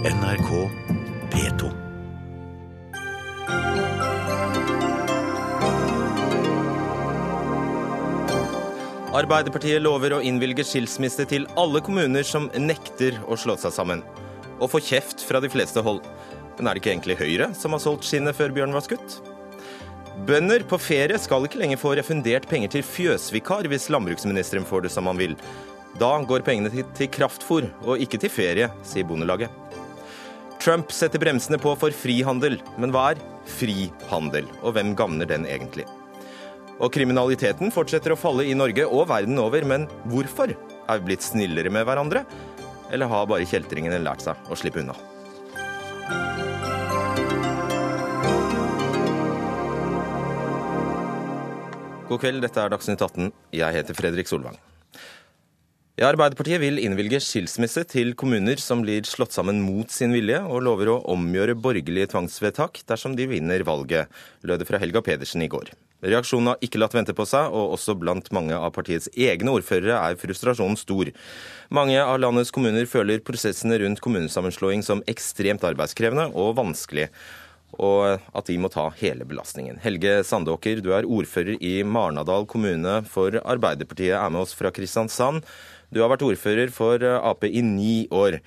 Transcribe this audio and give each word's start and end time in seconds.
NRK 0.00 0.70
P2. 1.28 1.66
Arbeiderpartiet 9.12 9.82
lover 9.84 10.14
å 10.16 10.22
innvilge 10.24 10.64
skilsmisse 10.64 11.26
til 11.28 11.44
alle 11.60 11.82
kommuner 11.84 12.24
som 12.24 12.48
nekter 12.56 13.18
å 13.28 13.36
slå 13.36 13.58
seg 13.60 13.74
sammen. 13.76 14.00
Og 14.56 14.72
får 14.72 14.86
kjeft 14.88 15.26
fra 15.28 15.42
de 15.44 15.52
fleste 15.52 15.84
hold. 15.84 16.00
Men 16.56 16.70
er 16.70 16.72
det 16.72 16.80
ikke 16.80 16.94
egentlig 16.94 17.18
Høyre 17.20 17.50
som 17.60 17.76
har 17.76 17.84
solgt 17.84 18.08
skinnet 18.08 18.38
før 18.38 18.56
bjørnen 18.56 18.78
var 18.78 18.86
skutt? 18.88 19.18
Bønder 20.24 20.64
på 20.64 20.80
ferie 20.80 21.20
skal 21.20 21.44
ikke 21.44 21.60
lenger 21.60 21.80
få 21.82 21.92
refundert 22.00 22.48
penger 22.48 22.72
til 22.78 22.88
fjøsvikar 22.88 23.68
hvis 23.68 23.90
landbruksministeren 23.92 24.64
får 24.64 24.88
det 24.88 24.94
som 24.96 25.12
han 25.12 25.20
vil. 25.20 25.36
Da 26.00 26.14
går 26.24 26.44
pengene 26.46 26.70
til, 26.72 27.08
kraftfôr, 27.12 27.66
og 27.84 28.00
ikke 28.00 28.20
til 28.22 28.32
ferie, 28.32 28.70
sier 28.86 29.04
Bondelaget. 29.04 29.50
Trump 30.60 30.90
setter 30.92 31.18
bremsene 31.18 31.56
på 31.56 31.72
for 31.80 31.94
frihandel, 31.96 32.58
men 32.76 32.92
hva 32.92 33.14
er 33.14 33.20
frihandel, 33.48 34.44
og 34.60 34.74
hvem 34.76 34.92
gagner 34.92 35.28
den 35.30 35.46
egentlig? 35.48 35.86
Og 36.80 36.92
kriminaliteten 36.92 37.72
fortsetter 37.72 38.12
å 38.12 38.18
falle 38.20 38.44
i 38.44 38.56
Norge 38.56 38.84
og 38.84 39.06
verden 39.08 39.40
over, 39.40 39.64
men 39.64 39.88
hvorfor? 40.12 40.52
Er 40.52 41.00
vi 41.00 41.08
blitt 41.08 41.24
snillere 41.24 41.72
med 41.72 41.88
hverandre? 41.88 42.26
Eller 42.92 43.08
har 43.08 43.28
bare 43.30 43.48
kjeltringene 43.48 44.02
lært 44.04 44.26
seg 44.26 44.52
å 44.52 44.58
slippe 44.58 44.84
unna? 44.84 44.96
God 52.10 52.20
kveld, 52.20 52.44
dette 52.44 52.60
er 52.60 52.72
Dagsnytt 52.74 53.00
18. 53.00 53.32
Jeg 53.54 53.80
heter 53.80 53.96
Fredrik 53.96 54.28
Solvang. 54.28 54.60
Ja, 56.00 56.08
Arbeiderpartiet 56.08 56.62
vil 56.62 56.78
innvilge 56.80 57.18
skilsmisse 57.20 57.82
til 57.84 58.14
kommuner 58.16 58.56
som 58.56 58.80
blir 58.80 59.04
slått 59.04 59.34
sammen 59.36 59.58
mot 59.60 59.92
sin 59.92 60.14
vilje, 60.16 60.38
og 60.48 60.62
lover 60.64 60.88
å 60.94 60.94
omgjøre 61.12 61.52
borgerlige 61.60 62.08
tvangsvedtak 62.14 62.80
dersom 62.88 63.12
de 63.18 63.26
vinner 63.28 63.60
valget, 63.68 64.08
lød 64.40 64.62
det 64.62 64.68
fra 64.70 64.80
Helga 64.80 65.02
Pedersen 65.04 65.44
i 65.44 65.50
går. 65.52 65.68
Reaksjonen 66.00 66.54
har 66.54 66.64
ikke 66.64 66.80
latt 66.80 66.96
vente 66.96 67.12
på 67.12 67.26
seg, 67.28 67.52
og 67.52 67.74
også 67.76 67.98
blant 68.00 68.32
mange 68.32 68.56
av 68.56 68.72
partiets 68.78 69.10
egne 69.12 69.52
ordførere 69.52 69.98
er 70.00 70.16
frustrasjonen 70.16 70.80
stor. 70.80 71.12
Mange 71.68 72.00
av 72.00 72.16
landets 72.24 72.54
kommuner 72.56 72.88
føler 72.88 73.20
prosessene 73.20 73.76
rundt 73.84 74.00
kommunesammenslåing 74.00 74.80
som 74.86 75.04
ekstremt 75.04 75.68
arbeidskrevende 75.68 76.30
og 76.32 76.56
vanskelig 76.62 77.10
og 77.78 78.18
at 78.34 78.48
de 78.48 78.56
må 78.58 78.70
ta 78.72 78.88
hele 78.98 79.26
belastningen. 79.28 79.78
Helge 79.84 80.20
Sandåker, 80.26 80.80
du 80.82 80.90
er 80.96 81.06
ordfører 81.06 81.60
i 81.62 81.80
Marnadal 81.86 82.48
kommune 82.50 83.00
for 83.06 83.36
Arbeiderpartiet, 83.40 84.16
er 84.18 84.32
med 84.32 84.42
oss 84.42 84.56
fra 84.58 84.72
Kristiansand. 84.74 85.44
Du 85.90 86.02
har 86.02 86.12
vært 86.12 86.22
ordfører 86.26 86.70
for 86.74 87.02
Ap 87.02 87.46
i 87.46 87.62
ni 87.66 88.04
år. 88.14 88.38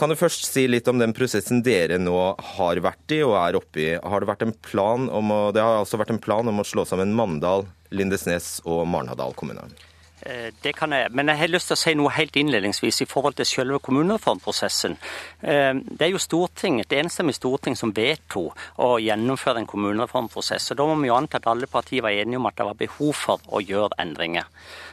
Kan 0.00 0.08
du 0.08 0.16
først 0.16 0.46
si 0.48 0.64
litt 0.70 0.86
om 0.88 1.00
den 1.00 1.12
prosessen 1.12 1.60
dere 1.66 1.98
nå 2.00 2.16
har 2.54 2.80
vært 2.80 3.12
i 3.12 3.18
og 3.26 3.34
er 3.36 3.58
oppe 3.58 3.82
i? 3.82 3.88
Har 4.00 4.22
det, 4.22 4.30
vært 4.30 4.46
en 4.46 4.54
plan 4.64 5.10
om 5.12 5.34
å, 5.34 5.40
det 5.52 5.60
har 5.60 5.82
altså 5.82 6.00
vært 6.00 6.14
en 6.14 6.22
plan 6.22 6.48
om 6.48 6.62
å 6.62 6.64
slå 6.64 6.86
sammen 6.88 7.12
Mandal, 7.12 7.66
Lindesnes 7.92 8.62
og 8.64 8.86
Marnardal 8.88 9.36
kommune? 9.36 9.66
Det 10.20 10.72
kan 10.76 10.92
jeg, 10.92 11.08
men 11.16 11.30
jeg 11.32 11.40
har 11.40 11.50
lyst 11.50 11.70
til 11.70 11.76
å 11.76 11.80
si 11.80 11.94
noe 11.96 12.12
helt 12.12 12.36
innledningsvis 12.36 13.02
i 13.04 13.08
forhold 13.08 13.38
til 13.38 13.48
selve 13.48 13.78
kommunereformprosessen. 13.84 14.96
Det 15.40 16.04
er 16.06 16.12
jo 16.12 16.20
Stortinget, 16.20 16.90
det 16.90 16.98
enstemmige 17.00 17.38
storting 17.38 17.76
som 17.78 17.94
vedtok 17.96 18.58
å 18.84 18.90
gjennomføre 19.00 19.62
en 19.62 19.68
kommunereformprosess. 19.70 20.70
og 20.72 20.80
Da 20.80 20.86
må 20.90 20.98
vi 21.00 21.08
jo 21.08 21.16
anta 21.16 21.40
at 21.40 21.48
alle 21.48 21.70
partier 21.70 22.04
var 22.04 22.12
enige 22.12 22.36
om 22.36 22.50
at 22.50 22.58
det 22.58 22.68
var 22.68 22.78
behov 22.82 23.14
for 23.16 23.48
å 23.48 23.62
gjøre 23.64 23.96
endringer. 24.02 24.48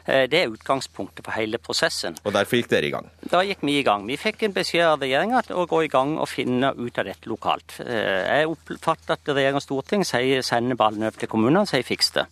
Det 0.08 0.39
er 0.39 0.53
utgangspunktet 0.53 1.25
for 1.25 1.36
hele 1.36 1.59
prosessen. 1.59 2.16
Og 2.23 2.31
derfor 2.31 2.61
gikk 2.61 2.72
dere 2.72 2.88
i 2.88 2.94
gang? 2.95 3.11
Da 3.28 3.44
gikk 3.44 3.66
vi 3.67 3.78
i 3.81 3.83
gang. 3.83 4.08
Vi 4.08 4.16
fikk 4.20 4.48
en 4.48 4.55
beskjed 4.55 4.88
av 4.88 5.03
regjeringa 5.03 5.44
å 5.52 5.67
gå 5.67 5.83
i 5.83 5.92
gang 5.92 6.16
og 6.16 6.30
finne 6.31 6.72
ut 6.78 7.00
av 7.02 7.09
dette 7.09 7.28
lokalt. 7.28 7.80
Jeg 7.83 8.48
oppfatter 8.48 9.17
at 9.17 9.31
regjering 9.36 9.59
og 9.59 9.66
storting 9.66 10.05
sender 10.08 10.80
ballen 10.80 11.08
over 11.08 11.20
til 11.20 11.31
kommunene, 11.31 11.67
sier 11.67 11.86
fiks 11.88 12.14
det. 12.16 12.28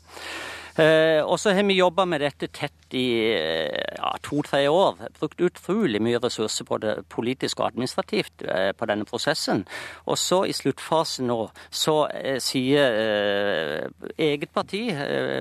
Eh, 0.76 1.22
og 1.24 1.38
så 1.40 1.54
har 1.56 1.64
vi 1.64 1.78
jobba 1.78 2.04
med 2.10 2.20
dette 2.26 2.50
tett 2.52 2.74
i 2.96 3.06
ja, 3.98 4.12
to-tre 4.24 4.66
år. 4.72 5.00
Brukt 5.20 5.42
utrolig 5.44 6.02
mye 6.04 6.20
ressurser 6.24 6.68
både 6.68 6.96
politisk 7.12 7.60
og 7.62 7.70
administrativt 7.72 8.46
eh, 8.48 8.72
på 8.78 8.88
denne 8.90 9.08
prosessen. 9.08 9.66
Og 10.06 10.18
så 10.20 10.44
i 10.48 10.56
sluttfasen 10.56 11.30
nå 11.30 11.40
så 11.70 11.96
eh, 12.14 12.40
sier 12.44 12.94
eget 14.22 14.52
parti 14.54 14.82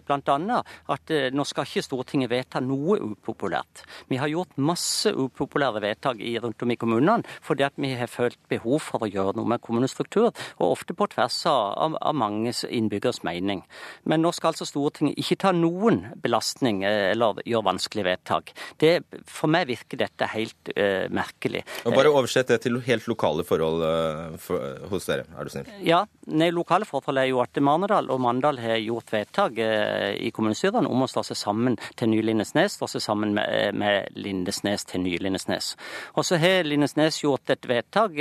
bl.a. 0.07 0.59
at 0.95 1.13
nå 1.35 1.45
skal 1.47 1.69
ikke 1.69 1.85
Stortinget 1.85 2.31
vedta 2.33 2.61
noe 2.65 2.99
upopulært. 3.03 3.85
Vi 4.11 4.19
har 4.21 4.31
gjort 4.33 4.59
masse 4.59 5.13
upopulære 5.13 5.83
vedtak 5.85 6.21
rundt 6.43 6.63
om 6.63 6.73
i 6.73 6.79
kommunene 6.81 7.23
fordi 7.45 7.67
at 7.67 7.77
vi 7.81 7.93
har 7.95 8.11
følt 8.11 8.39
behov 8.51 8.81
for 8.85 9.05
å 9.05 9.11
gjøre 9.11 9.37
noe 9.39 9.49
med 9.55 9.63
kommunestruktur, 9.65 10.31
og 10.59 10.67
ofte 10.71 10.95
på 10.97 11.07
tvers 11.13 11.37
av, 11.51 11.97
av 12.01 12.17
mange 12.17 12.53
innbyggeres 12.69 13.23
mening. 13.27 13.63
Men 14.05 14.25
nå 14.25 14.33
skal 14.35 14.53
altså 14.53 14.67
Stortinget 14.69 15.19
ikke 15.21 15.41
ta 15.45 15.53
noen 15.57 16.05
belastning 16.23 16.83
eller 16.87 17.44
gjøre 17.49 17.67
vanskelige 17.69 18.07
vedtak. 18.09 18.53
Det, 18.81 18.93
for 19.29 19.53
meg 19.53 19.69
virker 19.71 20.01
dette 20.01 20.29
helt 20.35 20.71
uh, 20.75 21.07
merkelig. 21.15 21.65
Og 21.85 21.97
bare 21.97 22.13
oversett 22.13 22.51
det 22.53 22.61
til 22.65 22.81
helt 22.87 23.09
lokale 23.11 23.45
forhold 23.47 23.85
uh, 23.85 24.37
for, 24.41 24.81
hos 24.93 25.09
dere, 25.09 25.27
er 25.35 25.47
du 25.47 25.53
snill. 25.53 25.71
Ja, 25.85 26.03
nei, 26.33 26.51
lokale 26.55 26.89
forhold 26.89 27.21
er 27.21 27.29
jo 27.31 27.41
at 27.45 27.61
Marnardal 27.65 28.11
og 28.13 28.23
Mandal 28.25 28.61
har 28.63 28.81
gjort 28.83 29.13
vedtak 29.15 29.61
uh, 29.61 30.11
i 30.17 30.33
kommunestyrene 30.35 30.91
om 30.91 31.07
å 31.07 31.11
slå 31.11 31.25
seg 31.27 31.41
sammen 31.41 31.79
til 31.99 32.13
ny 32.13 32.21
Lindesnes, 32.25 32.79
slå 32.79 32.91
seg 32.91 33.05
sammen 33.05 33.35
med, 33.37 33.79
med 33.81 34.19
Lindesnes 34.19 34.87
til 34.91 35.05
ny 35.05 35.17
Lindesnes. 35.23 35.75
Og 36.15 36.27
så 36.27 36.41
har 36.43 36.67
Lindesnes 36.67 37.23
gjort 37.23 37.55
et 37.55 37.69
vedtak 37.69 38.17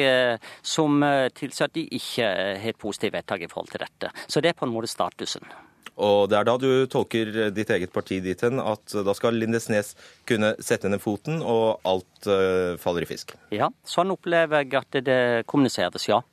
som 0.66 1.04
tilsier 1.36 1.68
at 1.68 1.76
de 1.76 1.84
ikke 1.98 2.26
har 2.26 2.72
et 2.74 2.80
positivt 2.80 3.14
vedtak 3.18 3.46
i 3.46 3.52
forhold 3.52 3.72
til 3.74 3.84
dette. 3.84 4.12
Så 4.28 4.42
det 4.42 4.54
er 4.54 4.58
på 4.58 4.68
en 4.68 4.74
måte 4.74 4.92
statusen. 4.92 5.46
Og 5.94 6.26
det 6.32 6.40
er 6.40 6.48
da 6.48 6.58
du 6.58 6.86
tolker 6.90 7.52
ditt 7.54 7.70
eget 7.74 7.94
parti 7.94 8.18
dit 8.24 8.40
hen 8.42 8.62
at 8.64 8.96
da 9.06 9.14
skal 9.14 9.38
Lindesnes 9.38 9.94
kunne 10.30 10.54
sette 10.64 10.90
ned 10.90 11.04
foten, 11.04 11.42
og 11.42 11.84
alt 11.86 12.30
uh, 12.30 12.74
faller 12.82 13.06
i 13.06 13.10
fisk? 13.10 13.36
Ja, 13.54 13.70
sånn 13.86 14.14
opplever 14.14 14.64
jeg 14.64 14.74
at 14.80 15.02
det 15.06 15.20
kommuniseres, 15.50 16.08
ja. 16.10 16.24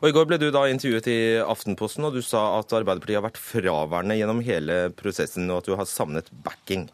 Og 0.00 0.08
I 0.08 0.14
går 0.16 0.28
ble 0.30 0.38
du 0.40 0.48
da 0.54 0.64
intervjuet 0.70 1.10
i 1.12 1.20
Aftenposten, 1.42 2.06
og 2.08 2.16
du 2.16 2.22
sa 2.24 2.58
at 2.58 2.72
Arbeiderpartiet 2.74 3.20
har 3.20 3.26
vært 3.26 3.40
fraværende 3.42 4.16
gjennom 4.18 4.42
hele 4.46 4.80
prosessen, 4.96 5.50
og 5.52 5.62
at 5.62 5.68
du 5.68 5.76
har 5.78 5.88
savnet 5.90 6.30
backing. 6.44 6.88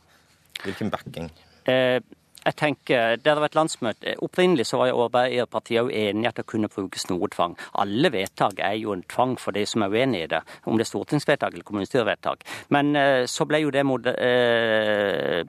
Hvilken 0.65 0.91
backing? 0.93 1.31
Eh, 1.71 2.01
jeg 2.45 2.57
tenker, 2.57 3.17
Det 3.17 3.33
har 3.33 3.41
vært 3.41 3.55
landsmøte. 3.55 4.17
Opprinnelig 4.23 4.67
så 4.67 4.79
var 4.79 4.93
Arbeiderpartiet 4.93 5.79
jo 5.79 5.89
enig 5.89 6.25
i 6.25 6.29
at 6.29 6.37
det 6.37 6.47
kunne 6.47 6.69
brukes 6.69 7.09
noe 7.11 7.29
tvang. 7.29 7.57
Alle 7.81 8.11
vedtak 8.13 8.59
er 8.59 8.77
jo 8.81 8.93
en 8.93 9.03
tvang 9.03 9.37
for 9.41 9.53
de 9.53 9.65
som 9.67 9.83
er 9.83 9.95
uenig 9.95 10.23
i 10.25 10.27
det, 10.27 10.41
om 10.67 10.77
det 10.77 10.87
er 10.87 10.91
stortingsvedtak 10.91 11.55
eller 11.55 11.65
kommunestyrevedtak. 11.65 12.45
Men 12.69 12.95
så 13.27 13.47
ble 13.49 13.63
jo 13.65 13.71
det 13.71 13.85
mot 13.87 14.07
eh, 14.07 15.43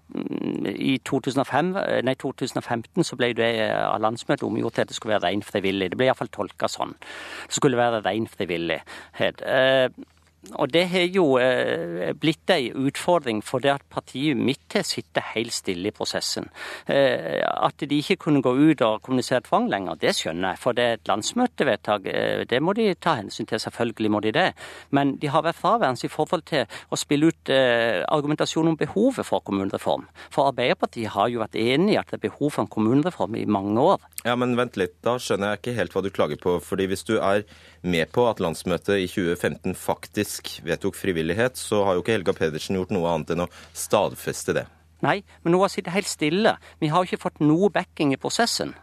I 0.75 0.97
2005, 1.05 1.73
nei, 2.05 2.15
2015 2.21 3.03
så 3.03 3.19
ble 3.19 3.33
det 3.37 3.51
av 3.75 3.99
landsmøtet 4.03 4.47
omgjort 4.47 4.77
til 4.77 4.85
at 4.85 4.91
det 4.91 4.97
skulle 4.97 5.15
være 5.17 5.29
ren 5.29 5.45
frivillig. 5.45 5.91
Det 5.91 5.99
ble 5.99 6.09
iallfall 6.09 6.31
tolka 6.33 6.69
sånn. 6.71 6.95
Det 7.47 7.59
skulle 7.59 7.79
være 7.79 8.03
ren 8.05 8.27
frivillighet. 8.31 9.43
Eh, 9.45 9.87
og 10.53 10.71
det 10.71 10.85
har 10.91 11.07
jo 11.09 11.25
eh, 11.41 12.11
blitt 12.19 12.51
ei 12.53 12.69
utfordring 12.69 13.41
for 13.45 13.63
det 13.63 13.71
at 13.73 13.85
partiet 13.91 14.37
mitt 14.37 14.75
har 14.75 14.85
sittet 14.87 15.33
helt 15.33 15.53
stille 15.55 15.89
i 15.89 15.95
prosessen. 15.95 16.47
Eh, 16.91 17.41
at 17.41 17.81
de 17.81 17.99
ikke 17.99 18.19
kunne 18.27 18.43
gå 18.45 18.53
ut 18.53 18.83
og 18.85 19.01
kommunisere 19.05 19.43
tvang 19.45 19.67
lenger, 19.71 19.99
det 20.01 20.15
skjønner 20.17 20.53
jeg. 20.53 20.61
For 20.61 20.77
det 20.77 20.85
er 20.85 20.99
et 20.99 21.11
landsmøtevedtak. 21.11 22.09
Eh, 22.11 22.43
det 22.49 22.61
må 22.61 22.75
de 22.77 22.91
ta 22.95 23.17
hensyn 23.19 23.49
til, 23.49 23.61
selvfølgelig 23.61 24.13
må 24.13 24.21
de 24.25 24.35
det. 24.35 24.47
Men 24.95 25.15
de 25.21 25.31
har 25.33 25.45
vært 25.45 25.59
fraværende 25.59 26.05
i 26.05 26.11
forhold 26.11 26.45
til 26.49 26.65
å 26.91 26.97
spille 26.99 27.31
ut 27.31 27.49
argumentasjon 27.49 28.67
om 28.67 28.77
behovet 28.77 29.25
for 29.25 29.43
kommunereform. 29.45 30.05
For 30.33 30.49
Arbeiderpartiet 30.49 31.13
har 31.13 31.29
jo 31.31 31.41
vært 31.41 31.57
enig 31.59 31.95
i 31.95 31.99
at 31.99 32.09
det 32.11 32.19
er 32.19 32.25
behov 32.27 32.51
for 32.55 32.65
en 32.65 32.71
kommunereform 32.71 33.37
i 33.39 33.45
mange 33.49 33.81
år. 33.81 34.03
Ja, 34.25 34.35
men 34.39 34.55
vent 34.57 34.77
litt, 34.79 34.97
da 35.05 35.15
skjønner 35.21 35.53
jeg 35.53 35.61
ikke 35.61 35.75
helt 35.79 35.95
hva 35.95 36.03
du 36.03 36.09
klager 36.13 36.39
på. 36.41 36.57
fordi 36.59 36.87
hvis 36.89 37.05
du 37.07 37.15
er 37.17 37.45
med 37.85 38.11
på 38.15 38.25
at 38.29 38.41
landsmøtet 38.43 39.03
i 39.03 39.07
2015 39.09 39.75
faktisk 39.77 40.55
vedtok 40.65 40.97
frivillighet, 40.97 41.59
så 41.59 41.83
har 41.85 41.95
jo 41.95 42.03
ikke 42.03 42.17
Helga 42.17 42.35
Pedersen 42.37 42.79
gjort 42.79 42.93
noe 42.95 43.11
annet 43.13 43.35
enn 43.35 43.45
å 43.45 43.51
stadfeste 43.77 44.57
det. 44.57 44.65
Nei, 45.05 45.19
men 45.43 45.53
hun 45.53 45.61
har 45.65 45.71
sittet 45.73 45.93
helt 45.93 46.09
stille. 46.09 46.55
Vi 46.81 46.89
har 46.89 47.03
jo 47.03 47.11
ikke 47.11 47.25
fått 47.27 47.43
noe 47.43 47.69
backing 47.73 48.13
i 48.15 48.19
prosessen. 48.21 48.73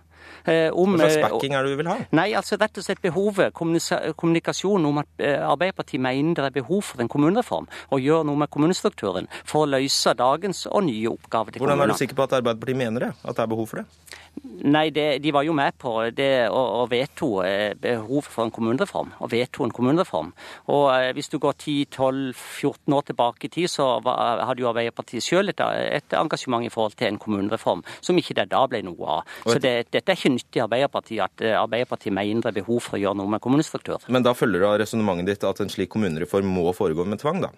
Om, 0.43 0.96
Hva 0.96 1.08
slags 1.08 1.29
backing 1.29 1.56
er 1.56 1.67
det 1.67 1.75
du 1.75 1.81
vil 1.82 1.90
ha? 1.90 1.99
Nei, 2.17 2.29
altså 2.38 2.58
Rett 2.61 2.79
og 2.79 2.87
slett 2.87 3.02
behovet, 3.02 3.52
kommunikasjon 3.55 4.88
om 4.88 5.00
at 5.02 5.23
Arbeiderpartiet 5.23 6.02
mener 6.02 6.38
det 6.38 6.50
er 6.50 6.58
behov 6.61 6.82
for 6.87 7.02
en 7.02 7.11
kommunereform, 7.11 7.69
og 7.90 8.02
gjør 8.02 8.26
noe 8.29 8.43
med 8.44 8.50
kommunestrukturen 8.52 9.29
for 9.43 9.67
å 9.67 9.70
løse 9.70 10.14
dagens 10.19 10.64
og 10.70 10.87
nye 10.88 11.11
oppgaver 11.11 11.55
til 11.55 11.62
Hvordan 11.62 11.79
kommunene. 11.79 11.96
er 11.96 11.99
du 11.99 12.05
sikker 12.05 12.19
på 12.19 12.26
at 12.29 12.37
Arbeiderpartiet 12.40 12.79
mener 12.79 13.08
det? 13.08 13.12
At 13.23 13.38
det 13.38 13.46
er 13.46 13.52
behov 13.55 13.70
for 13.70 13.82
det? 13.82 14.20
Nei, 14.62 14.88
det, 14.94 15.19
de 15.23 15.32
var 15.34 15.44
jo 15.44 15.52
med 15.55 15.75
på 15.79 15.90
det 16.14 16.49
og, 16.49 16.87
veto 16.90 17.43
behovet 17.82 18.31
for 18.31 18.46
en 18.46 18.52
kommunereform. 18.55 19.11
Og 19.20 19.31
veto 19.32 19.67
en 19.67 19.75
kommunereform. 19.75 20.31
Og 20.73 20.87
hvis 21.17 21.29
du 21.32 21.37
går 21.43 21.56
10-12-14 21.58 22.96
år 22.96 23.05
tilbake 23.11 23.49
i 23.49 23.52
tid, 23.52 23.69
så 23.70 23.88
var, 24.05 24.40
hadde 24.46 24.64
jo 24.64 24.70
Arbeiderpartiet 24.70 25.25
selv 25.25 25.52
et, 25.52 25.61
et, 25.61 26.17
engasjement 26.17 26.64
i 26.64 26.70
forhold 26.73 26.96
til 26.96 27.11
en 27.11 27.20
kommunereform, 27.20 27.82
som 28.00 28.19
ikke 28.19 28.37
det 28.38 28.49
da 28.55 28.62
ble 28.70 28.82
noe 28.87 29.19
av. 29.19 29.37
Så 29.44 29.58
det, 29.62 29.75
dette 29.93 30.14
er 30.14 30.21
ikke 30.22 30.32
nyttig 30.36 30.60
i 30.60 30.62
Arbeiderpartiet 30.62 31.24
at 31.24 31.42
eh, 31.44 31.56
Arbeiderpartiet 31.58 32.14
mener 32.14 32.44
det 32.44 32.52
er 32.52 32.58
behov 32.60 32.82
for 32.84 32.96
å 32.96 33.02
gjøre 33.02 33.19
noe 33.19 33.30
med 33.34 33.42
kommunestruktur. 33.42 34.04
Men 34.12 34.24
da 34.24 34.34
følger 34.36 34.62
du 34.62 34.69
av 34.69 34.78
resonnementet 34.82 35.32
ditt 35.32 35.46
at 35.48 35.62
en 35.62 35.72
slik 35.72 35.90
kommunereform 35.92 36.46
må 36.46 36.70
foregå 36.76 37.06
med 37.08 37.20
tvang, 37.22 37.42
da? 37.44 37.50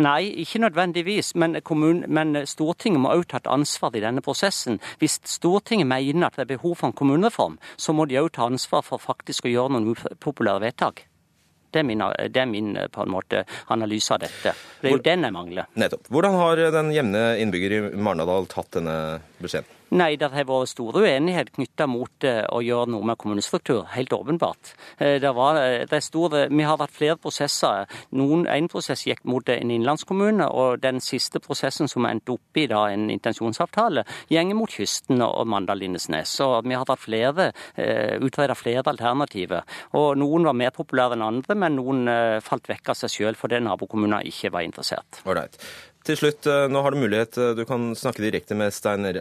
Nei, 0.00 0.30
ikke 0.42 0.62
nødvendigvis. 0.62 1.34
Men, 1.38 1.58
kommun, 1.66 2.04
men 2.08 2.40
Stortinget 2.48 3.02
må 3.02 3.12
også 3.12 3.32
ta 3.34 3.42
et 3.42 3.50
ansvar 3.56 3.98
i 3.98 4.04
denne 4.04 4.24
prosessen. 4.24 4.80
Hvis 5.02 5.18
Stortinget 5.28 5.90
mener 5.90 6.28
at 6.28 6.38
det 6.38 6.46
er 6.46 6.54
behov 6.54 6.78
for 6.80 6.90
en 6.90 6.96
kommunereform, 6.96 7.58
så 7.76 7.94
må 7.96 8.08
de 8.08 8.20
òg 8.22 8.32
ta 8.36 8.48
ansvar 8.48 8.86
for 8.86 9.02
faktisk 9.02 9.46
å 9.46 9.52
gjøre 9.52 9.76
noen 9.76 9.92
upopulære 9.92 10.64
vedtak. 10.68 11.06
Det 11.74 11.82
er, 11.82 11.84
min, 11.84 12.00
det 12.32 12.40
er 12.40 12.46
min, 12.48 12.70
på 12.88 13.02
en 13.04 13.10
måte 13.12 13.42
analyse 13.74 14.14
av 14.14 14.22
dette. 14.22 14.54
Det 14.80 14.88
er 14.88 14.94
jo 14.94 15.02
den 15.04 15.26
jeg 15.26 15.34
mangler. 15.34 15.66
Nettopp. 15.76 16.06
Hvordan 16.14 16.38
har 16.38 16.62
den 16.72 16.92
jevne 16.94 17.24
innbygger 17.42 17.74
i 17.76 17.80
Marnardal 18.00 18.48
tatt 18.48 18.78
denne 18.78 18.94
beskjeden? 19.42 19.75
Nei, 19.94 20.16
det 20.18 20.32
har 20.32 20.46
vært 20.48 20.72
stor 20.72 20.96
uenighet 20.98 21.52
knytta 21.54 21.86
mot 21.86 22.24
eh, 22.26 22.42
å 22.50 22.58
gjøre 22.64 22.90
noe 22.90 23.06
med 23.06 23.18
kommunestruktur. 23.22 23.84
Helt 23.92 24.10
åpenbart. 24.16 24.72
Eh, 24.98 25.20
det 25.22 25.30
var, 25.36 25.60
eh, 25.60 25.84
det 25.86 26.00
store, 26.02 26.48
vi 26.50 26.66
har 26.66 26.80
hatt 26.80 26.90
flere 26.90 27.16
prosesser. 27.16 27.86
Noen, 28.18 28.46
En 28.56 28.68
prosess 28.68 29.04
gikk 29.06 29.22
mot 29.24 29.48
en 29.48 29.70
innlandskommune, 29.70 30.48
og 30.48 30.80
den 30.80 30.98
siste 31.00 31.38
prosessen 31.38 31.88
som 31.88 32.06
endte 32.06 32.34
opp 32.34 32.58
i 32.58 32.66
da, 32.66 32.86
en 32.90 33.10
intensjonsavtale, 33.10 34.04
gjenger 34.30 34.56
mot 34.56 34.70
kysten 34.70 35.22
og 35.22 35.46
Mandal-Lindesnes. 35.46 36.34
Så 36.34 36.62
vi 36.64 36.74
har 36.74 36.84
hatt 36.84 37.02
flere, 37.02 37.52
utreda 37.76 38.54
flere 38.56 38.82
alternativer. 38.82 39.62
Og 39.94 40.16
Noen 40.16 40.44
var 40.48 40.56
mer 40.56 40.70
populære 40.70 41.14
enn 41.18 41.26
andre, 41.26 41.54
men 41.54 41.76
noen 41.76 42.40
falt 42.42 42.70
vekk 42.70 42.94
av 42.94 42.96
seg 43.02 43.12
sjøl 43.12 43.36
fordi 43.38 43.60
nabokommuner 43.60 44.26
ikke 44.26 44.52
var 44.54 44.66
interessert. 44.66 45.20
Alright. 45.26 45.60
Til 46.06 46.14
slutt, 46.14 46.46
eh, 46.46 46.68
nå 46.70 46.80
har 46.84 46.94
du 46.94 47.00
mulighet, 47.02 47.34
eh, 47.38 47.54
du 47.58 47.64
kan 47.66 47.88
snakke 47.98 48.22
direkte 48.22 48.54
med 48.54 48.70
Stein 48.70 49.02
eh, 49.08 49.16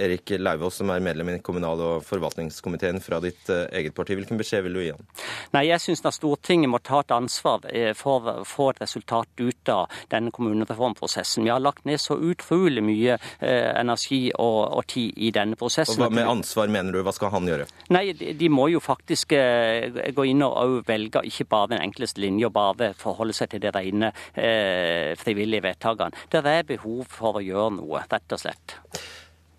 Erik 0.00 0.30
Lauvås, 0.40 0.78
som 0.80 0.88
er 0.88 1.02
medlem 1.04 1.28
i 1.28 1.38
kommunal- 1.44 1.80
og 1.84 2.06
forvaltningskomiteen 2.08 3.02
fra 3.04 3.18
ditt 3.20 3.50
eget 3.52 3.92
parti. 3.92 4.16
Hvilken 4.16 4.40
beskjed 4.40 4.64
vil 4.64 4.72
du 4.72 4.80
gi 4.80 4.94
han? 4.94 5.04
Nei, 5.52 5.66
Jeg 5.68 5.80
syns 5.84 6.00
at 6.08 6.16
Stortinget 6.16 6.70
må 6.72 6.80
ta 6.80 7.00
et 7.00 7.12
ansvar 7.12 7.66
for 7.94 8.24
å 8.24 8.46
få 8.48 8.70
et 8.70 8.80
resultat 8.80 9.28
ut 9.36 9.68
av 9.68 9.90
denne 10.08 10.32
kommunereformprosessen. 10.32 11.44
Vi 11.44 11.52
har 11.52 11.60
lagt 11.60 11.84
ned 11.84 12.00
så 12.00 12.16
utrolig 12.16 12.82
mye 12.82 13.18
energi 13.40 14.32
og, 14.32 14.72
og 14.78 14.86
tid 14.86 15.12
i 15.16 15.30
denne 15.30 15.56
prosessen. 15.56 16.00
Og 16.00 16.08
Hva 16.08 16.16
med 16.16 16.28
ansvar 16.28 16.72
mener 16.72 16.92
du? 16.92 17.02
Hva 17.02 17.12
skal 17.12 17.32
han 17.32 17.48
gjøre? 17.48 17.68
Nei, 17.92 18.12
De, 18.12 18.32
de 18.32 18.48
må 18.48 18.70
jo 18.72 18.80
faktisk 18.80 19.36
gå 19.36 20.24
inn 20.28 20.42
og 20.42 20.88
velge 20.88 21.24
ikke 21.28 21.44
bare 21.44 21.74
den 21.74 21.84
enkleste 21.84 22.24
linja, 22.24 22.48
bare 22.48 22.92
forholde 22.96 23.36
seg 23.36 23.52
til 23.52 23.64
de 23.64 23.72
rene 23.72 24.12
eh, 24.32 25.12
frivillige 25.20 25.64
vedtakene 25.68 26.21
det 26.30 26.44
er 26.46 26.68
behov 26.68 27.06
for 27.10 27.40
å 27.40 27.44
gjøre 27.44 27.78
noe, 27.80 28.04
rett 28.10 28.36
og 28.36 28.42
slett. 28.42 28.76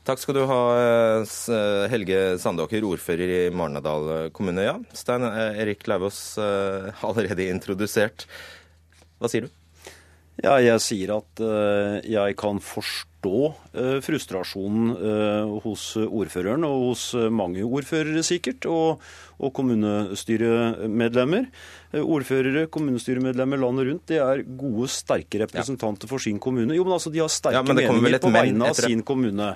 Takk 0.03 0.19
skal 0.19 0.35
du 0.35 0.43
ha, 0.49 0.61
eh, 0.75 1.87
Helge 1.91 2.37
Sandåker, 2.39 2.83
ordfører 2.83 3.29
i 3.37 3.41
Marnardal 3.55 4.29
kommune. 4.35 4.65
Ja, 4.65 4.77
Stein 4.91 5.23
Erik 5.23 5.87
Lauvås, 5.87 6.37
eh, 6.37 6.91
allerede 7.07 7.47
introdusert. 7.47 8.27
Hva 9.19 9.31
sier 9.31 9.47
du? 9.47 9.62
Ja, 10.41 10.55
jeg 10.57 10.81
sier 10.81 11.11
at 11.19 11.41
uh, 11.45 11.99
jeg 12.09 12.35
kan 12.41 12.57
forstå 12.63 13.33
uh, 13.77 13.99
frustrasjonen 14.01 14.89
uh, 14.97 15.51
hos 15.61 15.83
ordføreren, 16.01 16.65
og 16.65 16.87
hos 16.89 17.03
mange 17.29 17.61
ordførere 17.61 18.23
sikkert, 18.25 18.65
og, 18.65 19.03
og 19.37 19.53
kommunestyremedlemmer. 19.53 21.51
Ordførere, 22.01 22.65
kommunestyremedlemmer 22.73 23.61
landet 23.61 23.91
rundt, 23.91 24.07
det 24.09 24.17
er 24.25 24.41
gode, 24.57 24.89
sterke 24.89 25.43
representanter 25.43 26.09
for 26.09 26.23
sin 26.23 26.41
kommune. 26.41 26.73
Jo, 26.73 26.87
men 26.87 26.97
altså, 26.97 27.13
de 27.13 27.21
har 27.21 27.29
sterke 27.29 27.61
ja, 27.61 27.67
meninger 27.69 28.17
på 28.23 28.33
vegne 28.33 28.71
av 28.73 28.79
sin 28.81 29.05
kommune. 29.05 29.53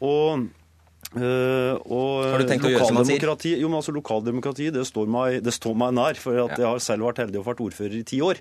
og 0.00 0.50
Uh, 1.10 1.74
og 1.90 2.20
har 2.22 2.38
du 2.38 2.46
tenkt 2.46 2.66
å 2.68 2.70
gjøre 2.70 2.86
som 2.86 3.00
han 3.00 3.06
sier? 3.08 3.24
Jo, 3.58 3.66
men 3.66 3.80
altså 3.80 3.90
Lokaldemokrati 3.96 4.68
det 4.70 4.84
står, 4.86 5.08
meg, 5.10 5.40
det 5.42 5.54
står 5.56 5.74
meg 5.74 5.96
nær. 5.96 6.20
for 6.22 6.38
at 6.44 6.54
ja. 6.54 6.60
Jeg 6.62 6.68
har 6.68 6.84
selv 6.84 7.08
vært 7.08 7.24
heldig 7.24 7.40
og 7.40 7.48
vært 7.48 7.62
ordfører 7.64 7.96
i 7.98 8.04
ti 8.06 8.20
år. 8.22 8.38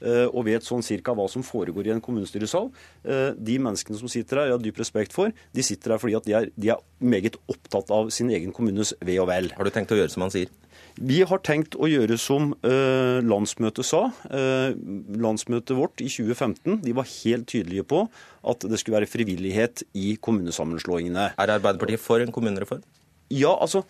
Eh, 0.00 0.26
og 0.30 0.46
vet 0.48 0.64
sånn 0.64 0.84
cirka 0.84 1.14
hva 1.16 1.26
som 1.30 1.44
foregår 1.46 1.90
i 1.90 1.94
en 1.94 2.02
kommunestyresal. 2.04 2.70
Eh, 3.04 3.30
de 3.36 3.58
menneskene 3.62 4.00
som 4.00 4.10
sitter 4.10 4.40
her, 4.40 4.50
jeg 4.50 4.58
har 4.58 4.64
dyp 4.64 4.80
respekt 4.80 5.16
for, 5.16 5.34
de 5.52 5.66
sitter 5.66 5.94
her 5.94 6.00
fordi 6.02 6.16
at 6.16 6.28
de 6.28 6.36
er, 6.38 6.48
de 6.56 6.72
er 6.72 6.80
meget 7.00 7.36
opptatt 7.50 7.92
av 7.94 8.10
sin 8.14 8.32
egen 8.32 8.54
kommunes 8.56 8.94
ve 9.04 9.18
og 9.20 9.28
vel. 9.30 9.50
Har 9.56 9.68
du 9.68 9.74
tenkt 9.74 9.92
å 9.92 10.00
gjøre 10.00 10.12
som 10.12 10.26
han 10.26 10.34
sier? 10.34 10.52
Vi 11.00 11.20
har 11.24 11.40
tenkt 11.46 11.76
å 11.78 11.88
gjøre 11.88 12.16
som 12.20 12.50
eh, 12.66 13.20
landsmøtet 13.24 13.86
sa. 13.86 14.02
Eh, 14.28 14.72
landsmøtet 15.22 15.76
vårt 15.78 16.02
i 16.02 16.08
2015 16.10 16.80
de 16.84 16.94
var 16.96 17.08
helt 17.08 17.48
tydelige 17.50 17.86
på 17.88 18.04
at 18.50 18.66
det 18.66 18.80
skulle 18.80 18.98
være 18.98 19.10
frivillighet 19.10 19.84
i 19.96 20.14
kommunesammenslåingene. 20.20 21.30
Er 21.36 21.54
Arbeiderpartiet 21.56 22.02
for 22.02 22.24
en 22.24 22.34
kommunereform? 22.34 22.82
Ja, 23.30 23.52
altså, 23.62 23.84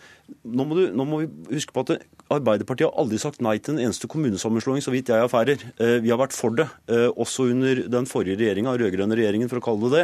nå 0.45 0.65
må, 0.69 0.75
du, 0.77 0.83
nå 0.93 1.05
må, 1.09 1.23
vi 1.23 1.55
huske 1.57 1.73
på 1.73 1.81
at 1.81 2.03
Arbeiderpartiet 2.31 2.85
har 2.85 2.99
aldri 3.01 3.17
sagt 3.19 3.41
nei 3.41 3.55
til 3.57 3.73
en 3.73 3.87
eneste 3.87 4.05
kommunesammenslåing, 4.11 4.83
så 4.85 4.93
vidt 4.93 5.09
jeg 5.09 5.17
erfærer. 5.17 5.63
Eh, 5.81 5.95
vi 6.03 6.11
har 6.13 6.19
vært 6.21 6.35
for 6.37 6.53
det. 6.55 6.67
Eh, 6.85 7.07
også 7.09 7.47
under 7.49 7.81
den 7.91 8.05
forrige 8.09 8.37
regjeringa, 8.37 8.75
rød-grønne 8.77 9.17
regjeringen 9.17 9.49
for 9.49 9.57
å 9.57 9.65
kalle 9.65 9.89
det 9.89 10.03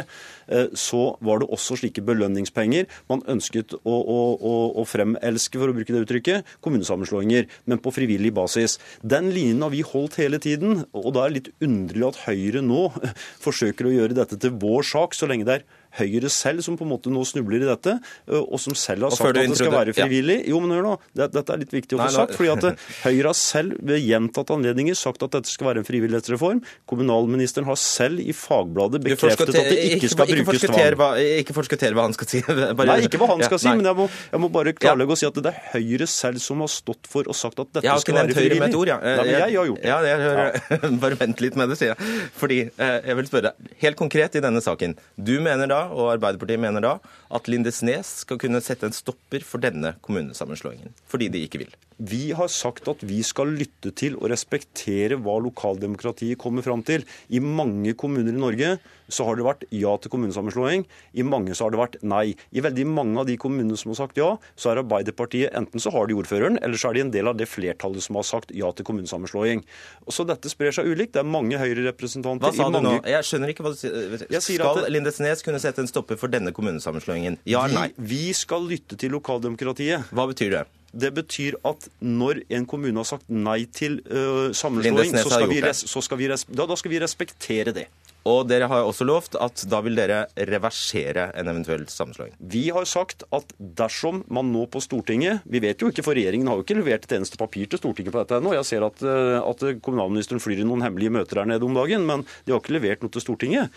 eh, 0.50 0.74
så 0.74 1.14
var 1.24 1.38
det 1.40 1.48
også 1.54 1.78
slike 1.78 2.02
belønningspenger. 2.02 2.90
Man 3.08 3.22
ønsket 3.30 3.78
å, 3.78 3.94
å, 3.94 4.18
å, 4.34 4.54
å 4.82 4.86
fremelske, 4.90 5.62
for 5.62 5.70
å 5.70 5.78
bruke 5.78 5.94
det 5.94 6.02
uttrykket, 6.02 6.54
kommunesammenslåinger, 6.66 7.46
men 7.70 7.82
på 7.84 7.94
frivillig 7.94 8.34
basis. 8.34 8.80
Den 9.06 9.30
linjen 9.30 9.62
har 9.62 9.72
vi 9.72 9.86
holdt 9.86 10.18
hele 10.18 10.42
tiden, 10.42 10.82
og 10.92 11.12
da 11.14 11.24
er 11.24 11.30
det 11.30 11.38
litt 11.38 11.52
underlig 11.62 12.10
at 12.10 12.24
Høyre 12.26 12.66
nå 12.66 12.88
forsøker 13.46 13.86
å 13.86 13.94
gjøre 14.00 14.18
dette 14.18 14.42
til 14.42 14.58
vår 14.58 14.90
sak, 14.90 15.14
så 15.14 15.30
lenge 15.30 15.46
det 15.46 15.60
er 15.60 15.68
Høyre 15.98 16.28
selv 16.32 16.62
som 16.64 16.76
på 16.78 16.84
en 16.86 16.92
måte 16.92 17.10
nå 17.12 17.22
snubler 17.26 17.64
i 17.64 17.68
dette, 17.68 17.96
og 18.38 18.58
som 18.60 18.76
selv 18.78 19.08
har 19.08 19.14
sagt 19.16 19.30
at 19.32 19.38
det 19.40 19.58
skal 19.58 19.72
være 19.72 19.94
frivillig. 19.96 20.40
Ja. 20.42 20.52
Jo, 20.52 20.60
men 20.62 20.74
hør 20.76 20.84
nå, 20.84 20.94
Dette 21.18 21.42
er 21.54 21.62
litt 21.62 21.72
viktig 21.74 21.96
å 21.96 22.02
få 22.02 22.08
sagt. 22.14 22.36
fordi 22.38 22.50
at 22.52 22.82
Høyre 23.04 23.30
har 23.30 23.38
selv 23.38 23.78
ved 23.88 24.02
gjentatte 24.04 24.54
anledninger 24.54 24.96
sagt 24.98 25.24
at 25.24 25.34
dette 25.34 25.50
skal 25.50 25.70
være 25.70 25.82
en 25.82 25.88
frivillighetsreform. 25.88 26.60
Kommunalministeren 26.90 27.68
har 27.68 27.78
selv 27.80 28.22
i 28.22 28.34
Fagbladet 28.36 29.00
bekreftet 29.04 29.52
at 29.54 29.70
det 29.72 29.78
ikke 29.96 30.10
skal 30.12 30.28
ikke, 30.30 30.46
brukes 30.50 30.66
tvang. 30.68 31.22
Ikke 31.42 31.56
forskuttere 31.56 31.98
hva 31.98 32.06
han 32.08 32.16
skal 32.16 32.30
si. 32.30 32.42
Bare, 32.78 32.88
nei, 32.92 32.98
ikke 33.08 33.20
hva 33.20 33.30
han 33.32 33.44
skal 33.44 33.58
ja, 33.58 33.62
si, 33.64 33.74
men 33.80 33.88
jeg 33.88 33.98
må, 33.98 34.08
jeg 34.32 34.42
må 34.44 34.50
bare 34.54 34.74
klarlegge 34.76 35.14
og 35.16 35.20
si 35.20 35.26
at 35.28 35.40
det 35.42 35.52
er 35.52 35.60
Høyre 35.74 36.08
selv 36.10 36.42
som 36.42 36.62
har 36.64 36.70
stått 36.72 37.08
for 37.10 37.28
og 37.28 37.36
sagt 37.38 37.58
at 37.62 37.72
dette 37.78 37.82
skal 37.84 37.88
være 37.88 37.88
frivillig. 37.88 37.88
Jeg 37.88 37.94
har 37.94 38.04
ikke 38.04 38.16
nevnt 38.18 38.38
Høyre 38.38 38.60
med 38.62 38.68
et 38.68 38.78
ord, 38.78 38.92
ja. 38.92 38.98
Nei, 39.02 39.24
men 39.24 39.32
jeg 39.34 39.58
har 39.58 39.70
gjort 39.70 39.82
det. 39.82 39.88
Ja, 39.88 39.98
jeg 40.04 40.22
hører, 40.24 40.98
Bare 41.04 41.20
vent 41.22 41.44
litt 41.44 41.58
med 41.58 41.72
det, 41.72 41.78
sier 41.80 41.94
jeg. 41.94 42.14
Fordi 42.38 42.60
jeg 42.68 43.18
vil 43.20 43.30
spørre, 43.30 43.54
helt 43.84 44.00
konkret 44.00 44.38
i 44.38 44.44
denne 44.44 44.62
saken. 44.64 44.96
Du 45.16 45.34
mener 45.44 45.70
da, 45.70 45.77
og 45.92 46.12
Arbeiderpartiet 46.14 46.60
mener 46.62 46.84
da, 46.84 46.94
at 47.34 47.48
Lindesnes 47.50 48.10
skal 48.24 48.40
kunne 48.40 48.60
sette 48.64 48.88
en 48.88 48.96
stopper 48.96 49.44
for 49.46 49.62
denne 49.62 49.94
kommunesammenslåingen. 50.04 50.94
Fordi 51.10 51.30
de 51.32 51.44
ikke 51.46 51.62
vil. 51.62 51.74
Vi 51.98 52.30
har 52.38 52.50
sagt 52.52 52.86
at 52.90 53.00
vi 53.02 53.22
skal 53.26 53.56
lytte 53.58 53.90
til 53.98 54.14
og 54.20 54.30
respektere 54.30 55.18
hva 55.18 55.38
lokaldemokratiet 55.42 56.38
kommer 56.38 56.62
fram 56.66 56.84
til. 56.86 57.06
I 57.28 57.42
mange 57.42 57.96
kommuner 57.98 58.30
i 58.30 58.38
Norge 58.38 58.76
så 59.08 59.24
har 59.28 59.38
det 59.38 59.46
vært 59.46 59.64
ja 59.74 59.94
til 59.98 60.12
kommunesammenslåing. 60.12 60.84
I 61.16 61.26
mange 61.26 61.56
så 61.56 61.66
har 61.66 61.74
det 61.74 61.80
vært 61.80 61.96
nei. 62.04 62.34
I 62.52 62.64
veldig 62.64 62.86
mange 62.90 63.22
av 63.22 63.28
de 63.30 63.38
kommunene 63.40 63.78
som 63.80 63.92
har 63.94 64.00
sagt 64.02 64.20
ja, 64.20 64.34
så 64.58 64.72
er 64.72 64.82
Arbeiderpartiet 64.82 65.56
enten 65.58 65.82
så 65.82 65.92
har 65.94 66.08
de 66.08 66.16
ordføreren, 66.18 66.60
eller 66.62 66.80
så 66.80 66.90
er 66.90 66.98
de 66.98 67.04
en 67.06 67.14
del 67.14 67.30
av 67.30 67.38
det 67.40 67.48
flertallet 67.48 68.04
som 68.04 68.20
har 68.20 68.28
sagt 68.28 68.52
ja 68.56 68.70
til 68.76 68.86
kommunesammenslåing. 68.88 69.64
Og 70.06 70.14
så 70.14 70.26
dette 70.28 70.52
sprer 70.52 70.76
seg 70.76 70.90
ulikt. 70.92 71.14
Det 71.16 71.24
er 71.24 71.28
mange 71.28 71.58
Høyre-representanter 71.58 72.50
Hva 72.50 72.54
sa 72.54 72.68
du 72.68 72.78
mange... 72.78 72.98
nå? 73.00 73.02
Jeg 73.08 73.28
skjønner 73.30 73.54
ikke 73.54 73.66
hva 73.66 73.74
du 73.74 73.80
sier. 73.80 74.18
Skal 74.44 74.82
det... 74.82 74.92
Lindesnes 74.92 75.44
kunne 75.46 75.60
sette 75.62 75.82
en 75.82 75.90
stopper 75.90 76.20
for 76.20 76.32
denne 76.32 76.52
kommunesammenslåingen? 76.54 77.40
Ja 77.48 77.64
eller 77.64 77.88
nei? 77.88 77.88
Vi, 77.96 78.18
vi 78.28 78.34
skal 78.36 78.66
lytte 78.68 78.98
til 79.00 79.14
lokaldemokratiet. 79.16 80.10
Hva 80.12 80.28
betyr 80.30 80.52
det? 80.56 80.66
Det 80.98 81.10
betyr 81.14 81.58
at 81.68 81.84
når 82.00 82.42
en 82.56 82.64
kommune 82.68 82.96
har 83.00 83.06
sagt 83.08 83.28
nei 83.28 83.60
til 83.72 83.98
uh, 84.08 84.48
sammenslåing, 84.56 85.12
så 85.16 85.28
skal, 85.28 85.48
vi, 85.50 85.60
så 85.76 86.02
skal 86.04 86.20
vi, 86.20 86.28
da, 86.32 86.66
da 86.68 86.76
skal 86.80 86.92
vi 86.92 87.00
respektere 87.02 87.74
det. 87.76 87.88
Og 88.28 88.48
dere 88.50 88.68
har 88.70 88.84
også 88.84 89.06
lovt 89.08 89.36
at 89.40 89.62
da 89.70 89.80
vil 89.84 89.96
dere 89.98 90.24
reversere 90.50 91.28
en 91.38 91.50
eventuell 91.52 91.86
sammenslåing. 91.90 92.34
Vi 92.38 92.66
har 92.74 92.86
sagt 92.88 93.24
at 93.34 93.54
dersom 93.58 94.22
man 94.32 94.50
nå 94.52 94.66
på 94.72 94.82
Stortinget 94.84 95.44
Vi 95.48 95.62
vet 95.62 95.80
jo 95.80 95.90
ikke, 95.92 96.04
for 96.04 96.18
regjeringen 96.18 96.50
har 96.50 96.58
jo 96.58 96.66
ikke 96.66 96.78
levert 96.78 97.06
et 97.06 97.16
eneste 97.16 97.40
papir 97.40 97.68
til 97.70 97.80
Stortinget 97.80 98.14
på 98.14 98.20
dette 98.20 98.38
ennå. 98.38 98.52
Jeg 98.58 98.68
ser 98.68 98.86
at, 98.86 99.02
eh, 99.02 99.38
at 99.40 99.64
kommunalministeren 99.84 100.42
flyr 100.42 100.62
i 100.62 100.68
noen 100.68 100.84
hemmelige 100.84 101.14
møter 101.14 101.40
der 101.40 101.52
nede 101.54 101.66
om 101.66 101.76
dagen, 101.76 102.06
men 102.08 102.26
de 102.44 102.52
har 102.52 102.62
ikke 102.62 102.76
levert 102.76 103.04
noe 103.04 103.14
til 103.14 103.24
Stortinget. 103.24 103.74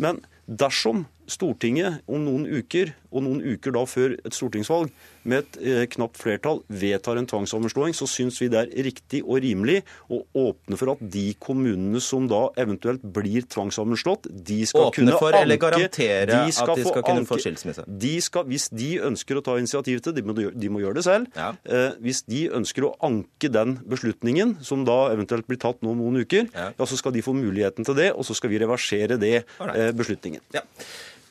Men 0.00 0.22
dersom 0.46 1.04
Stortinget 1.30 2.02
om 2.10 2.24
noen 2.26 2.46
uker, 2.48 2.94
og 3.10 3.24
noen 3.26 3.40
uker 3.42 3.74
da 3.74 3.84
før 3.88 4.16
et 4.18 4.34
stortingsvalg, 4.34 4.90
med 5.28 5.42
et 5.42 5.58
eh, 5.60 5.82
knapt 5.92 6.16
flertall 6.20 6.62
vedtar 6.72 7.18
en 7.20 7.28
tvangssammenslåing, 7.28 7.94
så 7.96 8.08
syns 8.08 8.38
vi 8.40 8.48
det 8.52 8.62
er 8.62 8.86
riktig 8.86 9.20
og 9.20 9.42
rimelig 9.44 9.80
å 10.08 10.22
åpne 10.38 10.78
for 10.80 10.94
at 10.94 11.02
de 11.12 11.26
kommunene 11.42 12.00
som 12.04 12.28
da 12.30 12.46
eventuelt 12.60 13.04
blir 13.04 13.44
tvangssammenslått, 13.50 14.30
de 14.30 14.62
skal 14.68 14.88
åpne 14.88 14.96
kunne 14.96 15.18
for, 15.18 15.34
anke 15.34 15.44
Eller 15.44 15.60
garantere 15.60 16.30
de 16.30 16.38
at 16.48 16.72
de 16.80 16.86
skal 16.86 17.04
kunne 17.06 17.26
få 17.28 17.40
skilsmisse? 17.42 17.84
De 18.06 18.14
skal, 18.24 18.48
hvis 18.50 18.70
de 18.72 18.90
ønsker 19.10 19.38
å 19.38 19.44
ta 19.44 19.58
initiativ 19.60 20.00
til 20.00 20.16
det, 20.16 20.24
de 20.24 20.26
må, 20.26 20.36
de 20.36 20.72
må 20.72 20.82
gjøre 20.82 21.00
det 21.00 21.06
selv. 21.06 21.28
Ja. 21.36 21.52
Eh, 21.68 22.00
hvis 22.04 22.24
de 22.28 22.46
ønsker 22.56 22.88
å 22.88 22.94
anke 23.06 23.52
den 23.52 23.76
beslutningen, 23.90 24.56
som 24.66 24.86
da 24.88 25.02
eventuelt 25.12 25.48
blir 25.50 25.60
tatt 25.60 25.84
nå 25.84 25.94
om 25.94 26.00
noen 26.00 26.24
uker, 26.24 26.48
ja. 26.54 26.70
ja. 26.72 26.88
så 26.88 26.98
skal 26.98 27.14
de 27.16 27.24
få 27.24 27.36
muligheten 27.36 27.86
til 27.86 27.98
det, 27.98 28.10
og 28.16 28.26
så 28.26 28.36
skal 28.38 28.52
vi 28.52 28.60
reversere 28.62 29.20
det, 29.20 29.36
eh, 29.44 29.92
beslutningen. 29.96 30.42
Ja. 30.56 30.64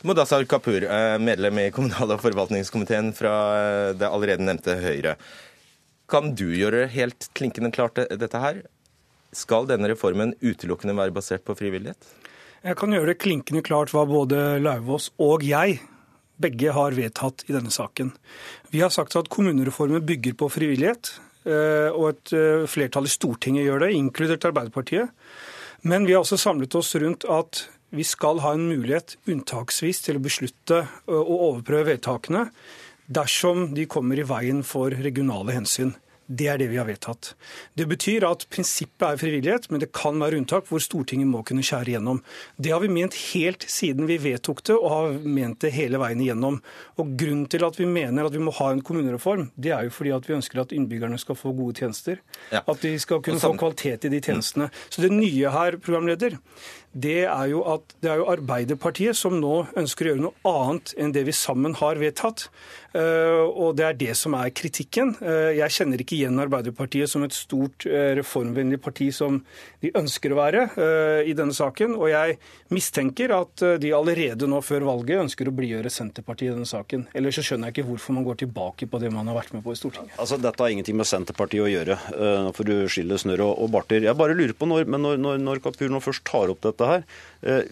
Mudassar 0.02 0.46
Kapur, 0.46 0.84
eh, 0.84 1.18
medlem 1.20 1.58
i 1.60 1.72
kommunal- 1.76 2.14
og 2.14 2.22
forvaltningskomiteen 2.24 3.12
fra 3.12 3.32
eh, 3.60 3.94
det 4.00 4.08
allerede 4.08 4.46
nevnte 4.48 4.78
Høyre. 4.80 5.18
Kan 6.08 6.32
du 6.40 6.46
gjøre 6.56 6.86
helt 6.88 7.28
klinkende 7.36 7.72
klart 7.76 8.00
dette 8.08 8.40
her? 8.40 8.62
Skal 9.36 9.68
denne 9.68 9.90
reformen 9.92 10.32
utelukkende 10.40 10.96
være 10.96 11.12
basert 11.12 11.44
på 11.44 11.56
frivillighet? 11.60 12.00
Jeg 12.64 12.78
kan 12.80 12.96
gjøre 12.96 13.12
det 13.12 13.20
klinkende 13.20 13.62
klart 13.62 13.92
hva 13.92 14.06
både 14.08 14.62
Lauvås 14.64 15.10
og 15.20 15.44
jeg 15.44 15.82
begge 16.40 16.72
har 16.72 16.96
vedtatt 16.96 17.44
i 17.50 17.56
denne 17.58 17.72
saken. 17.72 18.14
Vi 18.72 18.80
har 18.80 18.94
sagt 18.96 19.18
at 19.20 19.28
kommunereformen 19.28 20.06
bygger 20.08 20.38
på 20.40 20.48
frivillighet, 20.48 21.12
eh, 21.44 21.92
og 21.92 22.14
et 22.14 22.72
flertall 22.72 23.04
i 23.04 23.12
Stortinget 23.12 23.68
gjør 23.68 23.84
det, 23.84 23.92
inkludert 24.00 24.48
Arbeiderpartiet. 24.48 25.12
Men 25.84 26.08
vi 26.08 26.16
har 26.16 26.24
også 26.24 26.40
samlet 26.40 26.80
oss 26.80 26.96
rundt 26.96 27.28
at 27.28 27.66
vi 27.90 28.06
skal 28.06 28.42
ha 28.44 28.54
en 28.54 28.68
mulighet 28.70 29.18
unntaksvis 29.30 30.04
til 30.06 30.20
å 30.20 30.24
beslutte 30.24 30.84
å 31.10 31.22
overprøve 31.50 31.96
vedtakene 31.96 32.50
dersom 33.10 33.72
de 33.74 33.88
kommer 33.90 34.20
i 34.22 34.28
veien 34.28 34.62
for 34.66 34.94
regionale 34.94 35.58
hensyn. 35.58 35.96
Det 36.30 36.46
er 36.46 36.60
det 36.62 36.68
vi 36.70 36.78
har 36.78 36.86
vedtatt. 36.86 37.32
Det 37.74 37.88
betyr 37.90 38.22
at 38.28 38.44
prinsippet 38.54 39.06
er 39.08 39.18
frivillighet, 39.18 39.66
men 39.74 39.82
det 39.82 39.88
kan 39.98 40.20
være 40.22 40.38
unntak 40.38 40.68
hvor 40.70 40.82
Stortinget 40.84 41.26
må 41.26 41.42
kunne 41.42 41.64
skjære 41.66 41.96
igjennom. 41.96 42.20
Det 42.54 42.70
har 42.70 42.84
vi 42.84 42.92
ment 42.94 43.18
helt 43.32 43.66
siden 43.66 44.06
vi 44.06 44.20
vedtok 44.22 44.62
det, 44.70 44.76
og 44.78 44.94
har 44.94 45.18
ment 45.26 45.58
det 45.66 45.72
hele 45.74 45.98
veien 46.02 46.22
igjennom. 46.22 46.60
Og 47.02 47.16
Grunnen 47.18 47.48
til 47.50 47.66
at 47.66 47.80
vi 47.82 47.90
mener 47.90 48.30
at 48.30 48.38
vi 48.38 48.44
må 48.46 48.54
ha 48.60 48.70
en 48.76 48.84
kommunereform, 48.86 49.48
det 49.58 49.74
er 49.74 49.88
jo 49.88 49.96
fordi 49.96 50.14
at 50.20 50.30
vi 50.30 50.36
ønsker 50.38 50.62
at 50.62 50.76
innbyggerne 50.78 51.18
skal 51.18 51.40
få 51.40 51.56
gode 51.58 51.82
tjenester. 51.82 52.22
Ja. 52.54 52.62
At 52.62 52.86
de 52.86 52.94
skal 53.02 53.26
kunne 53.26 53.42
få 53.42 53.56
kvalitet 53.58 54.06
i 54.06 54.14
de 54.14 54.22
tjenestene. 54.22 54.70
Så 54.94 55.02
det 55.02 55.10
nye 55.16 55.50
her, 55.50 55.80
programleder, 55.82 56.38
det 56.92 57.24
er 57.30 57.50
jo 57.52 57.62
at 57.70 57.94
det 58.02 58.10
er 58.10 58.22
jo 58.22 58.30
Arbeiderpartiet 58.32 59.18
som 59.18 59.38
nå 59.38 59.68
ønsker 59.78 60.08
å 60.08 60.14
gjøre 60.14 60.24
noe 60.24 60.50
annet 60.50 60.94
enn 60.98 61.14
det 61.14 61.26
vi 61.28 61.36
sammen 61.36 61.76
har 61.78 62.00
vedtatt. 62.02 62.48
Eh, 62.98 63.46
og 63.46 63.76
det 63.78 63.86
er 63.86 63.98
det 63.98 64.16
som 64.18 64.34
er 64.34 64.50
kritikken. 64.56 65.14
Eh, 65.22 65.60
jeg 65.60 65.76
kjenner 65.76 66.02
ikke 66.02 66.16
igjen 66.18 66.42
Arbeiderpartiet 66.42 67.12
som 67.12 67.22
et 67.26 67.36
stort 67.36 67.86
eh, 67.86 68.16
reformvennlig 68.18 68.80
parti 68.82 69.12
som 69.14 69.38
de 69.84 69.92
ønsker 69.96 70.34
å 70.34 70.40
være 70.40 70.64
i 71.30 71.34
denne 71.38 71.54
saken. 71.56 71.94
Og 71.96 72.10
jeg 72.12 72.38
mistenker 72.74 73.32
at 73.36 73.64
de 73.82 73.92
allerede 73.96 74.48
nå 74.50 74.60
før 74.66 74.88
valget 74.90 75.22
ønsker 75.24 75.48
å 75.48 75.54
blidgjøre 75.56 75.92
Senterpartiet 75.94 76.50
i 76.50 76.56
denne 76.56 76.68
saken. 76.70 77.06
Ellers 77.16 77.38
så 77.40 77.46
skjønner 77.46 77.70
jeg 77.70 77.78
ikke 77.78 77.90
hvorfor 77.92 78.18
man 78.18 78.26
går 78.28 78.42
tilbake 78.42 78.90
på 78.90 79.02
det 79.02 79.12
man 79.14 79.30
har 79.30 79.38
vært 79.38 79.54
med 79.56 79.64
på 79.66 79.76
i 79.76 79.80
Stortinget. 79.80 80.18
Altså, 80.20 80.40
Dette 80.42 80.66
har 80.66 80.74
ingenting 80.74 80.98
med 81.00 81.08
Senterpartiet 81.08 81.64
å 81.64 81.70
gjøre. 81.70 82.00
Nå 82.48 82.52
får 82.58 82.68
du 82.68 82.76
skille 82.92 83.20
snørr 83.22 83.46
og 83.48 83.70
barter. 83.72 84.04
Jeg 84.04 84.20
bare 84.20 84.36
lurer 84.38 84.56
på 84.58 84.68
når, 84.70 84.90
når, 84.90 85.22
når, 85.22 85.40
når 85.46 85.64
Kapur 85.64 85.94
nå 85.94 86.02
først 86.04 86.26
tar 86.28 86.52
opp 86.52 86.64
dette 86.66 86.79
her, 86.88 87.04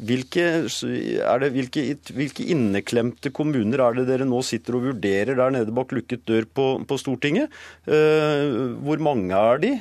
hvilke, 0.07 0.43
det, 0.67 1.49
hvilke, 1.55 1.83
hvilke 2.15 2.45
inneklemte 2.53 3.31
kommuner 3.35 3.83
er 3.83 3.97
det 3.97 4.05
dere 4.09 4.27
nå 4.27 4.41
sitter 4.45 4.77
og 4.77 4.85
vurderer? 4.89 5.35
der 5.37 5.53
nede 5.53 5.75
bak 5.75 5.91
lukket 5.95 6.25
dør 6.27 6.47
på, 6.47 6.67
på 6.87 6.99
Stortinget. 6.99 7.53
Eh, 7.87 8.75
hvor 8.83 9.01
mange 9.03 9.35
er 9.35 9.63
de? 9.63 9.73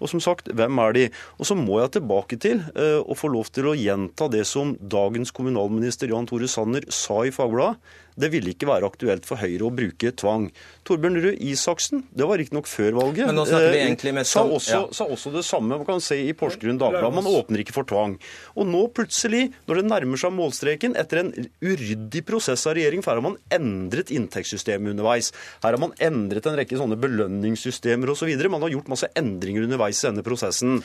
Eh, 0.00 0.04
og 0.04 0.08
som 0.08 0.20
sagt, 0.20 0.48
hvem 0.56 0.78
er 0.78 0.92
de? 0.96 1.06
Og 1.38 1.46
så 1.46 1.56
må 1.56 1.80
jeg 1.80 1.92
tilbake 1.98 2.38
til 2.40 2.62
uh, 2.74 3.00
å 3.04 3.16
få 3.16 3.28
lov 3.32 3.50
til 3.52 3.68
å 3.68 3.76
gjenta 3.76 4.30
det 4.32 4.46
som 4.48 4.76
dagens 4.80 5.30
kommunalminister 5.30 6.10
Jan 6.10 6.28
Tore 6.28 6.48
Sanner 6.48 6.86
sa 6.88 7.22
i 7.26 7.34
Fagbladet 7.34 7.76
det 8.20 8.30
ville 8.32 8.52
ikke 8.52 8.68
være 8.68 8.88
aktuelt 8.88 9.26
for 9.28 9.40
Høyre 9.40 9.66
å 9.66 9.72
bruke 9.74 10.12
tvang. 10.18 10.48
Torbjørn 10.88 11.18
Røe 11.24 11.36
Isaksen, 11.50 12.04
det 12.16 12.26
var 12.28 12.40
riktignok 12.40 12.68
før 12.68 12.96
valget, 12.98 13.28
Men 13.30 13.38
nå 13.38 13.46
snakker 13.48 13.72
vi 13.74 13.82
egentlig 13.84 14.14
mest 14.16 14.34
sa, 14.34 14.44
også, 14.44 14.72
ja. 14.74 14.82
sa 14.96 15.06
også 15.06 15.32
det 15.34 15.44
samme. 15.46 15.78
Man 15.80 15.88
kan 15.88 16.02
se 16.04 16.18
i 16.24 16.34
Porsgrunn 16.36 16.80
Dagblad. 16.80 17.14
Man 17.16 17.28
åpner 17.30 17.62
ikke 17.62 17.76
for 17.76 17.88
tvang. 17.88 18.16
Og 18.56 18.68
nå 18.68 18.82
plutselig, 18.96 19.50
når 19.68 19.80
det 19.80 19.86
nærmer 19.88 20.20
seg 20.20 20.34
målstreken, 20.36 20.96
etter 21.00 21.22
en 21.22 21.32
uryddig 21.62 22.24
prosess 22.28 22.66
av 22.68 22.76
regjering, 22.78 23.04
for 23.04 23.14
her 23.14 23.22
har 23.22 23.28
man 23.30 23.38
endret 23.54 24.12
inntektssystemet 24.14 24.94
underveis. 24.94 25.30
Her 25.64 25.76
har 25.76 25.82
man 25.82 25.94
endret 26.02 26.48
en 26.50 26.58
rekke 26.58 26.78
sånne 26.80 26.98
belønningssystemer 27.00 28.12
osv. 28.12 28.30
Så 28.30 28.52
man 28.52 28.66
har 28.66 28.74
gjort 28.74 28.90
masse 28.90 29.10
endringer 29.18 29.64
underveis 29.68 29.89
i 29.90 30.08
denne 30.08 30.24
prosessen. 30.26 30.80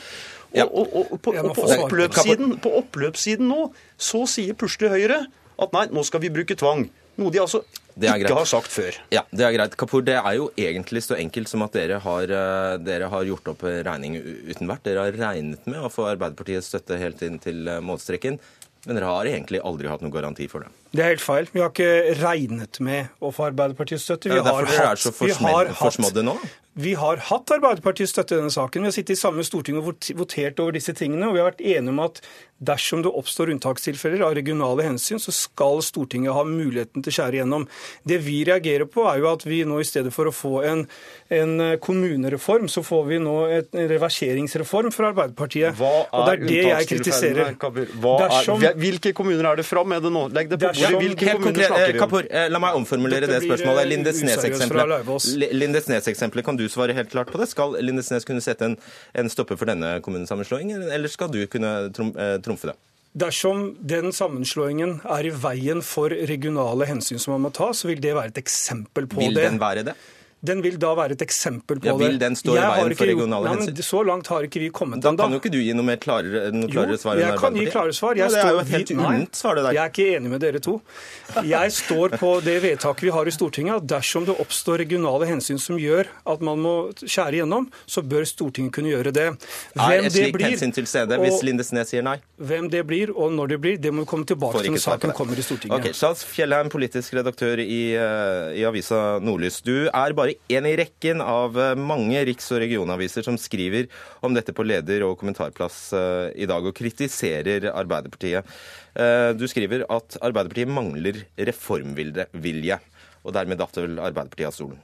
Og, 0.56 0.68
og, 0.68 0.86
og, 0.86 1.16
og 1.16 1.22
på, 1.22 1.34
på, 1.56 1.66
oppløpssiden, 1.86 2.58
på 2.64 2.76
oppløpssiden 2.80 3.50
nå 3.50 3.70
så 4.00 4.24
sier 4.30 4.56
plutselig 4.56 4.94
Høyre 4.94 5.26
at 5.62 5.74
nei, 5.76 5.88
nå 5.92 6.04
skal 6.08 6.24
vi 6.24 6.32
bruke 6.34 6.56
tvang. 6.60 6.88
Noe 7.20 7.32
de 7.32 7.40
altså 7.40 7.64
ikke 7.96 8.36
har 8.36 8.48
sagt 8.50 8.74
før. 8.74 8.98
Ja, 9.14 9.24
Det 9.32 9.46
er 9.48 9.54
greit. 9.56 9.76
Kapur, 9.80 10.04
det 10.04 10.18
er 10.20 10.34
jo 10.36 10.50
egentlig 10.60 11.04
så 11.06 11.16
enkelt 11.16 11.48
som 11.48 11.64
at 11.64 11.72
dere 11.72 12.00
har, 12.04 12.24
eh, 12.24 12.78
dere 12.84 13.08
har 13.08 13.24
gjort 13.24 13.48
opp 13.54 13.64
regning 13.64 14.18
uten 14.20 14.68
verdt. 14.68 14.84
Dere 14.84 15.06
har 15.06 15.12
regnet 15.12 15.66
med 15.66 15.80
å 15.80 15.92
få 15.92 16.10
Arbeiderpartiets 16.12 16.68
støtte 16.68 17.00
helt 17.00 17.22
inn 17.22 17.40
til 17.40 17.68
eh, 17.68 17.80
målstreken. 17.80 18.40
Men 18.86 19.00
dere 19.00 19.06
har 19.10 19.26
egentlig 19.26 19.62
aldri 19.64 19.88
hatt 19.88 20.04
noen 20.04 20.14
garanti 20.14 20.50
for 20.52 20.66
det. 20.66 20.70
Det 20.92 21.02
er 21.02 21.16
helt 21.16 21.24
feil. 21.24 21.48
Vi 21.54 21.64
har 21.64 21.72
ikke 21.72 22.20
regnet 22.20 22.80
med 22.84 23.08
å 23.24 23.32
få 23.34 23.48
Arbeiderpartiets 23.48 24.04
støtte. 24.04 24.30
Vi 24.30 24.36
ja, 24.36 24.44
har 24.44 24.68
hatt, 24.68 25.08
vi 25.22 25.32
har 25.32 25.72
hatt, 25.72 26.22
nå? 26.22 26.36
Vi 26.78 26.92
har 27.00 27.22
hatt 27.30 27.52
Arbeiderpartiets 27.56 28.12
støtte 28.12 28.36
i 28.36 28.42
denne 28.42 28.52
saken. 28.52 28.84
Vi 28.84 28.90
har 28.90 28.96
sittet 28.98 29.16
i 29.16 29.20
samme 29.20 29.46
storting 29.48 29.78
og 29.80 29.94
votert 30.20 30.60
over 30.60 30.76
disse 30.76 30.92
tingene. 30.98 31.30
Og 31.30 31.38
vi 31.38 31.40
har 31.40 31.48
vært 31.54 31.64
enige 31.64 31.94
om 31.94 32.02
at 32.04 32.20
dersom 32.64 33.02
det 33.04 33.12
oppstår 33.12 33.52
unntakstilfeller 33.52 34.22
av 34.24 34.34
regionale 34.38 34.84
hensyn, 34.86 35.20
så 35.20 35.32
skal 35.36 35.82
Stortinget 35.84 36.36
ha 36.36 36.44
muligheten 36.48 37.04
til 37.04 37.12
å 37.12 37.16
skjære 37.18 37.40
igjennom. 37.40 37.66
Det 38.08 38.20
vi 38.24 38.38
reagerer 38.48 38.88
på, 38.88 39.04
er 39.12 39.20
jo 39.20 39.28
at 39.32 39.44
vi 39.48 39.62
nå 39.68 39.80
i 39.82 39.88
stedet 39.88 40.14
for 40.16 40.30
å 40.30 40.34
få 40.36 40.54
en, 40.68 40.86
en 41.36 41.54
kommunereform, 41.84 42.70
så 42.72 42.84
får 42.86 43.04
vi 43.10 43.20
nå 43.24 43.36
en 43.58 43.90
reverseringsreform 43.92 44.94
fra 44.96 45.12
Arbeiderpartiet. 45.12 45.76
Hva 45.80 45.92
er 46.06 46.16
og 46.16 46.30
det 46.30 46.36
er 46.36 46.46
det 46.46 46.62
jeg 46.64 46.90
kritiserer. 46.94 47.52
Dersom, 47.60 48.64
er, 48.64 48.80
hvilke 48.80 49.12
kommuner 49.18 49.52
er 49.52 49.60
det 49.60 49.68
fra 49.68 49.84
med 49.88 50.04
det 50.08 50.14
nå? 50.16 50.26
Legg 50.36 50.52
det 50.52 50.62
på 50.62 50.72
bordet. 50.72 50.96
Hvilke 51.04 51.36
kommuner 51.36 51.68
snakker 51.68 51.92
vi 51.92 51.98
om? 52.00 52.04
Kapur, 52.06 52.32
eh, 52.32 52.48
la 52.52 52.64
meg 52.64 52.80
omformulere 52.80 53.32
det 53.32 53.42
spørsmålet. 53.44 53.92
Lindesnes-eksempelet 55.60 56.48
kan 56.48 56.60
du 56.60 56.65
svare 56.72 56.96
helt 56.98 57.12
klart 57.14 57.32
på 57.32 57.42
det? 57.42 57.50
Skal 57.52 57.78
Lindesnes 57.82 58.28
kunne 58.28 58.44
sette 58.44 58.68
en, 58.72 58.76
en 59.14 59.32
stopper 59.32 59.60
for 59.60 59.70
denne 59.70 59.98
kommunesammenslåingen, 60.06 60.88
eller 60.96 61.12
skal 61.12 61.32
du 61.34 61.42
kunne 61.52 61.74
eh, 61.88 62.38
trumfe 62.46 62.72
det? 62.72 62.78
Dersom 63.16 63.70
den 63.80 64.12
sammenslåingen 64.12 64.98
er 65.08 65.30
i 65.30 65.32
veien 65.32 65.80
for 65.86 66.12
regionale 66.12 66.88
hensyn 66.90 67.22
som 67.22 67.38
man 67.38 67.46
må 67.48 67.52
ta, 67.56 67.70
så 67.72 67.88
vil 67.88 68.02
det 68.04 68.12
være 68.18 68.34
et 68.34 68.42
eksempel 68.42 69.08
på 69.08 69.22
vil 69.22 69.32
det. 69.32 69.46
Vil 69.46 69.54
den 69.54 69.62
være 69.62 69.86
det? 69.88 69.96
Den 70.46 70.62
vil 70.66 70.78
da 70.82 70.94
være 70.98 71.18
et 71.18 71.24
eksempel 71.26 71.82
på 71.82 71.90
ja, 71.90 71.96
vil 72.00 72.20
den 72.22 72.38
stå 72.38 72.56
i 72.56 72.60
veien 72.62 72.96
for 72.96 73.12
regionale 73.12 73.54
hensyn? 73.56 73.84
så 73.86 74.02
langt 74.08 74.30
har 74.32 74.46
ikke 74.48 74.62
vi 74.64 74.70
kommet 74.74 75.00
ennå. 75.00 75.18
Da 75.18 75.26
kan 75.26 75.36
jo 75.36 75.42
ikke 75.42 75.52
du 75.54 75.60
gi 75.62 75.74
noe 75.78 75.88
mer 75.88 76.00
klarere, 76.02 76.50
noe 76.56 76.70
klarere 76.72 76.98
svar? 77.02 77.20
Jo, 77.20 77.28
jeg 77.30 77.42
kan 77.42 77.60
gi 77.60 77.66
klare 77.72 77.96
svar. 77.96 78.20
Jeg, 78.20 78.26
ja, 78.26 78.34
det 78.34 78.42
er 78.42 78.56
jo 78.56 78.62
et 78.64 78.74
helt 78.76 78.94
unt 78.96 79.40
svar, 79.40 79.58
det 79.58 79.66
der. 79.68 79.78
Jeg 79.78 79.84
er 79.84 79.94
ikke 79.94 80.08
enig 80.18 80.32
med 80.34 80.44
dere 80.44 80.62
to. 80.64 80.76
Jeg 81.46 81.76
står 81.76 82.18
på 82.22 82.32
det 82.46 82.56
vedtaket 82.66 83.08
vi 83.08 83.14
har 83.16 83.30
i 83.30 83.34
Stortinget, 83.36 83.84
at 83.84 83.90
dersom 83.96 84.28
det 84.28 84.36
oppstår 84.42 84.82
regionale 84.84 85.30
hensyn 85.30 85.60
som 85.62 85.80
gjør 85.82 86.10
at 86.36 86.46
man 86.46 86.62
må 86.62 86.76
skjære 87.02 87.40
igjennom, 87.40 87.70
så 87.90 88.04
bør 88.06 88.28
Stortinget 88.30 88.76
kunne 88.76 88.94
gjøre 88.94 89.14
det. 89.16 89.28
Hvem 89.76 89.86
er 89.86 90.10
et 90.10 90.16
slikt 90.16 90.46
hensyn 90.46 90.76
til 90.76 90.90
stede 90.90 91.20
hvis 91.22 91.42
Lindesnes 91.46 91.92
sier 91.94 92.06
nei? 92.06 92.18
Hvem 92.38 92.70
det 92.74 92.84
blir, 92.88 93.14
og 93.16 93.34
når 93.36 93.56
det 93.56 93.60
blir, 93.64 93.80
det 93.82 93.94
må 93.94 94.06
vi 94.06 94.12
komme 94.12 94.28
tilbake 94.30 94.64
til 94.66 94.76
når 94.76 94.84
saken 94.86 95.16
kommer 95.18 95.40
i 95.40 95.46
Stortinget. 95.46 95.78
Ok, 95.78 95.98
Charles 95.98 96.26
Fjellheim, 96.28 96.72
politisk 96.74 97.16
redaktør 97.18 97.62
i, 97.64 97.82
uh, 97.98 98.52
i 98.56 98.66
avisa 98.68 99.20
Nordlys. 99.24 99.62
Du 99.66 99.88
er 99.88 100.18
bare 100.18 100.35
én 100.52 100.68
i 100.70 100.76
rekken 100.80 101.22
av 101.24 101.58
eh, 101.60 101.76
mange 101.80 102.22
riks- 102.28 102.52
og 102.54 102.62
regionaviser 102.64 103.26
som 103.26 103.38
skriver 103.40 103.88
om 104.26 104.36
dette 104.36 104.54
på 104.56 104.66
leder- 104.66 105.06
og 105.08 105.18
kommentarplass 105.22 105.80
eh, 105.96 106.28
i 106.44 106.50
dag, 106.50 106.66
og 106.66 106.76
kritiserer 106.78 107.70
Arbeiderpartiet. 107.72 108.48
Eh, 108.96 109.32
du 109.38 109.48
skriver 109.52 109.88
at 109.90 110.20
Arbeiderpartiet 110.22 110.72
mangler 110.72 111.24
reformvilje, 111.38 112.80
og 113.26 113.36
dermed 113.36 113.62
datt 113.62 113.82
vel 113.82 114.00
Arbeiderpartiet 114.00 114.52
av 114.52 114.58
stolen? 114.58 114.80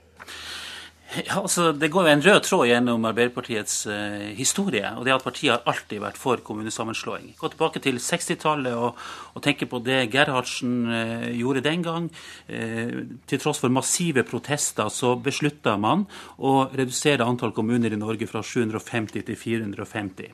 Ja, 1.12 1.42
altså, 1.42 1.72
Det 1.72 1.90
går 1.92 2.06
jo 2.06 2.12
en 2.12 2.22
rød 2.24 2.44
tråd 2.46 2.68
gjennom 2.70 3.06
Arbeiderpartiets 3.06 3.86
eh, 3.92 4.32
historie. 4.38 4.88
og 4.96 5.04
det 5.04 5.12
er 5.12 5.18
at 5.18 5.24
Partiet 5.24 5.52
har 5.52 5.64
alltid 5.68 6.00
vært 6.00 6.18
for 6.18 6.38
kommunesammenslåing. 6.38 7.34
Gå 7.36 7.50
tilbake 7.52 7.82
til 7.84 7.98
60-tallet 8.00 8.72
og, 8.72 8.96
og, 9.36 9.42
tenke 9.44 9.68
på 9.68 9.82
det 9.84 10.08
Gerhardsen 10.14 10.88
eh, 10.88 11.26
gjorde 11.36 11.66
den 11.66 11.84
gang. 11.84 12.08
Eh, 12.48 13.04
til 13.28 13.42
tross 13.44 13.60
for 13.60 13.68
massive 13.68 14.24
protester 14.24 14.88
så 14.88 15.18
beslutta 15.20 15.76
man 15.76 16.06
å 16.40 16.70
redusere 16.72 17.28
antall 17.28 17.52
kommuner 17.52 17.92
i 17.92 18.00
Norge 18.00 18.30
fra 18.32 18.40
750 18.40 19.26
til 19.28 19.36
450. 19.36 20.32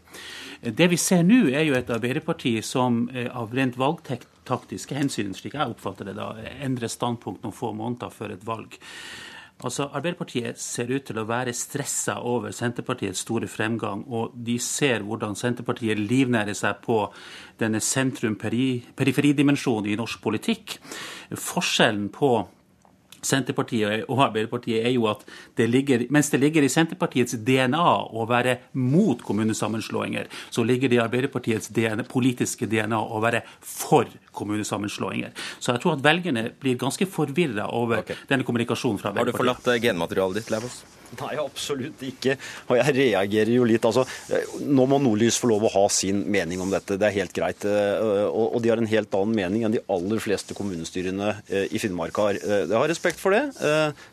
Det 0.61 0.87
vi 0.91 0.97
ser 0.97 1.23
nå, 1.25 1.47
er 1.57 1.65
jo 1.65 1.77
et 1.77 1.89
Arbeiderparti 1.89 2.59
som 2.61 3.07
av 3.29 3.53
rent 3.53 3.77
valgtaktiske 3.77 4.93
hensyn, 4.97 5.33
slik 5.37 5.57
jeg 5.57 5.73
oppfatter 5.73 6.09
det 6.09 6.17
da, 6.17 6.35
endrer 6.65 6.89
standpunkt 6.89 7.41
noen 7.45 7.55
få 7.55 7.73
måneder 7.77 8.13
før 8.13 8.33
et 8.37 8.45
valg. 8.45 8.77
Altså, 9.65 9.87
Arbeiderpartiet 9.89 10.59
ser 10.61 10.91
ut 10.93 11.01
til 11.07 11.17
å 11.17 11.25
være 11.25 11.49
stressa 11.57 12.19
over 12.29 12.53
Senterpartiets 12.53 13.23
store 13.25 13.47
fremgang, 13.49 14.03
og 14.05 14.35
de 14.37 14.59
ser 14.61 15.01
hvordan 15.01 15.33
Senterpartiet 15.39 15.97
livnærer 15.97 16.53
seg 16.57 16.75
på 16.83 17.11
denne 17.57 17.81
sentrum-periferidimensjonen 17.81 19.89
i 19.89 19.97
norsk 19.97 20.21
politikk. 20.21 20.77
Forskjellen 21.33 22.09
på 22.13 22.45
Senterpartiet 23.25 24.05
og 24.07 24.21
Arbeiderpartiet 24.27 24.85
er 24.85 24.93
jo 24.95 25.07
at 25.11 25.23
det 25.57 25.69
ligger, 25.69 26.05
mens 26.13 26.29
det 26.33 26.41
ligger 26.41 26.65
i 26.65 26.71
Senterpartiets 26.71 27.37
DNA 27.47 27.87
å 28.13 28.25
være 28.29 28.57
mot 28.77 29.21
kommunesammenslåinger, 29.25 30.29
så 30.53 30.65
ligger 30.67 30.91
det 30.91 30.99
i 30.99 31.03
Arbeiderpartiets 31.03 31.71
DNA, 31.73 32.07
politiske 32.09 32.69
DNA 32.69 32.99
å 32.99 33.21
være 33.23 33.43
for 33.61 34.09
kommunesammenslåinger. 34.37 35.33
Så 35.59 35.73
jeg 35.73 35.83
tror 35.83 35.97
at 35.97 36.05
velgerne 36.05 36.49
blir 36.61 36.77
ganske 36.79 37.07
forvirra 37.09 37.69
over 37.73 38.03
okay. 38.03 38.19
denne 38.29 38.47
kommunikasjonen 38.47 39.01
fra 39.01 39.15
Har 39.15 39.27
du 39.27 39.35
forlatt 39.35 39.67
eh, 39.73 39.81
genmaterialet 39.81 40.41
ditt, 40.41 40.53
Lauvås? 40.53 40.83
Nei, 41.21 41.37
absolutt 41.39 42.01
ikke. 42.03 42.35
Og 42.67 42.75
jeg 42.79 42.95
reagerer 42.97 43.53
jo 43.53 43.63
litt. 43.67 43.85
Altså, 43.87 44.03
nå 44.67 44.87
må 44.91 44.99
Nordlys 45.01 45.37
få 45.39 45.49
lov 45.53 45.63
å 45.67 45.71
ha 45.77 45.85
sin 45.93 46.25
mening 46.31 46.61
om 46.63 46.73
dette. 46.73 46.97
Det 46.99 47.07
er 47.07 47.15
helt 47.21 47.33
greit. 47.35 47.63
Eh, 47.65 48.27
Og 48.27 48.59
de 48.63 48.69
har 48.73 48.81
en 48.81 48.89
helt 48.91 49.15
annen 49.15 49.35
mening 49.39 49.63
enn 49.65 49.75
de 49.77 49.83
aller 49.87 50.19
fleste 50.23 50.53
kommunestyrene 50.57 51.31
eh, 51.47 51.67
i 51.71 51.79
Finnmark 51.81 52.19
har. 52.19 52.35
Eh, 52.41 52.65
Jeg 52.67 52.75
har 52.75 52.87
respekt 52.91 53.21
for 53.23 53.31
det. 53.35 53.45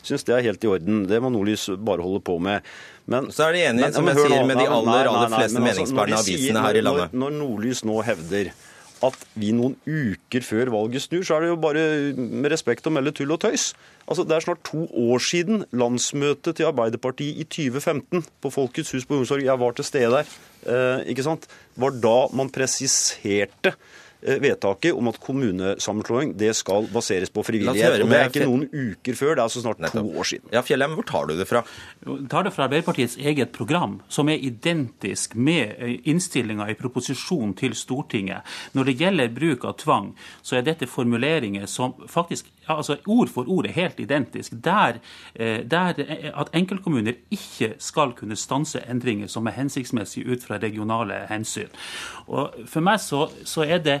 Syns 0.05 0.23
det 0.27 0.37
er 0.37 0.45
helt 0.47 0.63
i 0.63 0.71
orden. 0.71 1.03
Det 1.09 1.19
må 1.21 1.31
Nordlys 1.33 1.67
bare 1.77 2.05
holde 2.05 2.23
på 2.25 2.39
med. 2.39 2.63
Men, 3.11 3.27
Så 3.29 3.43
er 3.45 3.53
de 3.53 3.59
enige, 3.69 3.91
som 3.93 4.07
jeg 4.09 4.17
sier, 4.17 4.45
med 4.49 4.57
de 4.57 4.65
aller, 4.65 5.05
aller 5.11 5.29
fleste 5.29 5.59
altså, 5.59 5.65
meningsbærende 5.67 6.21
avisene 6.23 6.63
her 6.63 6.79
i 6.79 6.81
landet. 6.81 7.13
Når 7.13 7.35
Nordlys 7.37 7.83
nå 7.85 7.99
hevder 8.07 8.49
at 9.03 9.25
vi 9.35 9.51
noen 9.55 9.75
uker 9.83 10.45
før 10.45 10.71
valget 10.73 11.03
snur, 11.03 11.23
så 11.25 11.35
er 11.35 11.45
det 11.45 11.51
jo 11.51 11.59
bare 11.59 11.83
med 12.15 12.51
respekt 12.53 12.87
å 12.87 12.93
melde 12.93 13.13
tull 13.15 13.33
og 13.35 13.41
tøys. 13.43 13.73
Altså, 14.07 14.23
Det 14.23 14.35
er 14.35 14.45
snart 14.45 14.63
to 14.63 14.85
år 14.87 15.19
siden 15.19 15.65
landsmøtet 15.73 16.55
til 16.55 16.69
Arbeiderpartiet 16.69 17.41
i 17.41 17.43
2015 17.43 18.25
på 18.41 18.51
Folkets 18.53 18.91
hus 18.91 19.05
på 19.05 19.17
Youngstorget. 19.17 19.49
Jeg 19.49 19.59
var 19.59 19.71
til 19.71 19.85
stede 19.85 20.11
der. 20.11 20.25
Eh, 20.65 21.11
ikke 21.11 21.23
sant? 21.23 21.47
var 21.75 21.91
da 21.91 22.27
man 22.31 22.49
presiserte 22.49 23.75
vedtaket 24.25 24.95
om 24.95 25.09
at 25.11 25.19
kommunesammenslåing 25.21 26.33
det 26.37 26.51
skal 26.57 26.87
baseres 26.93 27.31
på 27.33 27.43
frivillighet. 27.45 27.95
høre 27.95 28.05
Og 28.05 28.11
det 28.11 28.19
er 28.19 28.31
ikke 28.31 28.47
noen 28.47 28.65
uker 28.71 29.17
før, 29.17 29.33
det 29.35 29.43
er 29.43 29.45
altså 29.45 29.63
snart 29.63 29.83
to 29.93 30.03
år 30.05 30.29
siden. 30.31 30.49
Ja, 30.53 30.63
Fjellheim, 30.65 30.95
hvor 30.97 31.07
tar 31.07 31.29
du 31.29 31.35
det 31.37 31.47
fra? 31.49 31.61
Jeg 32.05 32.29
tar 32.31 32.47
det 32.47 32.53
fra 32.55 32.67
Arbeiderpartiets 32.67 33.17
eget 33.21 33.53
program, 33.55 33.99
som 34.09 34.29
er 34.31 34.41
identisk 34.41 35.35
med 35.35 36.01
innstillinga 36.09 36.69
i 36.71 36.77
proposisjonen 36.79 37.53
til 37.57 37.75
Stortinget. 37.77 38.45
Når 38.73 38.89
det 38.89 38.97
gjelder 39.01 39.33
bruk 39.35 39.65
av 39.69 39.77
tvang, 39.81 40.11
så 40.41 40.59
er 40.59 40.65
dette 40.65 40.89
formuleringer 40.89 41.69
som 41.69 41.95
faktisk 42.09 42.49
ja, 42.67 42.77
altså 42.77 42.97
ord 43.05 43.29
for 43.29 43.49
ord 43.51 43.67
er 43.69 43.75
helt 43.75 43.99
identisk. 43.99 44.53
Der, 44.63 44.99
eh, 45.35 45.61
der 45.71 45.99
eh, 46.01 46.31
at 46.33 46.49
enkeltkommuner 46.53 47.13
ikke 47.31 47.73
skal 47.79 48.13
kunne 48.17 48.35
stanse 48.35 48.81
endringer 48.89 49.27
som 49.31 49.47
er 49.47 49.57
hensiktsmessige 49.59 50.31
ut 50.31 50.43
fra 50.43 50.57
regionale 50.61 51.25
hensyn. 51.29 51.69
Og 52.27 52.53
For 52.67 52.81
meg 52.81 52.99
så, 52.99 53.27
så 53.45 53.63
er 53.63 53.81
det 53.85 53.99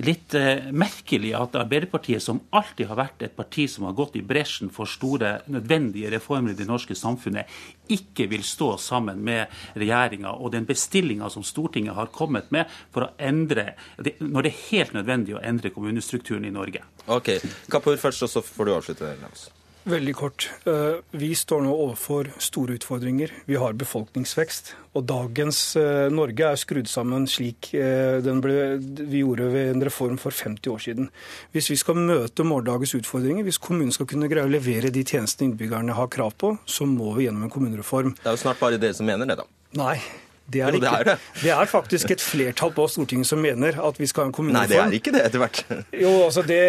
litt 0.00 0.34
eh, 0.34 0.70
merkelig 0.72 1.34
at 1.36 1.56
Arbeiderpartiet, 1.56 2.22
som 2.22 2.40
alltid 2.50 2.88
har 2.90 3.00
vært 3.00 3.22
et 3.26 3.36
parti 3.36 3.66
som 3.70 3.84
har 3.88 3.96
gått 3.96 4.16
i 4.16 4.24
bresjen 4.24 4.70
for 4.72 4.88
store, 4.88 5.40
nødvendige 5.46 6.10
reformer 6.16 6.54
i 6.54 6.58
det 6.58 6.68
norske 6.68 6.94
samfunnet, 6.96 7.46
ikke 7.92 8.28
vil 8.30 8.44
stå 8.46 8.72
sammen 8.82 9.22
med 9.24 9.52
regjeringa 9.78 10.34
og 10.36 10.52
den 10.54 10.66
bestillinga 10.68 11.30
som 11.32 11.44
Stortinget 11.46 11.96
har 11.96 12.12
kommet 12.14 12.50
med 12.54 12.70
for 12.94 13.06
å 13.06 13.12
endre, 13.18 13.72
når 14.18 14.46
det 14.46 14.52
er 14.52 14.64
helt 14.70 14.96
nødvendig 14.96 15.36
å 15.36 15.44
endre 15.44 15.74
kommunestrukturen 15.74 16.46
i 16.48 16.54
Norge. 16.54 16.82
Ok, 17.06 17.36
Kapur 17.70 17.96
først, 18.00 18.26
og 18.26 18.32
så 18.32 18.42
får 18.42 18.66
du 18.66 18.74
avslutte. 18.74 19.14
Lauvås. 19.22 19.50
Veldig 19.86 20.14
kort. 20.18 20.50
Eh, 20.66 20.98
Vi 21.14 21.28
står 21.38 21.62
nå 21.62 21.70
overfor 21.70 22.32
store 22.42 22.74
utfordringer. 22.74 23.30
Vi 23.46 23.54
har 23.54 23.76
befolkningsvekst. 23.78 24.72
Og 24.98 25.04
dagens 25.06 25.60
eh, 25.78 26.08
Norge 26.10 26.48
er 26.48 26.58
skrudd 26.58 26.90
sammen 26.90 27.28
slik 27.30 27.70
eh, 27.78 28.18
den 28.24 28.42
ble, 28.42 28.56
vi 28.82 29.22
gjorde 29.22 29.46
ved 29.54 29.76
en 29.76 29.86
reform 29.86 30.18
for 30.18 30.34
50 30.34 30.72
år 30.72 30.82
siden. 30.82 31.08
Hvis 31.54 31.70
vi 31.70 31.78
skal 31.78 32.00
møte 32.02 32.42
morgendagens 32.42 32.96
utfordringer, 32.98 33.46
hvis 33.46 33.62
kommunen 33.62 33.94
skal 33.94 34.10
kunne 34.10 34.30
greie 34.32 34.48
å 34.48 34.50
levere 34.50 34.90
de 34.90 35.06
tjenestene 35.06 35.52
innbyggerne 35.52 35.94
har 35.94 36.10
krav 36.10 36.34
på, 36.34 36.56
så 36.66 36.88
må 36.90 37.14
vi 37.14 37.28
gjennom 37.28 37.46
en 37.46 37.54
kommunereform. 37.54 38.16
Det 38.18 38.26
er 38.26 38.34
jo 38.34 38.42
snart 38.42 38.62
bare 38.62 38.82
dere 38.82 38.98
som 38.98 39.06
mener 39.06 39.30
det, 39.30 39.38
da. 39.38 39.46
Nei. 39.78 40.00
Det 40.46 40.60
er 40.62 40.70
Jo, 40.70 40.78
det 40.78 40.80
det 40.80 40.88
ikke. 40.88 40.98
er 41.00 41.04
det. 41.04 41.42
det 41.42 41.50
er 41.56 41.66
faktisk 41.66 42.10
et 42.14 42.20
flertall 42.22 42.70
på 42.76 42.84
Stortinget 42.88 43.26
som 43.26 43.40
mener 43.42 43.78
at 43.82 43.96
vi 43.98 44.06
skal 44.06 44.24
ha 44.24 44.26
en 44.28 44.32
kommunereform. 44.36 44.70
Nei, 44.70 44.70
det 44.70 44.78
er 44.78 44.98
ikke 45.00 45.12
det 45.16 45.22
etter 45.26 45.42
hvert. 45.42 45.62
Jo, 45.98 46.12
altså 46.28 46.44
det, 46.46 46.60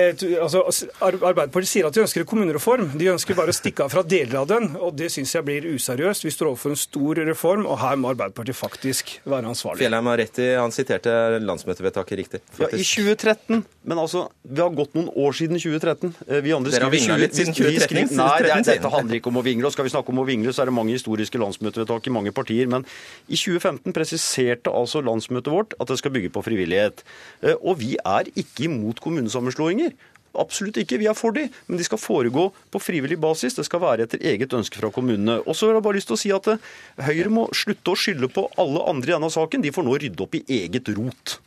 altså 0.41 0.63
Arbeiderpartiet 1.01 1.69
sier 1.69 1.85
at 1.87 1.93
de 1.93 2.01
ønsker 2.01 2.23
en 2.23 2.29
kommunereform. 2.31 2.87
De 2.97 3.09
ønsker 3.13 3.37
bare 3.37 3.53
å 3.53 3.55
stikke 3.57 3.85
av 3.85 3.93
fra 3.93 4.01
deler 4.03 4.39
av 4.41 4.47
den, 4.49 4.71
og 4.81 4.95
det 4.97 5.11
syns 5.13 5.35
jeg 5.35 5.45
blir 5.45 5.67
useriøst. 5.75 6.25
Vi 6.25 6.33
står 6.33 6.49
overfor 6.51 6.73
en 6.73 6.79
stor 6.81 7.21
reform, 7.29 7.65
og 7.69 7.77
her 7.83 7.99
må 8.01 8.09
Arbeiderpartiet 8.15 8.57
faktisk 8.57 9.13
være 9.29 9.51
ansvarlig. 9.53 9.83
Fjellheim 9.85 10.09
har 10.09 10.17
rett 10.23 10.41
i, 10.41 10.47
han 10.57 10.73
siterte 10.75 11.13
landsmøtevedtaket 11.45 12.21
riktig. 12.23 12.41
Ja, 12.57 12.71
I 12.73 12.81
2013. 12.81 13.61
Men 13.87 14.01
altså, 14.01 14.25
vi 14.43 14.59
har 14.63 14.73
gått 14.75 14.97
noen 14.97 15.11
år 15.13 15.37
siden 15.37 15.61
2013. 15.61 16.15
Eh, 16.27 16.41
Vi 16.43 16.51
andre 16.55 16.73
Dere 16.73 16.89
har 16.89 16.91
vingla 16.97 17.19
litt 17.21 17.37
siden 17.37 17.53
20 17.55 17.69
vi 17.69 17.77
2013, 17.85 18.17
Nei, 18.17 18.41
det 18.43 18.51
er, 18.51 18.65
dette 18.73 18.91
handler 18.91 19.19
ikke 19.21 19.29
om 19.31 19.37
å 19.39 19.45
vingle. 19.45 19.69
Og 19.69 19.75
skal 19.77 19.85
vi 19.87 19.93
snakke 19.93 20.11
om 20.11 20.19
å 20.23 20.25
vingle, 20.27 20.51
så 20.55 20.65
er 20.65 20.71
det 20.71 20.75
mange 20.75 20.97
historiske 20.97 21.39
landsmøtevedtak 21.39 22.09
i 22.09 22.13
mange 22.17 22.33
partier. 22.35 22.67
Men 22.67 22.83
i 23.27 23.37
2015 23.37 23.66
presiserte 23.95 24.71
altså 24.73 25.01
landsmøtet 25.05 25.51
vårt 25.53 25.73
at 25.79 25.89
det 25.91 25.97
skal 25.99 26.13
bygge 26.15 26.31
på 26.33 26.43
frivillighet. 26.45 27.03
Eh, 27.43 27.55
Og 27.61 27.79
vi 27.81 27.95
er 27.99 28.29
ikke 28.35 28.67
imot 28.67 29.01
kommunesammenslåinger. 29.03 29.91
Absolutt 30.37 30.77
ikke, 30.77 30.99
vi 31.01 31.07
er 31.09 31.15
for 31.17 31.33
de, 31.33 31.47
men 31.67 31.79
de 31.79 31.85
skal 31.87 31.97
foregå 31.97 32.51
på 32.71 32.81
frivillig 32.81 33.17
basis. 33.19 33.55
Det 33.57 33.65
skal 33.65 33.81
være 33.81 34.05
etter 34.05 34.21
eget 34.21 34.53
ønske 34.53 34.77
fra 34.77 34.91
kommunene. 34.93 35.39
Og 35.47 35.55
så 35.57 35.67
har 35.67 35.79
jeg 35.79 35.85
bare 35.87 35.97
lyst 35.97 36.11
til 36.11 36.17
å 36.17 36.21
si 36.21 36.31
at 36.35 36.47
eh, 36.53 36.69
Høyre 37.07 37.33
må 37.33 37.47
slutte 37.57 37.93
å 37.93 37.97
skylde 37.97 38.29
på 38.33 38.45
alle 38.61 38.83
andre 38.91 39.11
i 39.11 39.15
denne 39.17 39.31
saken. 39.33 39.65
De 39.65 39.73
får 39.73 39.87
nå 39.87 39.97
rydde 39.97 40.23
opp 40.27 40.37
i 40.37 40.45
eget 40.61 40.93
rot. 40.97 41.39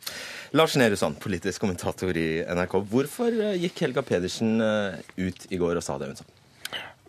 Lars 0.59 0.75
Nehru 0.77 0.99
Sand, 0.99 1.21
politisk 1.23 1.63
kommentator 1.63 2.17
i 2.19 2.43
NRK. 2.51 2.81
Hvorfor 2.91 3.31
eh, 3.31 3.57
gikk 3.63 3.87
Helga 3.87 4.03
Pedersen 4.03 4.59
ut 4.61 5.49
i 5.51 5.61
går 5.61 5.79
og 5.79 5.87
sa 5.87 6.01
det 6.01 6.11
hun 6.11 6.19
sa? 6.19 6.27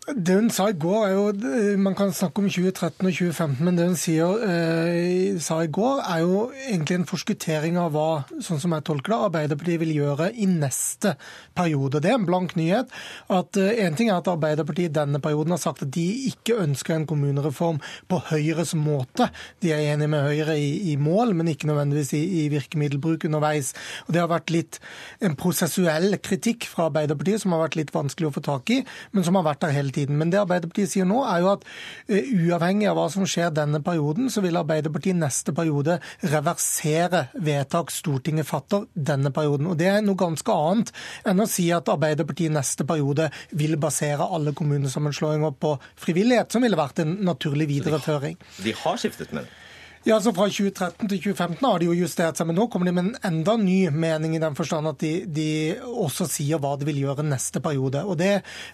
Det 0.01 0.33
hun 0.33 0.47
sa 0.49 0.65
i 0.71 0.73
går, 0.81 1.03
er 1.05 1.11
jo 1.13 1.25
eh, 1.29 1.75
Man 1.77 1.93
kan 1.93 2.09
snakke 2.09 2.41
om 2.41 2.47
2013 2.49 3.05
og 3.05 3.11
2015, 3.13 3.59
men 3.61 3.75
det 3.77 3.83
hun 3.85 3.99
sier, 4.01 4.39
eh, 4.49 5.35
sa 5.37 5.59
i 5.61 5.69
går, 5.69 5.99
er 6.01 6.23
jo 6.23 6.39
egentlig 6.71 6.95
en 6.97 7.05
forskuttering 7.05 7.77
av 7.77 7.91
hva, 7.93 8.05
sånn 8.41 8.57
som 8.63 8.73
jeg 8.73 8.81
tolker 8.87 9.13
det, 9.13 9.19
Arbeiderpartiet 9.27 9.77
vil 9.83 9.91
gjøre 9.99 10.31
i 10.33 10.47
neste 10.49 11.13
periode. 11.53 12.01
Det 12.01 12.09
er 12.09 12.17
en 12.17 12.25
blank 12.25 12.55
nyhet. 12.57 12.89
at 13.29 13.59
eh, 13.61 13.85
En 13.85 13.93
ting 13.93 14.09
er 14.09 14.17
at 14.17 14.31
Arbeiderpartiet 14.31 14.89
i 14.89 14.95
denne 14.95 15.21
perioden 15.21 15.53
har 15.53 15.61
sagt 15.61 15.83
at 15.85 15.93
de 15.93 16.07
ikke 16.31 16.57
ønsker 16.65 16.95
en 16.95 17.05
kommunereform 17.05 17.77
på 18.09 18.21
Høyres 18.31 18.73
måte. 18.73 19.29
De 19.61 19.69
er 19.69 19.93
enige 19.93 20.09
med 20.09 20.25
Høyre 20.25 20.57
i, 20.57 20.93
i 20.93 20.97
mål, 20.97 21.35
men 21.37 21.53
ikke 21.53 21.69
nødvendigvis 21.69 22.15
i, 22.17 22.23
i 22.41 22.49
virkemiddelbruk 22.49 23.29
underveis. 23.29 23.75
Og 24.07 24.17
Det 24.17 24.23
har 24.25 24.33
vært 24.33 24.49
litt 24.49 24.81
en 25.21 25.37
prosessuell 25.37 26.17
kritikk 26.25 26.65
fra 26.65 26.89
Arbeiderpartiet 26.89 27.45
som 27.45 27.53
har 27.53 27.67
vært 27.67 27.77
litt 27.83 27.93
vanskelig 27.93 28.31
å 28.31 28.35
få 28.39 28.45
tak 28.49 28.73
i, 28.73 28.81
men 29.13 29.29
som 29.29 29.37
har 29.37 29.45
vært 29.45 29.61
der 29.67 29.77
hele 29.77 29.90
tiden. 29.95 30.17
Men 30.19 30.31
det 30.33 30.41
Arbeiderpartiet 30.41 30.91
sier 30.93 31.07
nå, 31.07 31.21
er 31.27 31.43
jo 31.43 31.51
at 31.53 31.65
eh, 32.07 32.31
uavhengig 32.47 32.89
av 32.91 32.97
hva 32.99 33.07
som 33.13 33.27
skjer 33.29 33.53
denne 33.55 33.81
perioden, 33.85 34.29
så 34.33 34.43
vil 34.45 34.59
Arbeiderpartiet 34.59 35.19
neste 35.19 35.55
periode 35.57 35.99
reversere 36.33 37.25
vedtak 37.33 37.93
Stortinget 37.93 38.49
fatter 38.49 38.87
denne 38.93 39.33
perioden. 39.35 39.71
Og 39.71 39.79
Det 39.79 39.89
er 39.91 40.03
noe 40.05 40.19
ganske 40.19 40.55
annet 40.55 40.93
enn 41.27 41.43
å 41.43 41.49
si 41.49 41.69
at 41.75 41.89
Arbeiderpartiet 41.91 42.53
neste 42.53 42.87
periode 42.87 43.29
vil 43.57 43.77
basere 43.81 44.27
alle 44.27 44.55
kommunesammenslåinger 44.57 45.57
på 45.61 45.75
frivillighet, 45.99 46.51
som 46.53 46.63
ville 46.65 46.79
vært 46.79 47.03
en 47.03 47.17
naturlig 47.25 47.69
videreføring. 47.71 48.39
De 48.61 48.75
har 48.83 49.01
skiftet 49.01 49.33
mening. 49.35 49.49
Ja, 50.01 50.15
altså 50.15 50.31
Fra 50.33 50.47
2013 50.49 51.09
til 51.11 51.19
2015 51.21 51.65
har 51.67 51.77
de 51.77 51.85
jo 51.85 51.93
justert 51.93 52.39
seg, 52.39 52.47
men 52.49 52.55
nå 52.57 52.63
kommer 52.73 52.87
de 52.89 52.93
med 52.97 53.03
en 53.03 53.17
enda 53.27 53.53
ny 53.61 53.91
mening 53.93 54.31
i 54.33 54.39
den 54.41 54.55
forstand 54.57 54.89
at 54.89 54.97
de, 55.03 55.11
de 55.29 55.75
også 55.85 56.25
sier 56.25 56.57
hva 56.57 56.71
de 56.73 56.87
vil 56.87 57.03
gjøre 57.03 57.21
neste 57.27 57.61
periode. 57.61 58.01
Og 58.09 58.17
Det 58.17 58.31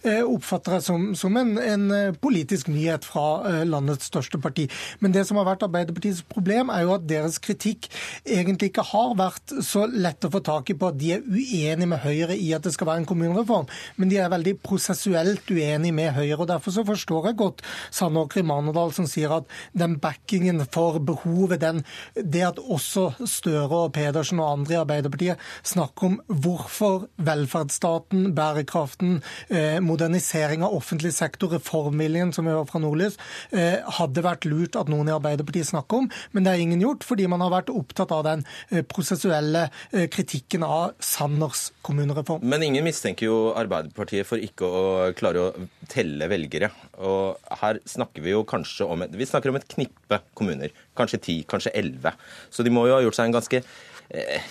eh, 0.08 0.22
oppfatter 0.24 0.78
jeg 0.78 0.86
som, 0.86 1.10
som 1.20 1.36
en, 1.36 1.52
en 1.60 1.84
eh, 1.92 2.16
politisk 2.24 2.70
nyhet 2.72 3.04
fra 3.04 3.26
eh, 3.50 3.66
landets 3.68 4.08
største 4.08 4.40
parti. 4.40 4.70
Men 5.04 5.12
det 5.12 5.26
som 5.28 5.36
har 5.42 5.50
vært 5.50 5.66
Arbeiderpartiets 5.68 6.22
problem, 6.32 6.72
er 6.72 6.86
jo 6.86 6.94
at 6.96 7.10
deres 7.10 7.42
kritikk 7.44 7.90
egentlig 8.24 8.72
ikke 8.72 8.88
har 8.94 9.20
vært 9.20 9.58
så 9.68 9.84
lett 9.92 10.24
å 10.24 10.32
få 10.32 10.40
tak 10.48 10.72
i 10.72 10.78
på 10.80 10.94
at 10.94 11.02
de 11.04 11.12
er 11.18 11.28
uenige 11.28 11.92
med 11.92 12.06
Høyre 12.06 12.40
i 12.40 12.54
at 12.56 12.64
det 12.64 12.72
skal 12.78 12.88
være 12.94 13.04
en 13.04 13.10
kommunereform, 13.12 13.68
men 14.00 14.14
de 14.16 14.22
er 14.24 14.32
veldig 14.32 14.56
prosessuelt 14.64 15.52
uenige 15.52 16.00
med 16.00 16.16
Høyre. 16.16 16.40
og 16.40 16.48
Derfor 16.56 16.78
så 16.80 16.88
forstår 16.88 17.34
jeg 17.34 17.42
godt 17.44 17.68
Sandåker 17.92 18.46
i 18.46 18.48
Manedal 18.48 18.96
som 18.96 19.12
sier 19.12 19.42
at 19.42 19.60
den 19.76 20.00
backingen 20.00 20.64
for 20.72 21.04
behovet, 21.18 21.62
den, 21.62 21.84
det 22.16 22.44
at 22.46 22.60
også 22.60 23.10
Støre 23.28 23.84
og 23.86 23.94
Pedersen 23.96 24.42
og 24.42 24.52
andre 24.52 24.76
i 24.76 24.80
Arbeiderpartiet 24.82 25.42
snakker 25.68 26.10
om 26.10 26.18
hvorfor 26.28 27.08
velferdsstaten, 27.18 28.32
bærekraften, 28.38 29.22
eh, 29.50 29.80
modernisering 29.84 30.64
av 30.64 30.76
offentlig 30.78 31.14
sektor, 31.14 31.52
reformviljen 31.58 32.34
som 32.34 32.48
vi 32.48 32.54
hører 32.54 32.70
fra 32.70 32.82
Nordlys, 32.84 33.18
eh, 33.52 33.80
hadde 34.00 34.24
vært 34.26 34.46
lurt 34.46 34.76
at 34.76 34.90
noen 34.92 35.10
i 35.10 35.16
Arbeiderpartiet 35.16 35.72
snakker 35.72 36.04
om, 36.04 36.10
men 36.32 36.44
det 36.44 36.54
har 36.54 36.60
ingen 36.60 36.82
gjort, 36.82 37.04
fordi 37.04 37.28
man 37.28 37.42
har 37.42 37.54
vært 37.54 37.74
opptatt 37.74 38.12
av 38.12 38.24
den 38.28 38.46
eh, 38.72 38.84
prosessuelle 38.84 39.68
kritikken 39.92 40.64
av 40.64 40.94
Sanners 41.00 41.72
kommunereform. 41.86 42.44
Men 42.44 42.64
ingen 42.64 42.86
mistenker 42.86 43.28
jo 43.28 43.38
Arbeiderpartiet 43.58 44.28
for 44.28 44.42
ikke 44.42 44.68
å 44.68 44.84
klare 45.18 45.48
å 45.48 45.68
telle 45.92 46.28
velgere. 46.30 46.72
Og 46.98 47.38
her 47.62 47.80
snakker 47.86 48.24
vi 48.26 48.34
jo 48.34 48.46
kanskje 48.48 48.88
om 48.90 49.04
vi 49.14 49.28
snakker 49.30 49.52
om 49.52 49.60
et 49.60 49.68
knippe 49.70 50.22
kommuner. 50.38 50.74
Kanskje 50.98 51.22
ti, 51.22 51.36
kanskje 51.50 51.76
elleve. 51.78 52.16
Så 52.50 52.66
de 52.66 52.74
må 52.74 52.88
jo 52.88 52.98
ha 52.98 53.04
gjort 53.06 53.20
seg 53.20 53.30
en 53.30 53.38
ganske 53.38 53.62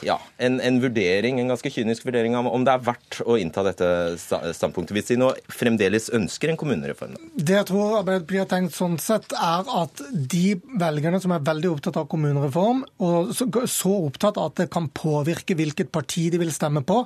ja, 0.04 0.18
en, 0.36 0.58
en, 0.60 0.78
vurdering, 0.82 1.38
en 1.40 1.48
ganske 1.48 1.70
kynisk 1.72 2.04
vurdering 2.04 2.34
av 2.36 2.48
om 2.50 2.64
det 2.66 2.74
er 2.74 2.82
verdt 2.84 3.20
å 3.24 3.38
innta 3.40 3.62
dette 3.64 3.88
standpunktet, 4.20 4.92
hvis 4.96 5.08
de 5.12 5.18
nå 5.20 5.30
fremdeles 5.48 6.10
ønsker 6.16 6.52
en 6.52 6.58
kommunereform? 6.60 7.14
Det 7.36 7.56
jeg 7.56 7.68
tror 7.70 7.98
Arbeiderpartiet 8.02 8.42
har 8.44 8.50
tenkt 8.50 8.76
sånn 8.76 8.98
sett, 9.00 9.32
er 9.32 9.70
at 9.80 10.02
de 10.12 10.58
velgerne 10.76 11.20
som 11.22 11.32
er 11.32 11.46
veldig 11.46 11.70
opptatt 11.72 12.00
av 12.02 12.08
kommunereform, 12.12 12.82
og 13.06 13.32
så, 13.36 13.48
så 13.70 13.94
opptatt 14.10 14.40
at 14.42 14.60
det 14.60 14.68
kan 14.74 14.90
påvirke 14.92 15.56
hvilket 15.56 15.92
parti 15.94 16.26
de 16.32 16.42
vil 16.42 16.52
stemme 16.54 16.84
på, 16.86 17.02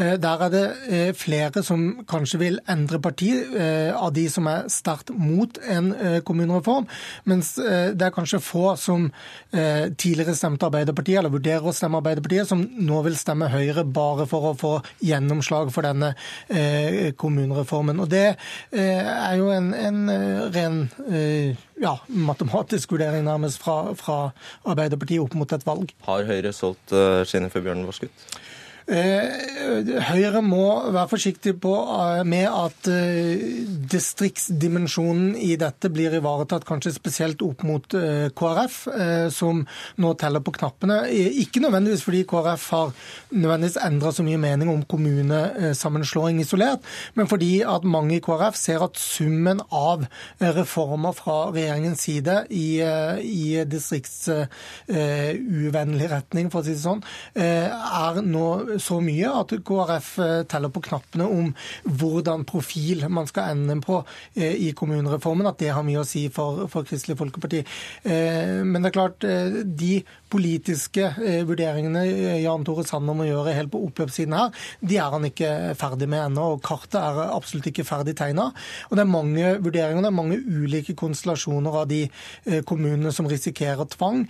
eh, 0.00 0.16
der 0.20 0.46
er 0.46 0.54
det 0.54 0.64
eh, 0.88 1.12
flere 1.16 1.64
som 1.66 1.84
kanskje 2.08 2.40
vil 2.40 2.60
endre 2.70 3.00
parti, 3.02 3.30
av 3.50 4.12
de 4.14 4.24
som 4.30 4.46
er 4.48 4.66
sterkt 4.72 5.10
mot 5.14 5.58
en 5.70 5.90
kommunereform, 6.26 6.86
mens 7.28 7.52
det 7.58 8.04
er 8.04 8.12
kanskje 8.14 8.40
få 8.42 8.72
som 8.80 9.08
tidligere 9.50 10.34
stemte 10.38 10.68
Arbeiderpartiet, 10.68 11.18
eller 11.20 11.32
vurderer 11.32 11.68
å 11.68 11.74
stemme 11.74 11.89
stemme 11.90 11.98
Arbeiderpartiet, 12.00 12.48
som 12.48 12.62
nå 12.62 13.00
vil 13.04 13.16
stemme 13.18 13.50
Høyre 13.50 13.84
bare 13.84 14.26
for 14.30 14.50
å 14.50 14.54
få 14.58 14.72
gjennomslag 15.02 15.72
for 15.74 15.86
denne 15.86 16.12
eh, 16.48 17.12
kommunereformen. 17.18 18.00
Og 18.00 18.10
Det 18.10 18.36
eh, 18.70 19.10
er 19.10 19.36
jo 19.40 19.50
en, 19.50 19.72
en 19.74 20.00
eh, 20.08 20.44
ren 20.54 20.78
ja, 21.80 21.96
matematisk 22.08 22.92
vurdering 22.94 23.24
nærmest 23.26 23.60
fra, 23.62 23.94
fra, 23.98 24.30
Arbeiderpartiet 24.68 25.22
opp 25.22 25.34
mot 25.38 25.52
et 25.52 25.66
valg. 25.66 25.90
Har 26.06 26.28
Høyre 26.28 26.52
solgt 26.54 26.94
skinnet 27.26 27.52
for 27.52 27.64
bjørnen 27.64 27.88
vår 27.88 28.02
skutt? 28.02 28.30
Eh, 28.90 30.02
Høyre 30.08 30.40
må 30.42 30.64
være 30.90 31.06
forsiktig 31.12 31.52
på, 31.62 31.70
eh, 31.70 32.24
med 32.26 32.48
at 32.50 32.88
eh, 32.90 33.38
distriktsdimensjonen 33.92 35.36
i 35.38 35.52
dette 35.60 35.86
blir 35.94 36.16
ivaretatt, 36.18 36.64
kanskje 36.66 36.90
spesielt 36.96 37.42
opp 37.46 37.62
mot 37.66 37.86
KrF, 37.90 38.88
som 39.34 39.66
nå 40.00 40.14
teller 40.18 40.40
på 40.44 40.52
knappene. 40.56 40.96
Ikke 41.42 41.60
nødvendigvis 41.62 42.04
fordi 42.06 42.22
KrF 42.28 42.64
har 42.74 42.88
nødvendigvis 43.30 43.82
endra 43.84 44.10
så 44.14 44.22
mye 44.26 44.38
mening 44.40 44.68
om 44.72 44.82
kommunesammenslåing 44.90 46.36
isolert, 46.42 46.80
men 47.18 47.26
fordi 47.30 47.52
at 47.66 47.84
mange 47.84 48.14
i 48.16 48.24
KrF 48.24 48.56
ser 48.58 48.80
at 48.86 48.94
summen 49.00 49.58
av 49.70 49.98
reformer 50.40 51.12
fra 51.16 51.38
regjeringens 51.54 52.00
side 52.06 52.36
i, 52.54 52.82
i 53.26 53.64
distriktsuvennlig 53.68 56.08
retning, 56.14 56.46
for 56.52 56.58
å 56.62 56.64
si 56.66 56.74
det 56.76 56.86
sånn, 56.86 57.02
er 57.34 58.14
nå 58.24 58.79
så 58.82 59.00
mye 59.04 59.30
at 59.40 59.54
KrF 59.66 60.10
eh, 60.24 60.42
teller 60.50 60.72
på 60.72 60.82
knappene 60.88 61.26
om 61.28 61.50
hvordan 61.84 62.46
profil 62.48 63.06
man 63.12 63.28
skal 63.30 63.54
ende 63.54 63.78
på 63.84 64.00
eh, 64.34 64.56
i 64.68 64.72
kommunereformen, 64.76 65.48
at 65.50 65.60
det 65.62 65.72
har 65.74 65.86
mye 65.86 66.02
å 66.02 66.08
si 66.08 66.26
for, 66.32 66.66
for 66.72 66.88
Kristelig 66.88 67.18
Folkeparti. 67.20 67.62
Eh, 68.04 68.60
men 68.64 68.80
det 68.80 68.90
er 68.90 68.96
klart, 68.96 69.28
de 69.64 69.92
politiske 70.30 71.10
vurderingene 71.48 72.04
Jan 72.40 72.64
Tore 72.66 72.84
Sanner 72.88 73.16
må 73.16 73.26
gjøre 73.28 73.54
helt 73.56 73.72
på 73.72 73.82
oppløpssiden 73.88 74.36
her, 74.36 74.54
de 74.80 74.98
er 75.00 75.14
han 75.14 75.26
ikke 75.28 75.50
ferdig 75.78 76.08
med 76.10 76.22
ennå. 76.24 76.46
og 76.54 76.62
Kartet 76.64 76.98
er 77.00 77.20
absolutt 77.34 77.70
ikke 77.70 77.86
ferdig 77.88 78.14
tegna. 78.18 78.50
Og 78.88 78.96
det 78.96 79.04
er 79.04 79.10
mange 79.10 79.52
vurderinger, 79.62 80.04
det 80.04 80.10
er 80.10 80.16
mange 80.16 80.38
ulike 80.40 80.94
konstellasjoner 80.98 81.80
av 81.82 81.88
de 81.90 82.02
kommunene 82.68 83.12
som 83.14 83.28
risikerer 83.30 83.88
tvang, 83.94 84.24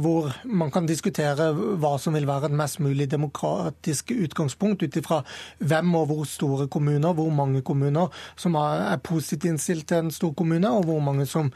hvor 0.00 0.30
man 0.44 0.72
kan 0.74 0.88
diskutere 0.88 1.50
hva 1.54 1.94
som 2.00 2.16
vil 2.16 2.28
være 2.28 2.50
et 2.50 2.56
mest 2.56 2.80
mulig 2.82 3.08
demokratisk 3.10 4.14
utgangspunkt 4.14 4.84
ut 4.84 5.00
ifra 5.00 5.22
hvem 5.58 5.94
og 5.98 6.10
hvor 6.10 6.24
store 6.28 6.68
kommuner, 6.70 7.12
hvor 7.16 7.30
mange 7.34 7.62
kommuner 7.66 8.10
som 8.40 8.56
er 8.60 9.00
positivt 9.04 9.50
innstilt 9.50 9.88
til 9.88 10.04
en 10.04 10.10
stor 10.14 10.32
kommune, 10.36 10.70
og 10.70 10.84
hvor 10.88 11.00
mange 11.04 11.26
som 11.26 11.52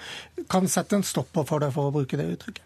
kan 0.51 0.69
sette 0.69 0.97
en 0.97 1.07
stopper 1.07 1.47
for 1.49 1.63
det, 1.63 1.73
for 1.75 1.89
å 1.89 1.95
bruke 1.95 2.19
det 2.21 2.31
uttrykket. 2.37 2.65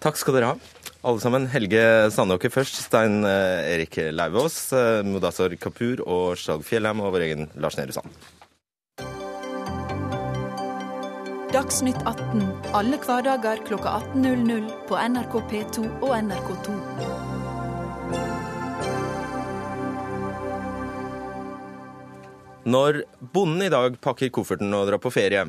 Takk 0.00 0.16
skal 0.16 0.38
dere 0.38 0.52
ha. 0.54 0.56
Alle 1.04 1.20
sammen. 1.20 1.46
Helge 1.52 1.82
Sandåker 2.12 2.52
først, 2.52 2.78
Stein 2.86 3.20
eh, 3.24 3.74
Erik 3.74 3.98
Lauvås, 4.16 4.72
eh, 4.76 5.00
Mudassar 5.04 5.52
Kapur 5.60 6.00
og 6.06 6.36
Skjalg 6.40 6.64
Fjellheim 6.64 7.02
og 7.04 7.14
vår 7.16 7.26
egen 7.28 7.50
Lars 7.60 7.76
Nehru 7.76 7.92
Sand. 7.96 8.20
Dagsnytt 11.50 11.98
18 12.06 12.44
alle 12.78 13.00
hverdager 13.02 13.60
kl 13.66 13.74
18.00 13.80 14.68
på 14.86 14.98
NRK 15.10 15.32
P2 15.50 15.86
og 15.98 16.12
NRK2. 16.14 16.76
Når 22.70 23.00
bonden 23.34 23.64
i 23.66 23.72
dag 23.72 23.96
pakker 24.04 24.30
kofferten 24.30 24.70
og 24.76 24.86
drar 24.86 25.00
på 25.02 25.10
ferie, 25.10 25.48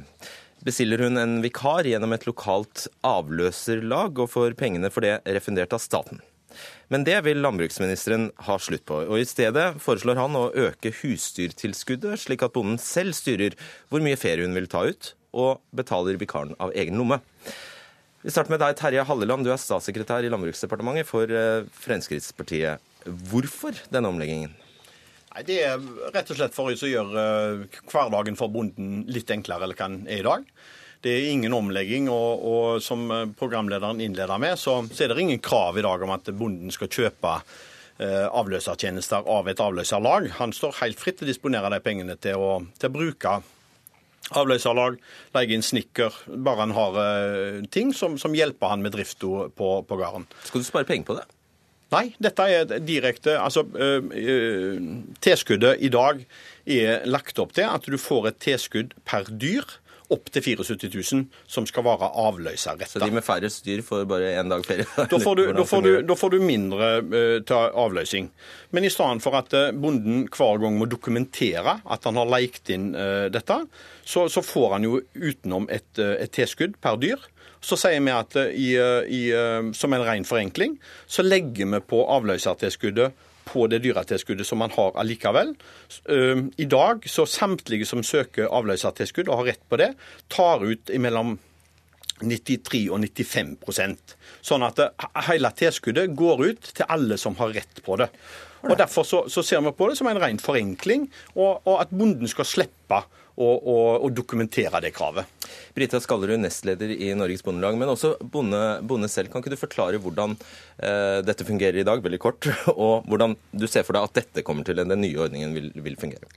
bestiller 0.65 1.01
hun 1.05 1.19
en 1.19 1.39
vikar 1.43 1.87
gjennom 1.89 2.13
et 2.15 2.27
lokalt 2.27 2.87
avløserlag 3.07 4.19
og 4.21 4.29
får 4.33 4.57
pengene 4.59 4.91
for 4.93 5.05
det 5.05 5.19
refundert 5.25 5.73
av 5.73 5.81
staten. 5.83 6.21
Men 6.91 7.05
det 7.07 7.17
vil 7.23 7.39
landbruksministeren 7.39 8.29
ha 8.47 8.57
slutt 8.59 8.83
på, 8.89 8.97
og 9.07 9.21
i 9.21 9.27
stedet 9.27 9.77
foreslår 9.79 10.19
han 10.19 10.35
å 10.35 10.49
øke 10.51 10.91
husdyrtilskuddet, 10.99 12.19
slik 12.19 12.43
at 12.43 12.53
bonden 12.55 12.81
selv 12.81 13.15
styrer 13.15 13.55
hvor 13.89 14.03
mye 14.03 14.19
ferie 14.19 14.43
hun 14.43 14.57
vil 14.57 14.67
ta 14.71 14.83
ut, 14.89 15.13
og 15.31 15.61
betaler 15.75 16.19
vikaren 16.19 16.57
av 16.59 16.75
egen 16.75 16.99
lomme. 16.99 17.21
Vi 18.21 18.29
starter 18.29 18.53
med 18.53 18.61
deg, 18.61 18.75
Terje 18.77 19.05
Halleland, 19.07 19.47
du 19.47 19.53
er 19.53 19.57
statssekretær 19.57 20.27
i 20.27 20.29
Landbruksdepartementet 20.29 21.07
for 21.09 21.31
eh, 21.31 21.63
Fremskrittspartiet. 21.81 22.83
Hvorfor 23.31 23.79
denne 23.89 24.11
omleggingen? 24.11 24.51
Nei, 25.31 25.43
Det 25.47 25.57
er 25.63 25.81
rett 26.11 26.31
og 26.31 26.37
slett 26.37 26.55
for 26.55 26.71
å 26.71 26.91
gjøre 26.91 27.25
eh, 27.25 27.81
hverdagen 27.87 28.37
for 28.39 28.51
bonden 28.51 29.05
litt 29.11 29.31
enklere 29.31 29.69
enn 29.69 29.77
den 29.79 29.99
er 30.11 30.23
i 30.23 30.27
dag. 30.27 30.47
Det 31.01 31.13
er 31.15 31.31
ingen 31.31 31.55
omlegging, 31.57 32.09
og, 32.13 32.43
og 32.45 32.83
som 32.83 33.07
eh, 33.09 33.29
programlederen 33.37 34.03
innleder 34.03 34.41
med, 34.41 34.59
så, 34.59 34.81
så, 34.91 35.05
er 35.05 35.13
det 35.13 35.23
ingen 35.23 35.41
krav 35.41 35.79
i 35.79 35.85
dag 35.85 36.03
om 36.03 36.13
at 36.13 36.29
bonden 36.35 36.73
skal 36.73 36.91
kjøpe 36.91 37.37
eh, 37.39 38.27
avløsertjenester 38.27 39.25
av 39.31 39.49
et 39.49 39.63
avløserlag. 39.63 40.29
Han 40.41 40.53
står 40.53 40.77
helt 40.83 41.01
fritt 41.01 41.21
til 41.21 41.29
å 41.29 41.31
disponere 41.31 41.71
de 41.73 41.81
pengene 41.81 42.19
til 42.21 42.37
å, 42.37 42.53
til 42.77 42.91
å 42.91 42.95
bruke 42.99 43.39
avløserlag, 44.37 44.99
leie 45.35 45.55
inn 45.55 45.65
snekker, 45.65 46.23
bare 46.43 46.65
han 46.65 46.75
har 46.75 46.99
eh, 47.01 47.61
ting 47.73 47.95
som, 47.95 48.17
som, 48.21 48.35
hjelper 48.35 48.75
han 48.75 48.83
med 48.83 48.93
drifta 48.95 49.47
på, 49.55 49.75
på 49.87 49.97
gården. 49.99 50.27
Skal 50.47 50.63
du 50.63 50.67
spare 50.67 50.87
penger 50.87 51.07
på 51.07 51.17
det? 51.17 51.25
Nei, 51.91 52.05
dette 52.23 52.47
er 52.47 52.73
direkte 52.87 53.35
Altså, 53.41 53.65
tilskuddet 55.23 55.83
i 55.83 55.91
dag 55.91 56.23
er 56.65 57.07
lagt 57.09 57.39
opp 57.41 57.55
til 57.57 57.67
at 57.67 57.87
du 57.89 57.97
får 57.99 58.31
et 58.31 58.43
tilskudd 58.43 58.95
per 59.07 59.27
dyr 59.27 59.65
opp 60.11 60.27
til 60.33 60.43
74 60.43 60.89
000 61.13 61.23
som 61.49 61.67
skal 61.67 61.85
være 61.85 62.09
avløserretta. 62.23 62.99
Så 62.99 63.01
de 63.03 63.15
med 63.15 63.25
færre 63.25 63.49
dyr 63.65 63.83
får 63.85 64.05
bare 64.09 64.33
én 64.41 64.51
dag 64.51 64.65
ferie? 64.67 64.87
Da 65.11 65.19
får 65.21 65.39
du, 65.39 65.43
da 65.55 65.65
får 65.67 65.85
du, 65.85 65.91
da 66.07 66.17
får 66.19 66.33
du 66.33 66.39
mindre 66.43 66.89
uh, 67.03 67.37
til 67.47 67.77
avløsing. 67.85 68.31
Men 68.75 68.87
i 68.87 68.91
stedet 68.91 69.23
for 69.23 69.39
at 69.39 69.55
bonden 69.79 70.25
hver 70.31 70.61
gang 70.61 70.79
må 70.79 70.87
dokumentere 70.91 71.79
at 71.81 72.07
han 72.07 72.19
har 72.19 72.31
leikt 72.31 72.71
inn 72.73 72.91
uh, 72.95 73.27
dette, 73.31 73.61
så, 74.03 74.27
så, 74.31 74.43
får 74.43 74.77
han 74.77 74.87
jo 74.87 74.99
utenom 75.15 75.69
et, 75.71 75.91
et 75.95 76.31
tilskudd 76.35 76.75
per 76.83 76.99
dyr. 77.01 77.21
Så 77.61 77.77
sier 77.77 78.01
vi 78.01 78.13
at 78.13 78.37
i, 78.41 78.69
i, 78.73 79.21
som 79.77 79.93
en 79.93 80.05
ren 80.05 80.25
forenkling, 80.25 80.79
så 81.05 81.21
legger 81.25 81.69
vi 81.75 81.81
på 81.85 82.01
avløsertilskuddet 82.09 83.27
på 83.51 83.67
det 83.67 83.81
dyretilskuddet 83.83 84.47
som 84.47 84.61
man 84.61 84.73
har 84.73 84.95
allikevel. 85.01 85.53
I 86.57 86.67
dag 86.69 87.05
så 87.09 87.25
samtlige 87.29 87.87
som 87.89 88.03
søker 88.05 88.49
avløsertilskudd 88.49 89.29
og 89.29 89.41
har 89.41 89.51
rett 89.53 89.63
på 89.69 89.79
det, 89.81 89.93
tar 90.31 90.65
ut 90.65 90.93
mellom 91.01 91.37
93 92.21 92.83
og 92.93 93.01
95% 93.01 94.15
Sånn 94.45 94.65
at 94.65 94.79
hele 95.27 95.49
tilskuddet 95.57 96.13
går 96.17 96.43
ut 96.51 96.69
til 96.77 96.89
alle 96.89 97.17
som 97.21 97.35
har 97.39 97.53
rett 97.55 97.81
på 97.85 97.97
det. 98.01 98.07
Og 98.65 98.75
Derfor 98.77 99.05
så, 99.05 99.23
så 99.29 99.41
ser 99.45 99.61
vi 99.65 99.73
på 99.73 99.89
det 99.89 99.97
som 99.97 100.09
en 100.09 100.19
ren 100.21 100.39
forenkling, 100.41 101.07
og, 101.33 101.61
og 101.65 101.81
at 101.81 101.93
bonden 101.93 102.29
skal 102.29 102.45
slippe 102.45 103.01
å, 103.41 103.49
å, 103.57 103.77
å 104.05 104.11
dokumentere 104.13 104.81
det 104.83 104.93
kravet. 104.95 105.29
Brita 105.75 106.01
Skallerud, 106.03 106.39
nestleder 106.43 106.91
i 106.93 107.11
Norges 107.17 107.43
Bondelag, 107.45 107.77
men 107.79 107.91
også 107.91 108.15
bonde, 108.21 108.61
bonde, 108.87 109.09
selv. 109.11 109.31
Kan 109.31 109.43
ikke 109.43 109.55
du 109.55 109.59
forklare 109.59 110.01
hvordan 110.01 110.37
eh, 110.37 111.19
dette 111.25 111.47
fungerer 111.47 111.81
i 111.81 111.87
dag, 111.87 112.03
veldig 112.03 112.21
kort, 112.21 112.49
og 112.75 113.07
hvordan 113.09 113.37
du 113.51 113.67
ser 113.67 113.87
for 113.87 113.97
deg 113.97 114.07
at 114.07 114.21
dette 114.21 114.45
kommer 114.47 114.67
til 114.67 114.81
den 114.81 114.93
nye 115.01 115.25
ordningen 115.25 115.57
vil, 115.57 115.71
vil 115.81 115.99
fungere? 115.99 116.29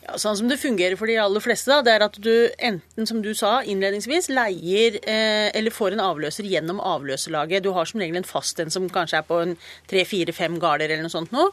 Ja, 0.00 0.16
sånn 0.16 0.38
som 0.38 0.48
det 0.48 0.56
fungerer 0.62 0.96
for 0.96 1.10
de 1.10 1.18
aller 1.20 1.42
fleste, 1.44 1.68
da, 1.70 1.84
det 1.84 1.92
er 1.92 2.04
at 2.06 2.16
du 2.24 2.32
enten, 2.56 3.06
som 3.06 3.20
du 3.22 3.30
sa 3.36 3.58
innledningsvis, 3.68 4.30
leier 4.32 4.96
eh, 5.02 5.50
eller 5.54 5.74
får 5.74 5.94
en 5.94 6.02
avløser 6.02 6.48
gjennom 6.48 6.80
avløserlaget. 6.80 7.62
Du 7.62 7.74
har 7.76 7.86
som 7.86 8.00
regel 8.00 8.18
en 8.18 8.26
fast 8.26 8.62
en 8.62 8.72
som 8.72 8.88
kanskje 8.90 9.20
er 9.20 9.28
på 9.28 9.42
en 9.44 9.52
tre, 9.90 10.06
fire, 10.08 10.32
fem 10.34 10.56
gårder 10.62 10.88
eller 10.88 11.04
noe 11.04 11.12
sånt 11.12 11.34
nå, 11.36 11.50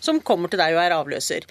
som 0.00 0.22
kommer 0.22 0.52
til 0.52 0.62
deg 0.62 0.78
og 0.78 0.84
er 0.84 0.94
avløser. 0.94 1.48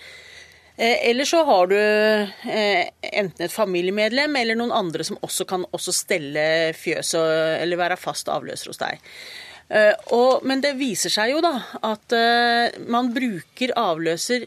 Eh, 0.78 1.10
eller 1.10 1.26
så 1.26 1.44
har 1.44 1.68
du 1.68 1.78
eh, 1.78 2.88
enten 3.02 3.46
et 3.46 3.54
familiemedlem 3.54 4.36
eller 4.36 4.58
noen 4.60 4.76
andre 4.76 5.06
som 5.08 5.18
også 5.26 5.48
kan 5.50 5.66
også 5.74 5.94
stelle 5.96 6.44
fjøs 6.78 7.16
eller 7.18 7.80
være 7.80 7.98
fast 7.98 8.30
avløser 8.30 8.70
hos 8.70 8.82
deg. 8.84 9.02
Eh, 9.74 9.94
og, 10.14 10.46
men 10.46 10.62
det 10.62 10.76
viser 10.78 11.12
seg 11.12 11.34
jo 11.34 11.42
da 11.44 11.56
at 11.82 12.14
man 12.86 13.10
bruker 13.16 13.74
avløser 13.78 14.46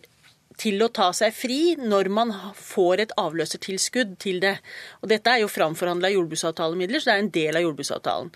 til 0.61 0.83
å 0.85 0.90
ta 0.92 1.09
seg 1.16 1.33
fri 1.35 1.61
når 1.81 2.11
man 2.12 2.33
får 2.59 3.05
et 3.07 3.14
avløsertilskudd 3.20 4.18
til 4.23 4.42
det. 4.44 4.59
Og 5.01 5.09
Dette 5.12 5.33
er 5.33 5.42
jo 5.44 5.49
framforhandla 5.51 6.12
jordbruksavtalemidler, 6.12 7.01
så 7.01 7.11
det 7.11 7.16
er 7.16 7.25
en 7.25 7.33
del 7.38 7.59
av 7.61 7.64
jordbruksavtalen. 7.64 8.33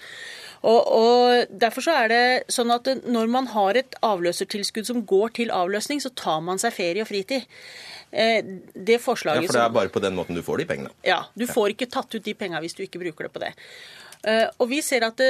Og, 0.65 0.81
og 0.97 1.57
Derfor 1.61 1.85
så 1.85 1.97
er 2.05 2.09
det 2.09 2.23
sånn 2.57 2.73
at 2.73 2.89
når 3.05 3.29
man 3.33 3.51
har 3.53 3.77
et 3.77 3.99
avløsertilskudd 4.05 4.89
som 4.89 5.03
går 5.05 5.35
til 5.41 5.53
avløsning, 5.53 6.01
så 6.01 6.13
tar 6.17 6.41
man 6.47 6.63
seg 6.63 6.73
ferie 6.77 7.05
og 7.05 7.11
fritid. 7.11 7.45
Det 8.15 8.97
forslaget 9.03 9.43
som 9.43 9.45
Ja, 9.45 9.51
For 9.51 9.59
det 9.59 9.67
er 9.67 9.75
bare 9.75 9.93
på 9.93 10.01
den 10.05 10.15
måten 10.17 10.37
du 10.39 10.43
får 10.47 10.63
de 10.63 10.69
pengene. 10.71 10.91
ja, 11.05 11.25
Du 11.35 11.47
får 11.51 11.75
ikke 11.75 11.91
tatt 11.91 12.15
ut 12.15 12.25
de 12.25 12.35
pengene 12.39 12.63
hvis 12.63 12.77
du 12.79 12.85
ikke 12.87 13.03
bruker 13.03 13.27
det 13.29 13.33
på 13.35 13.43
det. 13.43 13.53
Eh, 14.25 14.47
Og 14.59 14.69
vi 14.71 14.81
ser 14.85 15.05
at 15.05 15.21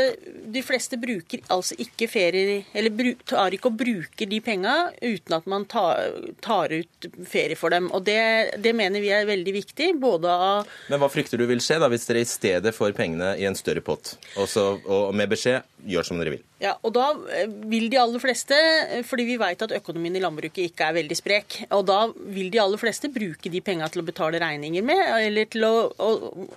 de 0.55 0.63
fleste 0.63 0.99
bruker 1.01 1.43
altså 1.53 1.75
ikke 1.83 2.07
ferie, 2.11 2.61
eller 2.75 3.15
tar 3.27 3.55
ikke 3.57 3.71
og 3.73 3.79
bruker 3.81 4.31
de 4.31 4.41
penga 4.45 4.75
uten 5.03 5.35
at 5.35 5.49
man 5.51 5.67
tar 5.67 6.75
ut 6.75 7.09
ferie 7.27 7.59
for 7.59 7.75
dem. 7.75 7.91
Og 7.91 8.05
det, 8.07 8.19
det 8.63 8.75
mener 8.77 9.03
vi 9.03 9.11
er 9.15 9.27
veldig 9.29 9.55
viktig, 9.57 9.91
både 10.01 10.31
av 10.31 10.71
Men 10.93 11.03
hva 11.03 11.11
frykter 11.11 11.41
du 11.41 11.47
vil 11.51 11.63
skje 11.65 11.81
da 11.83 11.91
hvis 11.91 12.07
dere 12.07 12.23
i 12.23 12.29
stedet 12.29 12.75
får 12.77 12.95
pengene 12.97 13.35
i 13.41 13.49
en 13.49 13.59
større 13.59 13.83
pott, 13.85 14.15
Også, 14.41 14.67
og 14.85 15.15
med 15.17 15.33
beskjed 15.33 15.65
gjør 15.89 16.09
som 16.09 16.21
dere 16.21 16.37
vil? 16.37 16.43
Ja, 16.63 16.73
og 16.87 16.95
da 16.97 17.11
eh, 17.35 17.51
vil 17.69 17.91
de 17.93 17.99
aller 18.01 18.23
fleste, 18.23 18.57
eh, 18.57 19.03
fordi 19.05 19.27
vi 19.29 19.39
vet 19.41 19.65
at 19.67 19.75
økonomien 19.77 20.15
i 20.17 20.23
landbruket 20.23 20.71
ikke 20.71 20.89
er 20.89 20.97
veldig 20.97 21.19
sprek, 21.19 21.59
og 21.75 21.85
da 21.91 21.99
vil 22.15 22.49
de 22.55 22.61
aller 22.63 22.81
fleste 22.81 23.11
bruke 23.13 23.53
de 23.53 23.61
penga 23.65 23.89
til 23.93 24.01
å 24.01 24.07
betale 24.07 24.41
regninger 24.41 24.85
med, 24.87 25.03
eller 25.19 25.51
til 25.53 25.67
å, 25.69 25.73
å, 25.93 26.11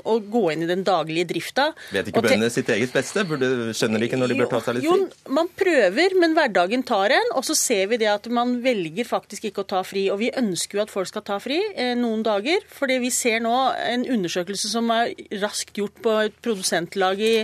å 0.07 0.17
gå 0.23 0.43
inn 0.53 0.63
i 0.63 0.69
den 0.69 0.85
daglige 0.87 1.27
drifta. 1.33 1.69
Vet 1.91 2.11
ikke 2.11 2.23
bøndene 2.23 2.51
sitt 2.53 2.71
eget 2.73 2.93
beste? 2.95 3.25
Burde, 3.27 3.49
skjønner 3.75 4.01
de 4.01 4.09
ikke 4.09 4.21
når 4.21 4.33
de 4.33 4.39
bør 4.41 4.51
ta 4.53 4.61
seg 4.63 4.77
litt 4.77 4.87
fri? 4.87 5.03
jo, 5.03 5.33
man 5.39 5.51
prøver, 5.59 6.15
men 6.21 6.35
hverdagen 6.37 6.85
tar 6.87 7.15
en. 7.17 7.33
Og 7.37 7.45
så 7.47 7.57
ser 7.57 7.91
vi 7.91 7.99
det 8.01 8.09
at 8.11 8.29
man 8.33 8.57
velger 8.63 9.07
faktisk 9.07 9.49
ikke 9.49 9.65
å 9.65 9.69
ta 9.75 9.83
fri. 9.87 10.07
Og 10.13 10.21
vi 10.21 10.31
ønsker 10.31 10.79
jo 10.79 10.85
at 10.85 10.93
folk 10.93 11.09
skal 11.09 11.25
ta 11.27 11.39
fri 11.43 11.59
eh, 11.73 11.93
noen 11.99 12.23
dager. 12.25 12.63
fordi 12.77 12.99
vi 13.03 13.11
ser 13.13 13.41
nå 13.43 13.55
en 13.75 14.05
undersøkelse 14.17 14.71
som 14.71 14.91
er 14.93 15.13
raskt 15.41 15.77
gjort 15.77 15.99
på 16.03 16.15
et 16.27 16.37
produsentlag 16.43 17.21
i, 17.23 17.35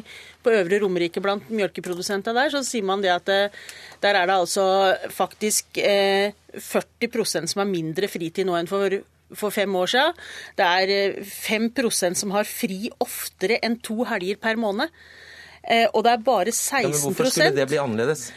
på 0.43 0.53
Øvre 0.53 0.79
Romerike 0.83 1.21
blant 1.23 1.49
mjølkeprodusenter 1.49 2.35
der. 2.37 2.51
Så 2.53 2.63
sier 2.67 2.85
man 2.87 3.01
det 3.03 3.11
at 3.13 3.25
det, 3.29 3.39
der 4.03 4.19
er 4.19 4.29
det 4.29 4.35
altså 4.35 4.67
faktisk 5.13 5.79
eh, 5.81 6.35
40% 6.59 7.49
som 7.53 7.63
har 7.63 7.69
mindre 7.71 8.09
fritid 8.11 8.47
nå 8.49 8.59
enn 8.59 8.69
for 8.71 9.01
for 9.33 9.49
fem 9.49 9.75
år 9.75 9.89
siden. 9.89 10.17
Det 10.59 10.65
er 10.65 10.91
eh, 10.93 11.23
5 11.25 12.13
som 12.13 12.31
har 12.35 12.45
fri 12.45 12.89
oftere 13.01 13.59
enn 13.65 13.79
to 13.81 14.03
helger 14.05 14.37
per 14.37 14.59
måned. 14.61 14.91
Eh, 15.63 15.87
Og 15.93 16.03
det 16.03 16.11
er 16.11 16.25
bare 16.25 16.51
16 16.51 16.81
Ja, 16.83 16.89
men 16.89 16.99
hvorfor 17.01 17.31
skulle 17.31 17.55
det 17.55 17.67
bli 17.71 17.79
annerledes? 17.81 18.31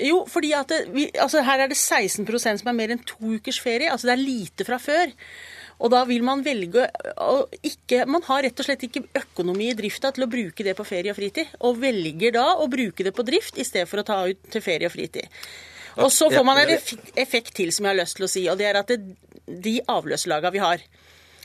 Jo, 0.00 0.24
fordi 0.28 0.52
at 0.56 0.68
det, 0.68 0.86
vi, 0.94 1.10
altså 1.20 1.42
her 1.44 1.60
er 1.60 1.68
det 1.68 1.76
16% 1.76 2.62
som 2.62 2.68
er 2.70 2.76
mer 2.76 2.92
enn 2.94 3.02
to 3.04 3.34
ukers 3.36 3.60
ferie. 3.60 3.90
Altså 3.92 4.08
det 4.08 4.14
er 4.16 4.22
lite 4.24 4.64
fra 4.64 4.78
før. 4.80 5.12
Og 5.82 5.90
da 5.90 6.04
vil 6.06 6.22
man 6.22 6.44
velge 6.46 6.86
å 7.18 7.42
ikke 7.66 8.04
Man 8.06 8.22
har 8.28 8.44
rett 8.46 8.60
og 8.62 8.66
slett 8.66 8.84
ikke 8.86 9.02
økonomi 9.18 9.68
i 9.72 9.76
drifta 9.78 10.12
til 10.14 10.26
å 10.26 10.30
bruke 10.30 10.64
det 10.66 10.76
på 10.78 10.86
ferie 10.86 11.10
og 11.10 11.18
fritid. 11.18 11.50
Og 11.66 11.80
velger 11.82 12.34
da 12.38 12.46
å 12.62 12.68
bruke 12.70 13.04
det 13.06 13.14
på 13.16 13.26
drift 13.26 13.58
i 13.58 13.66
stedet 13.66 13.90
for 13.90 14.02
å 14.02 14.06
ta 14.06 14.22
ut 14.30 14.50
til 14.52 14.64
ferie 14.64 14.88
og 14.88 14.94
fritid. 14.94 15.26
Og 16.00 16.08
så 16.14 16.30
får 16.32 16.44
man 16.46 16.62
en 16.62 16.72
effekt 17.20 17.54
til 17.58 17.72
som 17.74 17.84
jeg 17.84 17.92
har 17.92 18.00
lyst 18.00 18.16
til 18.16 18.24
å 18.24 18.30
si, 18.30 18.46
og 18.48 18.56
det 18.60 18.68
er 18.70 18.78
at 18.80 18.88
det, 18.88 19.00
de 19.44 19.74
avløserlaga 19.92 20.52
vi 20.54 20.62
har, 20.62 20.84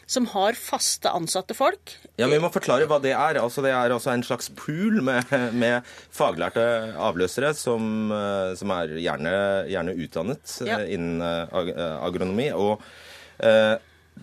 som 0.08 0.24
har 0.32 0.56
faste 0.56 1.12
ansatte 1.12 1.52
folk 1.58 1.92
Ja, 2.16 2.30
men 2.30 2.38
Vi 2.38 2.44
må 2.46 2.52
forklare 2.54 2.88
hva 2.88 3.02
det 3.04 3.12
er. 3.12 3.42
Altså, 3.42 3.60
det 3.66 3.74
er 3.76 3.92
altså 3.92 4.14
en 4.14 4.24
slags 4.24 4.48
pool 4.56 5.02
med, 5.04 5.34
med 5.52 5.90
faglærte 6.16 6.64
avløsere 6.96 7.52
som, 7.58 8.08
eh, 8.16 8.54
som 8.56 8.72
er 8.78 8.96
gjerne, 9.04 9.34
gjerne 9.68 9.98
utdannet 10.06 10.56
Ja. 10.70 10.80
innen 10.88 11.20
eh, 11.22 11.60
ag 11.60 11.74
eh, 11.76 11.98
agronomi. 12.08 12.48
Og 12.56 12.80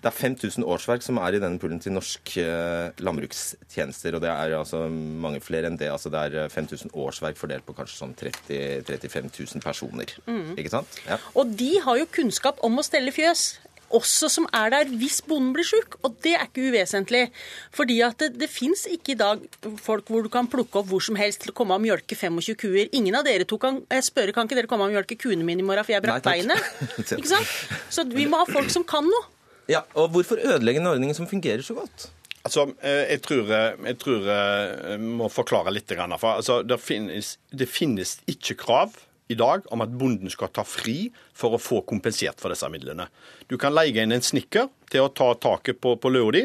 det 0.02 0.10
er 0.10 0.16
5000 0.16 0.64
årsverk 0.66 1.04
som 1.04 1.18
er 1.22 1.36
i 1.36 1.40
denne 1.42 1.60
pullen 1.62 1.80
til 1.82 1.94
norsk 1.94 2.34
eh, 2.42 3.02
landbrukstjenester. 3.04 4.16
Og 4.16 4.24
det 4.24 4.30
er 4.32 4.56
altså 4.58 4.84
mange 4.90 5.42
flere 5.44 5.70
enn 5.70 5.78
det. 5.80 5.90
Altså 5.92 6.12
det 6.12 6.22
er 6.28 6.38
eh, 6.44 6.52
5000 6.52 6.94
årsverk 6.94 7.38
fordelt 7.40 7.66
på 7.66 7.76
kanskje 7.76 8.00
sånn 8.00 8.16
30 8.18 8.88
35 8.88 9.30
000 9.32 9.64
personer. 9.64 10.16
Mm. 10.26 10.56
Ikke 10.58 10.74
sant? 10.76 10.98
Ja. 11.08 11.20
Og 11.38 11.54
de 11.58 11.74
har 11.84 12.00
jo 12.00 12.10
kunnskap 12.14 12.62
om 12.66 12.80
å 12.80 12.86
stelle 12.86 13.14
fjøs. 13.14 13.54
Også 13.94 14.30
som 14.32 14.46
er 14.56 14.72
der 14.72 14.88
hvis 14.90 15.20
bonden 15.22 15.52
blir 15.54 15.66
syk. 15.66 15.98
Og 16.02 16.16
det 16.24 16.34
er 16.38 16.48
ikke 16.48 16.70
uvesentlig. 16.70 17.26
Fordi 17.74 18.00
at 18.06 18.18
det, 18.22 18.32
det 18.40 18.50
fins 18.50 18.86
ikke 18.90 19.14
i 19.14 19.18
dag 19.20 19.44
folk 19.82 20.10
hvor 20.10 20.24
du 20.24 20.30
kan 20.32 20.48
plukke 20.50 20.80
opp 20.80 20.88
hvor 20.90 21.04
som 21.04 21.18
helst 21.20 21.44
til 21.44 21.52
å 21.52 21.56
komme 21.56 21.76
og 21.76 21.84
mjølke 21.84 22.18
25 22.18 22.58
kuer. 22.60 22.88
Ingen 22.96 23.20
av 23.20 23.26
dere 23.28 23.46
to 23.48 23.60
kan 23.62 23.82
jeg 23.92 24.08
spørre, 24.08 24.34
kan 24.34 24.48
ikke 24.48 24.58
dere 24.58 24.70
komme 24.70 24.88
og 24.88 24.96
mjølke 24.96 25.18
kuene 25.20 25.46
mine 25.46 25.62
i 25.62 25.66
morgen, 25.66 25.86
for 25.86 25.94
jeg 25.94 26.04
brakk 26.04 26.26
beinet? 26.26 26.72
Ikke 27.20 27.30
sant? 27.30 27.54
Så 27.92 28.06
vi 28.10 28.26
må 28.30 28.40
ha 28.40 28.48
folk 28.50 28.72
som 28.72 28.86
kan 28.88 29.06
noe. 29.06 29.33
Ja, 29.70 29.84
Og 29.94 30.12
hvorfor 30.14 30.40
ødelegge 30.40 30.82
en 30.82 30.92
ordning 30.92 31.14
som 31.16 31.28
fungerer 31.30 31.62
så 31.64 31.76
godt? 31.78 32.08
Altså, 32.44 32.66
eh, 32.84 33.14
jeg 33.14 33.22
tror 33.24 33.50
eh, 33.56 33.78
jeg 33.88 33.98
tror 34.02 34.26
jeg 34.28 35.00
må 35.00 35.30
forklare 35.32 35.72
litt. 35.72 35.88
For, 35.88 36.28
altså, 36.36 36.60
det, 36.62 36.80
finnes, 36.80 37.38
det 37.50 37.68
finnes 37.70 38.18
ikke 38.28 38.58
krav 38.66 38.98
i 39.32 39.36
dag 39.40 39.64
om 39.72 39.80
at 39.80 39.94
bonden 39.96 40.28
skal 40.32 40.52
ta 40.52 40.66
fri 40.68 41.08
for 41.32 41.56
å 41.56 41.62
få 41.62 41.80
kompensert 41.88 42.42
for 42.42 42.52
disse 42.52 42.68
midlene. 42.68 43.08
Du 43.48 43.56
kan 43.60 43.72
leie 43.72 44.04
inn 44.04 44.12
en 44.12 44.24
snekker 44.24 44.68
til 44.92 45.06
å 45.06 45.12
ta 45.16 45.30
taket 45.40 45.80
på, 45.80 45.96
på 45.96 46.12
løa 46.12 46.34
di. 46.36 46.44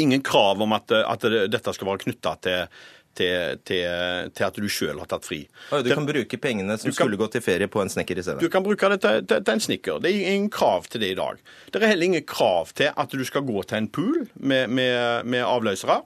Ingen 0.00 0.22
krav 0.24 0.62
om 0.62 0.72
at, 0.72 0.94
at 0.94 1.26
dette 1.50 1.74
skal 1.74 1.90
være 1.90 2.04
knytta 2.06 2.36
til, 2.46 2.84
til, 3.14 3.58
til, 3.68 4.30
til 4.34 4.44
at 4.46 4.54
du 4.60 4.68
sjøl 4.68 4.98
har 5.02 5.06
tatt 5.10 5.24
fri. 5.28 5.40
Du 5.70 5.82
Det- 5.82 5.94
kan 5.94 6.06
bruke 6.06 6.38
pengene 6.40 6.78
som 6.78 6.90
kan- 6.90 6.94
skulle 6.96 7.16
gå 7.16 7.30
til 7.32 7.40
ferie, 7.40 7.66
på 7.68 7.82
en 7.82 7.88
snekker 7.88 8.18
i 8.18 8.22
stedet? 8.22 8.40
du 8.40 8.48
kan 8.48 8.62
bruke 8.62 8.88
det 8.88 9.00
til, 9.00 9.26
til, 9.26 9.44
til 9.44 9.52
en 9.54 9.60
snekker. 9.60 10.00
Det 10.02 10.10
er 10.14 10.32
ingen 10.34 10.50
krav 10.50 10.86
til 10.88 11.00
det 11.00 11.10
i 11.12 11.14
dag. 11.18 11.36
Det 11.72 11.82
er 11.82 11.86
heller 11.86 12.04
ingen 12.04 12.24
krav 12.24 12.72
til 12.74 12.90
at 12.96 13.10
du 13.10 13.24
skal 13.24 13.42
gå 13.42 13.62
til 13.66 13.76
en 13.78 13.88
pool 13.88 14.28
med, 14.36 14.68
med, 14.68 15.24
med 15.24 15.40
avløsere. 15.44 16.02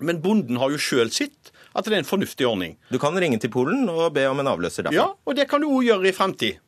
Men 0.00 0.20
bonden 0.22 0.56
har 0.58 0.70
jo 0.70 0.76
sjøl 0.78 1.10
sitt 1.14 1.52
at 1.74 1.84
det 1.86 1.92
er 1.94 1.98
en 1.98 2.04
fornuftig 2.06 2.46
ordning. 2.46 2.76
Du 2.90 2.98
kan 2.98 3.14
ringe 3.18 3.38
til 3.42 3.50
Polen 3.50 3.88
og 3.88 4.12
be 4.14 4.24
om 4.30 4.38
en 4.40 4.46
avløser 4.46 4.82
derfra. 4.86 4.94
Ja, 4.94 5.06
og 5.26 5.34
det 5.36 5.48
kan 5.50 5.60
du 5.60 5.68
òg 5.68 5.84
gjøre 5.86 6.08
i 6.08 6.12
fremtid. 6.14 6.58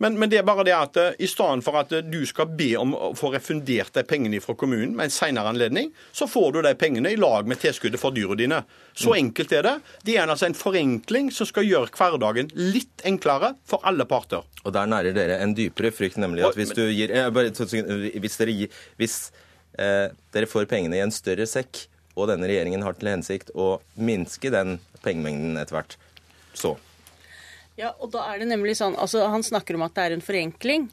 Men, 0.00 0.16
men 0.18 0.30
det 0.32 0.38
er 0.40 0.46
bare 0.48 0.64
det 0.64 0.72
at 0.72 0.96
eh, 0.96 1.16
i 1.20 1.28
stedet 1.28 1.64
for 1.64 1.76
at 1.76 1.90
eh, 1.92 2.04
du 2.08 2.22
skal 2.28 2.48
be 2.56 2.70
om 2.80 2.94
å 2.96 3.10
få 3.18 3.34
refundert 3.34 3.92
de 3.92 4.04
pengene 4.08 4.40
fra 4.40 4.54
kommunen 4.56 4.94
med 4.96 5.10
en 5.10 5.12
senere 5.12 5.52
anledning, 5.52 5.90
så 6.16 6.28
får 6.30 6.54
du 6.54 6.60
de 6.64 6.72
pengene 6.80 7.12
i 7.12 7.18
lag 7.20 7.48
med 7.50 7.60
tilskuddet 7.60 8.00
for 8.00 8.16
dyra 8.16 8.38
dine. 8.40 8.62
Så 8.96 9.12
enkelt 9.18 9.52
er 9.52 9.68
det. 9.68 9.74
Det 10.08 10.16
er 10.16 10.24
altså 10.32 10.48
en 10.48 10.56
forenkling 10.56 11.28
som 11.36 11.48
skal 11.48 11.68
gjøre 11.68 11.92
hverdagen 11.92 12.48
litt 12.56 13.04
enklere 13.04 13.52
for 13.68 13.84
alle 13.84 14.08
parter. 14.08 14.48
Og 14.64 14.72
der 14.76 14.88
nærer 14.88 15.16
dere 15.16 15.38
en 15.44 15.52
dypere 15.58 15.92
frykt, 15.92 16.16
nemlig 16.20 16.48
at 16.48 16.56
hvis 16.56 16.72
du 16.76 16.86
gir 16.88 17.12
eh, 17.12 17.28
bare, 17.28 17.52
hvis, 17.52 18.40
dere, 18.40 18.56
gir, 18.56 18.82
hvis 19.00 19.22
eh, 19.76 20.06
dere 20.32 20.48
får 20.48 20.68
pengene 20.70 20.96
i 20.96 21.04
en 21.04 21.12
større 21.12 21.44
sekk, 21.48 21.84
og 22.16 22.32
denne 22.32 22.48
regjeringen 22.48 22.88
har 22.88 22.96
til 22.96 23.12
hensikt 23.12 23.52
å 23.52 23.74
minske 24.00 24.48
den 24.52 24.78
pengemengden 25.04 25.60
etter 25.60 25.76
hvert, 25.76 26.00
så 26.56 26.78
Ja, 27.80 27.94
og 27.96 28.10
da 28.12 28.26
er 28.28 28.42
det 28.42 28.48
nemlig 28.50 28.74
sånn, 28.76 28.96
altså 29.00 29.22
Han 29.32 29.44
snakker 29.46 29.76
om 29.78 29.84
at 29.86 29.94
det 29.96 30.02
er 30.04 30.14
en 30.16 30.24
forenkling. 30.24 30.88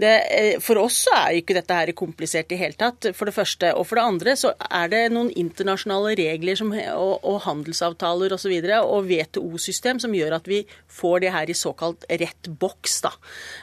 Det, 0.00 0.12
eh, 0.32 0.54
for 0.64 0.80
oss 0.80 1.02
så 1.04 1.12
er 1.18 1.34
jo 1.34 1.42
ikke 1.42 1.56
dette 1.58 1.76
her 1.76 1.92
komplisert 1.98 2.54
i 2.54 2.58
hele 2.60 2.78
tatt, 2.78 3.10
for 3.18 3.28
det 3.28 3.34
første. 3.36 3.72
Og 3.76 3.84
for 3.88 4.00
det 4.00 4.04
andre 4.08 4.34
så 4.40 4.54
er 4.64 4.88
det 4.88 5.02
noen 5.12 5.28
internasjonale 5.36 6.14
regler 6.16 6.56
som, 6.56 6.72
og, 6.72 7.18
og 7.28 7.42
handelsavtaler 7.44 8.32
osv. 8.32 8.38
Og, 8.38 8.40
så 8.42 8.50
videre, 8.50 8.78
og 8.82 9.10
WTO-system 9.10 10.00
som 10.02 10.14
gjør 10.16 10.38
at 10.38 10.48
vi 10.50 10.62
får 10.90 11.20
det 11.22 11.34
her 11.34 11.52
i 11.52 11.54
såkalt 11.58 12.06
rett 12.08 12.48
boks. 12.62 12.96
da. 13.04 13.12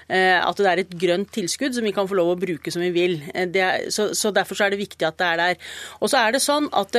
Eh, 0.08 0.38
At 0.38 0.62
det 0.62 0.69
er 0.69 0.84
et 0.84 0.93
grønt 1.01 1.34
tilskudd 1.36 1.75
som 1.75 1.84
vi 1.89 1.95
kan 1.95 2.08
få 2.08 2.19
lov 2.21 2.36
å 2.36 2.39
bruke 2.39 2.71
som 2.71 2.86
vi 2.86 2.93
vil. 2.95 3.17
Eh, 3.34 3.49
Det 3.49 3.65
er, 3.65 3.89
så, 3.89 4.12
så 4.13 4.32
Derfor 4.32 4.55
så 4.55 4.67
er 4.67 4.75
det 4.75 4.84
viktig 4.86 5.08
at 5.08 5.17
det 5.17 5.25
er 5.25 5.41
der. 5.41 5.73
Og 5.99 6.13
så 6.13 6.21
er 6.21 6.38
det 6.38 6.45
sånn 6.45 6.69
at 6.71 6.95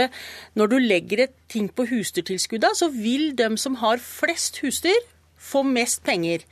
når 0.59 0.75
du 0.75 0.77
legger 0.83 1.25
et 1.25 1.39
ting 1.49 1.71
på 1.71 1.87
husdyrtilskudda, 1.89 2.75
så 2.75 2.91
vil 2.91 3.31
dem 3.39 3.57
som 3.57 3.79
har 3.81 4.03
flest 4.03 4.61
husdyr, 4.65 4.99
få 5.41 5.65
mest 5.67 6.05
penger. 6.07 6.45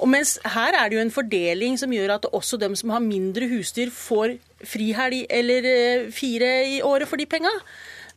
Og 0.00 0.08
mens 0.08 0.36
her 0.48 0.76
er 0.76 0.88
det 0.88 0.96
jo 0.96 1.04
en 1.04 1.12
fordeling 1.12 1.76
som 1.80 1.92
gjør 1.92 2.16
at 2.16 2.28
også 2.32 2.58
dem 2.60 2.76
som 2.78 2.92
har 2.94 3.02
mindre 3.04 3.48
husdyr, 3.50 3.92
får 3.92 4.38
frihelg 4.66 5.26
eller 5.28 5.66
eh, 5.68 6.10
fire 6.14 6.52
i 6.76 6.78
året 6.84 7.08
for 7.08 7.20
de 7.20 7.28
penga. 7.28 7.52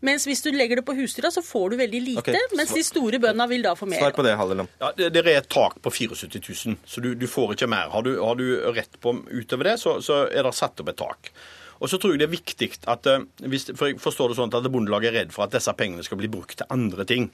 Mens 0.04 0.26
hvis 0.28 0.44
du 0.44 0.50
legger 0.52 0.80
det 0.80 0.84
på 0.88 0.96
husdyra, 0.98 1.32
så 1.32 1.40
får 1.44 1.72
du 1.72 1.78
veldig 1.80 2.02
lite. 2.04 2.24
Okay. 2.24 2.56
Mens 2.60 2.74
de 2.76 2.84
store 2.84 3.20
bøndene 3.24 3.48
vil 3.52 3.64
da 3.64 3.72
få 3.80 3.88
mer. 3.88 4.02
Svar 4.04 4.16
på 4.16 4.26
det, 4.26 4.36
Halleland. 4.40 4.72
Ja, 4.82 4.92
det, 4.98 5.12
det 5.16 5.24
er 5.24 5.40
et 5.40 5.52
tak 5.52 5.78
på 5.84 5.94
74 5.96 6.42
000, 6.68 6.80
så 6.84 7.04
du, 7.04 7.14
du 7.16 7.28
får 7.32 7.56
ikke 7.56 7.70
mer. 7.72 7.92
Har 7.94 8.04
du, 8.04 8.18
har 8.20 8.40
du 8.40 8.48
rett 8.76 9.00
på 9.04 9.16
utover 9.32 9.72
det, 9.72 9.78
så, 9.80 9.98
så 10.04 10.26
er 10.28 10.44
det 10.44 10.56
satt 10.60 10.84
opp 10.84 10.92
et 10.92 11.00
tak. 11.00 11.32
Og 11.80 11.92
så 11.92 12.00
tror 12.00 12.14
jeg 12.14 12.24
det 12.24 12.28
er 12.28 12.36
viktig 12.36 12.70
at 12.92 13.08
eh, 13.12 13.24
hvis, 13.48 13.70
For 13.76 13.92
jeg 13.92 14.00
forstår 14.04 14.32
det 14.32 14.38
sånn 14.40 14.52
at 14.56 14.68
Bondelaget 14.72 15.12
er 15.12 15.18
redd 15.22 15.34
for 15.36 15.48
at 15.48 15.56
disse 15.56 15.72
pengene 15.80 16.04
skal 16.04 16.20
bli 16.20 16.32
brukt 16.32 16.60
til 16.60 16.70
andre 16.72 17.08
ting. 17.08 17.32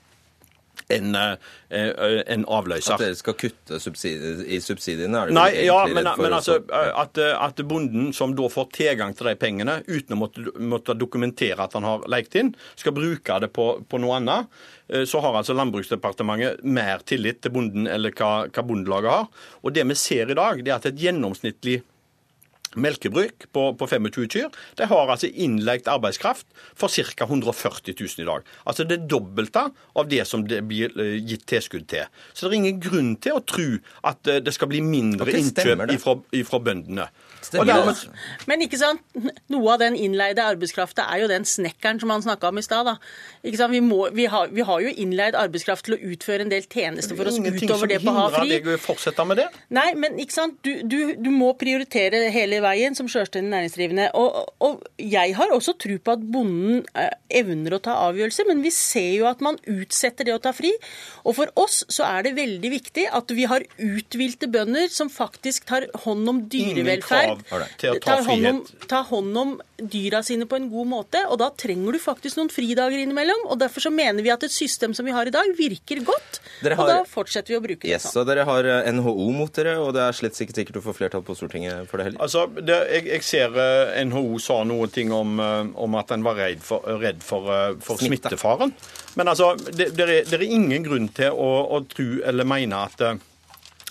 Enn 0.90 1.16
eh, 1.16 1.36
en 1.70 2.46
avløser. 2.50 2.96
At 2.96 3.04
dere 3.04 3.18
skal 3.20 3.36
kutte 3.40 3.80
subsidier, 3.82 4.42
i 4.46 4.60
subsidiene? 4.64 5.24
Er 5.24 5.30
det 5.30 5.38
Nei, 5.38 5.50
ja, 5.68 5.78
men, 5.90 6.08
men 6.20 6.36
altså, 6.36 6.60
at, 6.70 7.20
at 7.20 7.62
bonden 7.70 8.14
som 8.16 8.34
da 8.38 8.50
får 8.52 8.72
tilgang 8.76 9.14
til 9.18 9.30
de 9.30 9.36
pengene 9.40 9.80
uten 9.90 10.16
å 10.16 10.20
måtte, 10.24 10.46
måtte 10.60 10.98
dokumentere 10.98 11.66
at 11.66 11.78
han 11.78 11.88
har 11.88 12.08
lekt 12.12 12.38
inn, 12.40 12.54
skal 12.80 12.96
bruke 12.98 13.40
det 13.44 13.52
på, 13.56 13.70
på 13.90 14.02
noe 14.02 14.18
annet, 14.20 14.50
eh, 14.90 15.06
så 15.10 15.22
har 15.26 15.38
altså 15.38 15.58
Landbruksdepartementet 15.58 16.66
mer 16.66 17.06
tillit 17.08 17.44
til 17.44 17.56
bonden 17.56 17.90
eller 17.90 18.16
hva, 18.16 18.34
hva 18.50 18.66
Bondelaget 18.66 19.16
har. 19.16 19.48
Og 19.64 19.76
det 19.76 19.88
vi 19.90 20.00
ser 20.00 20.32
i 20.32 20.38
dag, 20.40 20.64
det 20.64 20.74
er 20.74 20.80
at 20.80 20.92
et 20.92 21.08
gjennomsnittlig 21.08 21.82
melkebruk 22.76 23.48
på, 23.56 23.64
på 23.78 23.88
25 23.90 24.28
kyr, 24.30 24.50
de 24.78 24.88
har 24.90 25.12
altså 25.12 25.30
innleid 25.30 25.88
arbeidskraft 25.90 26.48
for 26.78 26.92
ca. 26.92 27.26
140 27.26 27.96
000 27.96 28.24
i 28.24 28.28
dag. 28.28 28.46
Altså 28.66 28.86
det 28.88 29.02
dobbelte 29.10 29.70
av 29.96 30.10
det 30.10 30.26
som 30.30 30.46
det 30.48 30.62
blir 30.70 30.94
eh, 31.00 31.18
gitt 31.24 31.48
tilskudd 31.50 31.88
til. 31.90 32.06
Så 32.34 32.48
det 32.48 32.54
er 32.54 32.62
ingen 32.62 32.84
grunn 32.84 33.16
til 33.22 33.40
å 33.40 33.44
tro 33.46 33.68
at 34.08 34.30
eh, 34.30 34.42
det 34.44 34.54
skal 34.56 34.72
bli 34.72 34.84
mindre 34.86 35.34
innkjøp 35.40 35.96
ifra, 35.96 36.18
ifra 36.36 36.62
bøndene. 36.64 37.10
Det. 37.40 38.10
Men 38.50 38.64
ikke 38.66 38.80
sant, 38.80 39.04
noe 39.52 39.74
av 39.74 39.80
den 39.82 39.96
innleide 39.98 40.44
arbeidskrafta 40.44 41.06
er 41.14 41.24
jo 41.24 41.30
den 41.32 41.46
snekkeren 41.48 42.02
som 42.02 42.12
han 42.14 42.24
snakka 42.26 42.52
om 42.52 42.60
i 42.60 42.66
stad. 42.66 42.90
da. 42.90 42.98
Vi, 43.42 43.82
vi, 44.14 44.26
har, 44.32 44.52
vi 44.52 44.66
har 44.68 44.84
jo 44.84 44.92
innleid 44.92 45.38
arbeidskraft 45.40 45.88
til 45.88 45.96
å 45.96 46.00
utføre 46.12 46.46
en 46.46 46.52
del 46.52 46.66
tjenester 46.68 47.16
for 47.16 47.30
oss 47.30 47.38
Ingenting 47.40 47.70
utover 47.70 47.86
som 47.86 47.92
det 47.94 48.02
på 48.04 48.12
å 48.12 48.18
ha 48.18 48.26
hindrer 48.34 48.52
deg 48.52 48.70
å 48.76 48.78
fortsette 48.82 49.26
med 49.30 49.40
det. 49.42 49.48
Nei, 49.76 49.88
men 50.00 50.20
ikke 50.22 50.36
sant? 50.36 50.60
Du, 50.66 50.72
du, 50.84 51.16
du 51.20 51.30
må 51.34 51.54
prioritere 51.60 52.26
hele 52.34 52.62
veien 52.64 52.98
som 52.98 53.10
sjølstendig 53.12 53.54
næringsdrivende. 53.54 54.10
Og, 54.20 54.54
og 54.66 54.84
jeg 55.02 55.36
har 55.38 55.56
også 55.56 55.76
tro 55.80 55.98
på 56.04 56.16
at 56.18 56.26
bonden 56.34 56.84
eh, 56.94 57.14
evner 57.42 57.78
å 57.78 57.82
ta 57.84 57.98
avgjørelser, 58.10 58.50
men 58.50 58.64
vi 58.66 58.74
ser 58.76 59.12
jo 59.16 59.30
at 59.30 59.44
man 59.46 59.60
utsetter 59.70 60.28
det 60.28 60.36
å 60.36 60.44
ta 60.44 60.54
fri. 60.56 60.74
Og 61.24 61.38
for 61.40 61.54
oss 61.60 61.82
så 61.92 62.08
er 62.08 62.28
det 62.28 62.36
veldig 62.40 62.74
viktig 62.76 63.08
at 63.16 63.32
vi 63.36 63.48
har 63.50 63.66
uthvilte 63.78 64.50
bønder 64.52 64.90
som 64.94 65.12
faktisk 65.14 65.70
tar 65.70 65.88
hånd 66.06 66.30
om 66.32 66.44
dyrevelferd. 66.52 67.29
Krav 67.50 67.66
til 67.80 67.94
å 67.94 68.00
ta 68.00 68.16
tar 68.16 68.26
hånd 68.28 68.50
om, 68.50 68.62
frihet. 68.66 68.88
tar 68.90 69.06
hånd 69.10 69.40
om 69.42 69.54
dyra 69.80 70.22
sine 70.26 70.48
på 70.50 70.58
en 70.60 70.68
god 70.72 70.90
måte. 70.92 71.22
Og 71.30 71.40
da 71.42 71.50
trenger 71.56 71.96
du 71.96 72.00
faktisk 72.02 72.40
noen 72.40 72.52
fridager 72.54 73.00
innimellom. 73.00 73.46
Og 73.50 73.60
derfor 73.62 73.86
så 73.86 73.92
mener 73.94 74.26
vi 74.26 74.34
at 74.34 74.44
et 74.48 74.54
system 74.54 74.96
som 74.98 75.08
vi 75.08 75.16
har 75.16 75.30
i 75.30 75.34
dag, 75.34 75.52
virker 75.58 76.04
godt. 76.08 76.42
Har, 76.64 76.76
Og 76.76 76.90
da 76.90 76.98
fortsetter 77.08 77.54
vi 77.54 77.60
å 77.60 77.64
bruke 77.64 77.86
det 77.88 77.94
Yes, 77.94 78.10
sånn. 78.12 78.28
dere 78.28 78.44
har 78.48 78.68
eh, 78.68 78.90
NHO 78.94 79.30
mot 79.36 79.54
dere, 79.56 79.78
og 79.80 79.94
det 79.96 80.04
er 80.04 80.18
slett 80.18 80.36
ikke 80.44 80.58
sikkert 80.58 80.80
du 80.80 80.84
får 80.84 80.98
flertall 80.98 81.24
på 81.26 81.36
Stortinget 81.38 81.88
for 81.90 82.02
det 82.02 82.10
heller. 82.10 82.22
Altså, 82.26 82.46
det, 82.52 82.80
jeg, 82.92 83.08
jeg 83.14 83.28
ser 83.28 83.60
eh, 83.64 83.96
NHO 84.10 84.42
sa 84.44 84.62
noe 84.68 84.90
ting 84.92 85.14
om, 85.16 85.40
eh, 85.44 85.72
om 85.80 86.00
at 86.00 86.12
en 86.16 86.26
var 86.26 86.40
redd 86.40 86.64
for, 86.66 86.84
redd 87.00 87.24
for, 87.26 87.48
for 87.84 88.02
smittefaren. 88.02 88.76
Men 89.20 89.32
altså, 89.32 89.54
det, 89.72 89.92
det, 89.96 90.06
er, 90.06 90.28
det 90.28 90.40
er 90.40 90.46
ingen 90.50 90.86
grunn 90.86 91.10
til 91.16 91.34
å, 91.34 91.50
å 91.76 91.84
tro 91.90 92.10
eller 92.28 92.48
mene 92.48 92.84
at 92.90 93.02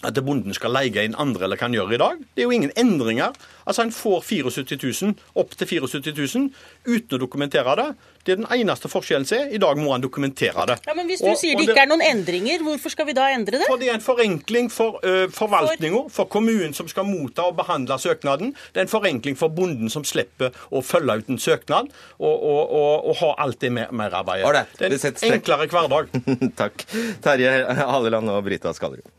at 0.06 0.14
bonden 0.22 0.54
skal 0.54 0.70
leie 0.76 1.02
inn 1.04 1.16
andre 1.18 1.44
eller 1.48 1.58
kan 1.58 1.72
gjøre 1.74 1.94
i 1.96 1.98
dag. 1.98 2.20
Det 2.34 2.42
er 2.44 2.46
jo 2.46 2.54
ingen 2.54 2.70
endringer. 2.78 3.32
Altså 3.68 3.82
En 3.82 3.90
får 3.92 4.22
74 4.24 4.78
000, 5.02 5.14
opp 5.36 5.50
til 5.58 5.66
74 5.66 6.12
000 6.14 6.50
uten 6.86 7.16
å 7.16 7.20
dokumentere 7.20 7.74
det. 7.76 7.88
Det 8.24 8.32
er 8.34 8.40
den 8.42 8.48
eneste 8.52 8.88
forskjellen 8.92 9.26
som 9.28 9.38
er. 9.40 9.50
I 9.56 9.58
dag 9.62 9.78
må 9.80 9.90
han 9.94 10.02
dokumentere 10.04 10.66
det. 10.68 10.76
Ja, 10.86 10.94
men 10.94 11.06
Hvis 11.08 11.20
du 11.20 11.28
Og- 11.30 11.36
sier 11.40 11.56
og 11.56 11.62
det 11.64 11.70
ikke 11.74 11.82
er 11.82 11.90
noen 11.90 12.02
endringer, 12.04 12.62
hvorfor 12.62 12.90
skal 12.92 13.06
vi 13.06 13.12
da 13.16 13.26
endre 13.32 13.58
det? 13.58 13.66
for 13.66 13.76
det 13.80 13.88
er 13.88 13.94
en 13.94 14.04
forenkling 14.04 14.70
for 14.70 15.00
uh, 15.02 15.26
forvaltninga, 15.32 16.04
for 16.10 16.26
kommunen 16.28 16.74
som 16.74 16.88
skal 16.88 17.04
motta 17.08 17.48
og 17.48 17.56
behandle 17.56 17.98
søknaden. 17.98 18.54
Det 18.72 18.80
er 18.82 18.86
en 18.86 18.92
forenkling 18.94 19.36
for 19.36 19.48
bonden 19.48 19.90
som 19.90 20.04
slipper 20.04 20.52
å 20.70 20.82
følge 20.84 21.18
ut 21.18 21.28
en 21.28 21.38
søknad 21.38 21.88
og, 22.18 22.34
og, 22.42 22.70
og, 22.70 23.08
og 23.10 23.16
ha 23.24 23.34
alt 23.46 23.60
det 23.60 23.72
mer- 23.72 23.90
merarbeidet. 23.92 24.66
Det 24.78 24.92
er 24.92 25.12
en 25.26 25.32
enklere 25.40 25.66
hverdag. 25.68 26.08
Takk. 26.62 26.84
Terje 27.24 27.64
Halleland 27.74 28.28
og 28.30 28.44
Brita 28.44 28.72
Skallerud. 28.76 29.17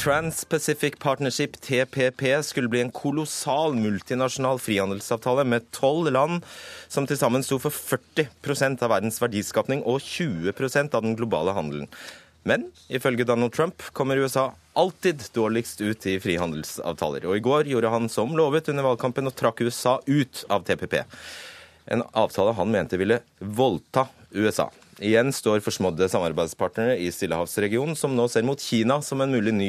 Trans-Pacific 0.00 0.98
Partnership, 0.98 1.60
TPP, 1.60 2.42
skulle 2.42 2.68
bli 2.68 2.80
en 2.80 2.90
kolossal 2.90 3.74
multinasjonal 3.76 4.56
frihandelsavtale 4.58 5.44
med 5.44 5.66
tolv 5.76 6.08
land 6.08 6.46
som 6.88 7.04
til 7.04 7.18
sammen 7.20 7.44
sto 7.44 7.58
for 7.60 7.68
40% 7.74 8.80
av 8.80 8.94
verdens 8.94 9.20
verdiskapning 9.20 9.82
og 9.84 10.00
20% 10.00 10.96
av 10.96 11.04
den 11.04 11.18
globale 11.20 11.52
handelen. 11.52 11.90
Men 12.48 12.70
ifølge 12.88 13.28
Donald 13.28 13.52
Trump 13.52 13.84
kommer 13.92 14.16
USA 14.16 14.46
alltid 14.72 15.20
dårligst 15.36 15.84
ut 15.84 16.08
i 16.08 16.16
frihandelsavtaler. 16.24 17.28
Og 17.28 17.36
i 17.36 17.44
går 17.44 17.68
gjorde 17.68 17.92
han 17.92 18.08
som 18.08 18.32
lovet 18.32 18.72
under 18.72 18.88
valgkampen 18.88 19.28
og 19.28 19.36
trakk 19.36 19.60
USA 19.60 19.98
ut 20.06 20.46
av 20.48 20.64
TPP. 20.64 21.02
En 21.92 22.08
avtale 22.16 22.56
han 22.56 22.72
mente 22.72 22.96
ville 22.96 23.20
voldta 23.36 24.08
USA. 24.32 24.70
Igjen 25.00 25.32
står 25.32 25.62
forsmådde 25.64 26.10
samarbeidspartnere 26.12 26.98
i 27.00 27.06
Stillehavsregionen, 27.14 27.96
som 27.96 28.12
nå 28.12 28.26
ser 28.28 28.44
mot 28.44 28.60
Kina 28.60 28.98
som 29.00 29.22
en 29.24 29.32
mulig 29.32 29.54
ny 29.56 29.68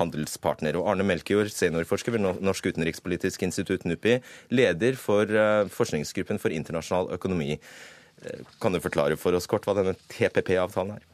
handelspartner. 0.00 0.74
Og 0.74 0.88
Arne 0.90 1.06
Melkjord, 1.06 1.52
seniorforsker 1.54 2.16
ved 2.16 2.24
Norsk 2.42 2.66
utenrikspolitisk 2.72 3.44
institutt, 3.46 3.86
NUPI, 3.86 4.16
leder 4.50 4.98
for 4.98 5.30
eh, 5.30 5.70
forskningsgruppen 5.70 6.42
for 6.42 6.50
internasjonal 6.50 7.12
økonomi. 7.14 7.54
Eh, 7.54 8.42
Kan 8.58 8.74
du 8.74 8.82
forklare 8.82 9.18
for 9.20 9.38
oss 9.38 9.46
kort 9.46 9.68
hva 9.68 9.76
denne 9.78 9.94
TPP-avtalen 10.10 10.96
er? 10.96 11.06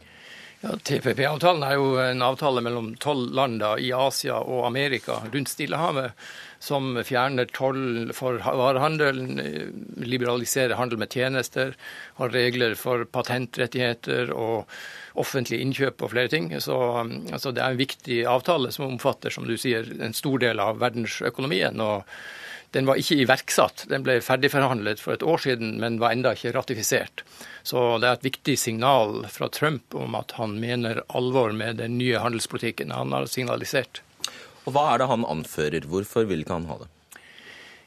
Ja, 0.60 0.74
TPP-avtalen 0.76 1.62
er 1.64 1.78
jo 1.78 1.94
en 2.02 2.20
avtale 2.20 2.60
mellom 2.60 2.90
tolv 3.00 3.30
land 3.32 3.62
i 3.80 3.94
Asia 3.96 4.42
og 4.44 4.66
Amerika 4.68 5.22
rundt 5.32 5.48
Stillehavet, 5.48 6.12
som 6.60 6.98
fjerner 7.00 7.48
toll 7.56 8.10
for 8.12 8.36
varehandelen, 8.44 9.40
eh, 9.40 9.70
liberaliserer 10.04 10.76
handel 10.76 11.00
med 11.00 11.16
tjenester, 11.16 11.72
har 12.20 12.34
regler 12.36 12.76
for 12.76 13.06
patentrettigheter 13.08 14.34
og 14.36 14.68
offentlige 15.16 15.64
innkjøp 15.64 16.04
og 16.04 16.12
flere 16.12 16.28
ting. 16.28 16.52
Så 16.60 16.76
altså, 16.76 17.54
det 17.56 17.64
er 17.64 17.72
en 17.72 17.80
viktig 17.80 18.20
avtale 18.28 18.68
som 18.70 18.90
omfatter, 18.90 19.32
som 19.32 19.48
du 19.48 19.56
sier, 19.56 19.88
en 20.04 20.12
stor 20.12 20.44
del 20.44 20.60
av 20.60 20.76
verdensøkonomien. 20.84 21.80
og 21.80 22.04
den 22.70 22.86
var 22.86 23.00
ikke 23.00 23.18
iverksatt. 23.24 23.84
Den 23.90 24.04
ble 24.06 24.20
ferdigforhandlet 24.22 25.02
for 25.02 25.16
et 25.16 25.24
år 25.26 25.42
siden, 25.42 25.74
men 25.82 25.98
var 26.02 26.14
enda 26.14 26.34
ikke 26.36 26.52
ratifisert. 26.54 27.24
Så 27.66 27.98
det 27.98 28.08
er 28.08 28.18
et 28.18 28.28
viktig 28.28 28.56
signal 28.58 29.24
fra 29.32 29.50
Trump 29.52 29.96
om 29.98 30.14
at 30.18 30.36
han 30.38 30.58
mener 30.62 31.02
alvor 31.08 31.52
med 31.56 31.82
den 31.82 31.98
nye 31.98 32.22
handelspolitikken 32.22 32.94
han 32.94 33.12
har 33.16 33.26
signalisert. 33.30 34.04
Og 34.66 34.74
hva 34.76 34.92
er 34.92 35.02
det 35.02 35.10
han 35.10 35.26
anfører? 35.26 35.88
Hvorfor 35.90 36.28
vil 36.30 36.44
ikke 36.44 36.58
han 36.60 36.70
ha 36.70 36.82
det? 36.84 36.90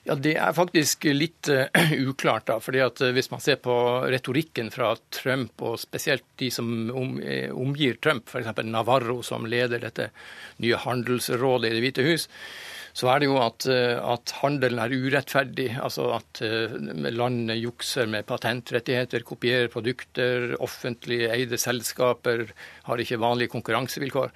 Ja, 0.04 0.16
Det 0.20 0.34
er 0.36 0.52
faktisk 0.52 1.06
litt 1.16 1.48
uh, 1.48 1.64
uklart. 2.10 2.48
da, 2.50 2.60
fordi 2.60 2.82
at 2.84 3.00
uh, 3.00 3.14
Hvis 3.16 3.32
man 3.32 3.40
ser 3.40 3.62
på 3.64 3.76
retorikken 4.12 4.72
fra 4.74 4.92
Trump, 5.16 5.56
og 5.64 5.80
spesielt 5.80 6.26
de 6.42 6.52
som 6.52 6.68
om, 6.92 7.16
eh, 7.24 7.48
omgir 7.56 7.96
Trump, 8.04 8.28
f.eks. 8.28 8.52
Navarro, 8.68 9.22
som 9.24 9.48
leder 9.48 9.80
dette 9.80 10.10
nye 10.60 10.76
handelsrådet 10.76 11.72
i 11.72 11.76
Det 11.78 11.84
hvite 11.86 12.08
hus, 12.10 12.28
så 12.94 13.10
er 13.10 13.22
det 13.22 13.30
jo 13.30 13.40
at, 13.42 13.66
uh, 13.70 13.98
at 14.14 14.36
handelen 14.42 14.82
er 14.84 14.94
urettferdig. 14.94 15.70
Altså 15.82 16.12
at 16.18 16.44
landene 16.44 17.58
jukser 17.58 18.10
med 18.10 18.28
patentrettigheter, 18.30 19.26
kopierer 19.26 19.72
produkter, 19.74 20.54
offentlig 20.62 21.24
eide 21.30 21.58
selskaper 21.58 22.48
har 22.88 23.02
ikke 23.02 23.22
vanlige 23.22 23.54
konkurransevilkår. 23.56 24.32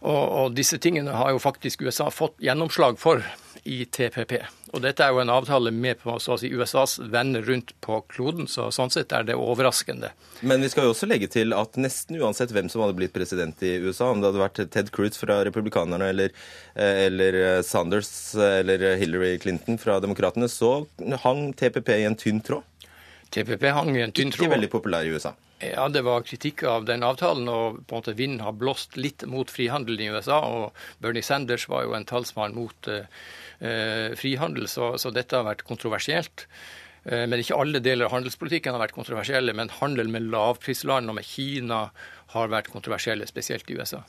Og, 0.00 0.24
og 0.40 0.56
disse 0.56 0.78
tingene 0.80 1.12
har 1.12 1.34
jo 1.34 1.42
faktisk 1.42 1.82
USA 1.84 2.08
fått 2.12 2.38
gjennomslag 2.40 2.98
for 3.00 3.24
i 3.68 3.84
TPP. 3.84 4.38
Og 4.72 4.80
dette 4.84 5.04
er 5.04 5.12
jo 5.12 5.20
en 5.20 5.32
avtale 5.32 5.72
med 5.74 5.98
på 6.00 6.14
si, 6.22 6.48
USAs 6.48 6.98
venner 7.12 7.42
rundt 7.44 7.74
på 7.84 7.98
kloden, 8.08 8.46
så 8.48 8.70
sånn 8.72 8.92
sett 8.94 9.12
er 9.12 9.26
det 9.26 9.36
overraskende. 9.36 10.12
Men 10.46 10.62
vi 10.64 10.70
skal 10.72 10.86
jo 10.86 10.94
også 10.94 11.08
legge 11.10 11.28
til 11.32 11.52
at 11.56 11.76
nesten 11.80 12.20
uansett 12.20 12.54
hvem 12.54 12.70
som 12.72 12.84
hadde 12.84 12.96
blitt 12.96 13.12
president 13.12 13.60
i 13.66 13.74
USA, 13.82 14.08
om 14.08 14.22
det 14.22 14.30
hadde 14.30 14.44
vært 14.44 14.62
Ted 14.72 14.92
Cruz 14.94 15.18
fra 15.20 15.40
republikanerne 15.44 16.08
eller, 16.14 16.32
eh, 16.74 17.04
eller 17.08 17.40
Sanders 17.66 18.12
eller 18.34 18.94
Hillary 19.00 19.36
Clinton 19.42 19.78
fra 19.78 19.98
demokratene, 20.00 20.48
så 20.48 20.86
hang 21.26 21.50
TPP 21.52 21.98
i 21.98 22.06
en 22.08 22.18
tynn 22.18 22.40
tråd. 22.40 22.64
TPP 23.30 23.70
hang 23.74 23.94
i 23.96 24.02
en 24.02 24.12
tynn 24.14 24.32
Ikke 24.34 24.50
veldig 24.50 24.70
populær 24.72 25.06
i 25.06 25.14
USA. 25.14 25.34
Ja, 25.60 25.84
det 25.92 26.02
var 26.06 26.24
kritikk 26.24 26.62
av 26.64 26.86
den 26.88 27.04
avtalen, 27.04 27.48
og 27.52 27.82
på 27.84 27.94
en 27.94 28.00
måte 28.00 28.16
vinden 28.16 28.44
har 28.44 28.56
blåst 28.56 28.96
litt 28.96 29.26
mot 29.28 29.50
frihandel 29.52 30.00
i 30.00 30.08
USA. 30.08 30.40
Og 30.40 31.02
Bernie 31.04 31.24
Sanders 31.26 31.68
var 31.68 31.84
jo 31.84 31.96
en 31.96 32.08
talsmann 32.08 32.56
mot 32.56 32.88
eh, 32.88 33.04
frihandel, 34.16 34.68
så, 34.72 34.94
så 34.98 35.12
dette 35.12 35.36
har 35.36 35.44
vært 35.50 35.66
kontroversielt. 35.68 36.46
Eh, 37.04 37.26
men 37.28 37.42
ikke 37.42 37.58
alle 37.60 37.82
deler 37.84 38.08
av 38.08 38.16
handelspolitikken 38.16 38.72
har 38.72 38.82
vært 38.86 38.96
kontroversielle. 38.96 39.54
Men 39.56 39.72
handel 39.80 40.08
med 40.12 40.30
lavprisland 40.32 41.12
og 41.12 41.20
med 41.20 41.28
Kina 41.28 41.82
har 42.34 42.52
vært 42.52 42.72
kontroversielle, 42.72 43.28
spesielt 43.28 43.68
i 43.68 43.76
USA. 43.76 44.00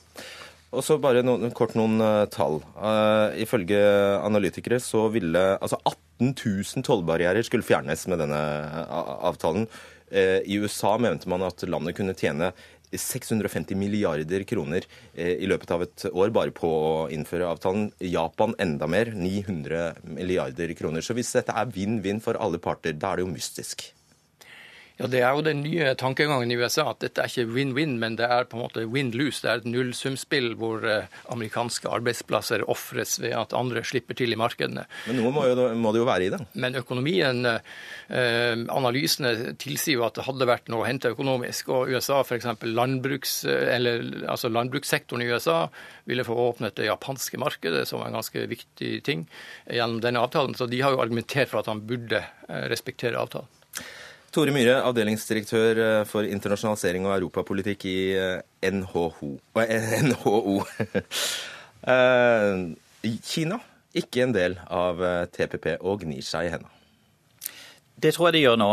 Og 0.71 0.83
så 0.87 0.95
bare 1.03 1.23
noen, 1.25 1.51
kort 1.55 1.73
noen 1.75 1.99
uh, 1.99 2.25
tall. 2.31 2.61
Uh, 2.79 3.35
ifølge 3.43 3.79
analytikere 4.23 4.79
så 4.83 5.07
ville 5.11 5.39
altså 5.57 5.79
18 5.83 6.31
000 6.31 6.85
tollbarrierer 6.87 7.43
skulle 7.43 7.65
fjernes 7.65 8.05
med 8.11 8.21
denne 8.21 8.39
eh, 8.39 9.01
avtalen. 9.27 9.65
Uh, 10.11 10.39
I 10.47 10.61
USA 10.63 10.93
mente 11.01 11.27
man 11.31 11.43
at 11.47 11.65
landet 11.67 11.97
kunne 11.97 12.15
tjene 12.15 12.53
650 12.91 13.77
milliarder 13.79 14.43
kroner 14.43 14.83
i 15.15 15.47
løpet 15.47 15.69
av 15.71 15.85
et 15.85 16.03
år 16.11 16.33
bare 16.35 16.51
på 16.51 16.67
å 16.67 17.05
innføre 17.15 17.47
avtalen. 17.47 17.85
Japan 18.03 18.51
enda 18.59 18.89
mer, 18.91 19.13
900 19.15 20.09
milliarder 20.11 20.73
kroner. 20.75 20.99
Så 20.99 21.15
hvis 21.15 21.31
dette 21.37 21.55
er 21.55 21.71
vinn-vinn 21.71 22.19
for 22.19 22.35
alle 22.35 22.59
parter, 22.59 22.91
da 22.91 23.13
er 23.13 23.21
det 23.21 23.23
jo 23.23 23.31
mystisk. 23.31 23.85
Ja, 25.01 25.07
Det 25.09 25.21
er 25.25 25.33
jo 25.33 25.41
den 25.41 25.63
nye 25.65 25.93
tankegangen 25.97 26.51
i 26.53 26.55
USA, 26.61 26.91
at 26.91 26.99
dette 27.01 27.23
er 27.23 27.31
ikke 27.31 27.49
win-win, 27.55 27.95
men 28.01 28.17
det 28.19 28.27
er 28.29 28.45
på 28.45 28.57
en 28.57 28.61
måte 28.67 28.83
win-lose. 28.85 29.41
Det 29.41 29.49
er 29.49 29.61
et 29.61 29.69
nullsumspill 29.69 30.51
hvor 30.59 30.83
eh, 30.85 31.07
amerikanske 31.33 31.89
arbeidsplasser 31.89 32.61
ofres 32.69 33.15
ved 33.23 33.33
at 33.33 33.55
andre 33.57 33.81
slipper 33.87 34.19
til 34.19 34.35
i 34.35 34.37
markedene. 34.37 34.83
Men 35.07 35.17
noe 35.17 35.31
må, 35.33 35.45
jo, 35.49 35.71
må 35.73 35.93
det 35.95 36.03
jo 36.03 36.05
være 36.05 36.27
i 36.27 36.29
det? 36.35 36.39
Men 36.53 36.77
økonomien, 36.77 37.49
eh, 37.49 38.61
analysene 38.69 39.55
tilsier 39.61 39.97
jo 39.97 40.05
at 40.05 40.19
det 40.19 40.27
hadde 40.27 40.49
vært 40.51 40.69
noe 40.69 40.85
å 40.85 40.89
hente 40.89 41.09
økonomisk. 41.15 41.71
Og 41.73 41.95
USA, 41.95 42.19
f.eks. 42.21 42.51
Landbruks, 42.69 43.33
eller, 43.49 44.05
altså 44.29 44.51
landbrukssektoren 44.53 45.25
i 45.25 45.31
USA 45.33 45.63
ville 46.05 46.27
få 46.27 46.37
åpnet 46.43 46.77
det 46.77 46.91
japanske 46.91 47.41
markedet, 47.41 47.87
som 47.89 48.03
er 48.03 48.11
en 48.11 48.19
ganske 48.19 48.45
viktig 48.53 48.93
ting, 49.07 49.25
gjennom 49.65 49.97
denne 50.05 50.21
avtalen. 50.21 50.53
Så 50.53 50.69
de 50.69 50.83
har 50.85 50.93
jo 50.93 51.01
argumentert 51.01 51.49
for 51.49 51.63
at 51.63 51.71
han 51.73 51.81
burde 51.89 52.21
eh, 52.21 52.69
respektere 52.69 53.17
avtalen. 53.17 53.49
Tore 54.31 54.53
Myhre, 54.55 54.77
avdelingsdirektør 54.87 55.79
eh, 55.83 56.03
for 56.07 56.23
internasjonalisering 56.23 57.07
og 57.07 57.17
europapolitikk 57.17 57.83
i 57.91 57.97
NHO. 58.63 59.31
NHO. 60.07 60.37
Kina 63.31 63.57
ikke 63.97 64.23
en 64.23 64.35
del 64.35 64.55
av 64.71 65.01
TPP 65.35 65.73
og 65.81 66.05
gnir 66.05 66.23
seg 66.23 66.47
i 66.47 66.53
hendene. 66.53 66.71
Det 68.01 68.13
tror 68.15 68.29
jeg 68.29 68.37
de 68.37 68.43
gjør 68.45 68.59
nå. 68.61 68.71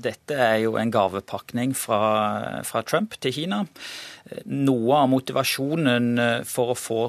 Dette 0.00 0.38
er 0.40 0.62
jo 0.62 0.78
en 0.80 0.92
gavepakning 0.94 1.74
fra, 1.76 2.62
fra, 2.64 2.80
Trump 2.88 3.18
til 3.20 3.34
Kina. 3.36 3.58
Noe 4.46 4.98
av 5.02 5.08
motivasjonen 5.10 6.20
for 6.48 6.72
å 6.72 6.78
få 6.78 7.00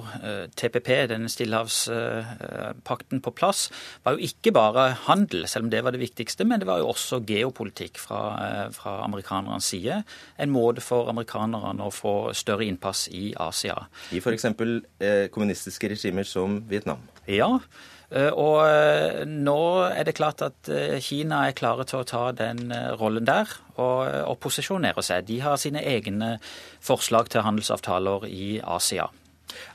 TPP, 0.58 0.90
denne 1.12 1.30
stillehavspakten, 1.32 3.22
på 3.24 3.34
plass, 3.38 3.68
var 4.04 4.18
jo 4.18 4.26
ikke 4.28 4.54
bare 4.56 4.88
handel, 5.06 5.46
selv 5.50 5.68
om 5.68 5.72
det 5.74 5.84
var 5.86 5.96
det 5.96 6.02
viktigste, 6.02 6.48
men 6.48 6.62
det 6.62 6.68
var 6.70 6.82
jo 6.82 6.90
også 6.92 7.22
geopolitikk 7.30 8.02
fra, 8.02 8.22
fra 8.76 8.98
amerikanernes 9.06 9.70
side. 9.74 10.02
En 10.42 10.54
måte 10.54 10.84
for 10.84 11.12
amerikanerne 11.12 11.88
å 11.88 11.94
få 11.94 12.16
større 12.38 12.66
innpass 12.68 13.08
i 13.14 13.32
Asia. 13.40 13.78
I 14.12 14.22
f.eks. 14.22 14.50
Eh, 14.50 15.26
kommunistiske 15.34 15.90
regimer 15.94 16.28
som 16.28 16.62
Vietnam. 16.70 17.04
Ja, 17.30 17.60
og 18.14 19.26
nå 19.26 19.60
er 19.88 20.06
det 20.06 20.16
klart 20.18 20.44
at 20.46 20.70
Kina 21.02 21.48
er 21.48 21.56
klare 21.58 21.86
til 21.90 22.04
å 22.04 22.08
ta 22.08 22.28
den 22.38 22.70
rollen 23.00 23.26
der 23.26 23.50
og, 23.76 24.06
og 24.30 24.38
posisjonere 24.44 25.02
seg. 25.06 25.26
De 25.30 25.40
har 25.42 25.58
sine 25.58 25.82
egne 25.82 26.36
forslag 26.84 27.32
til 27.34 27.46
handelsavtaler 27.48 28.28
i 28.30 28.60
Asia. 28.62 29.10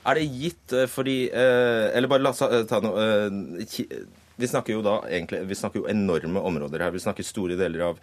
Er 0.07 0.19
det 0.19 0.29
gitt 0.31 0.75
fordi 0.91 1.19
Eller 1.31 2.11
bare 2.11 2.25
la 2.25 2.33
oss 2.35 2.43
ta 2.71 2.81
noe 2.83 3.05
vi 4.39 4.47
snakker 4.47 4.77
jo 4.77 4.83
da 4.87 5.01
egentlig, 5.11 5.41
vi 5.51 5.57
snakker 5.59 5.81
jo 5.81 5.89
enorme 5.91 6.39
områder 6.47 6.85
her. 6.85 6.93
Vi 6.95 7.03
snakker 7.03 7.27
store 7.27 7.57
deler 7.59 7.89
av 7.89 7.97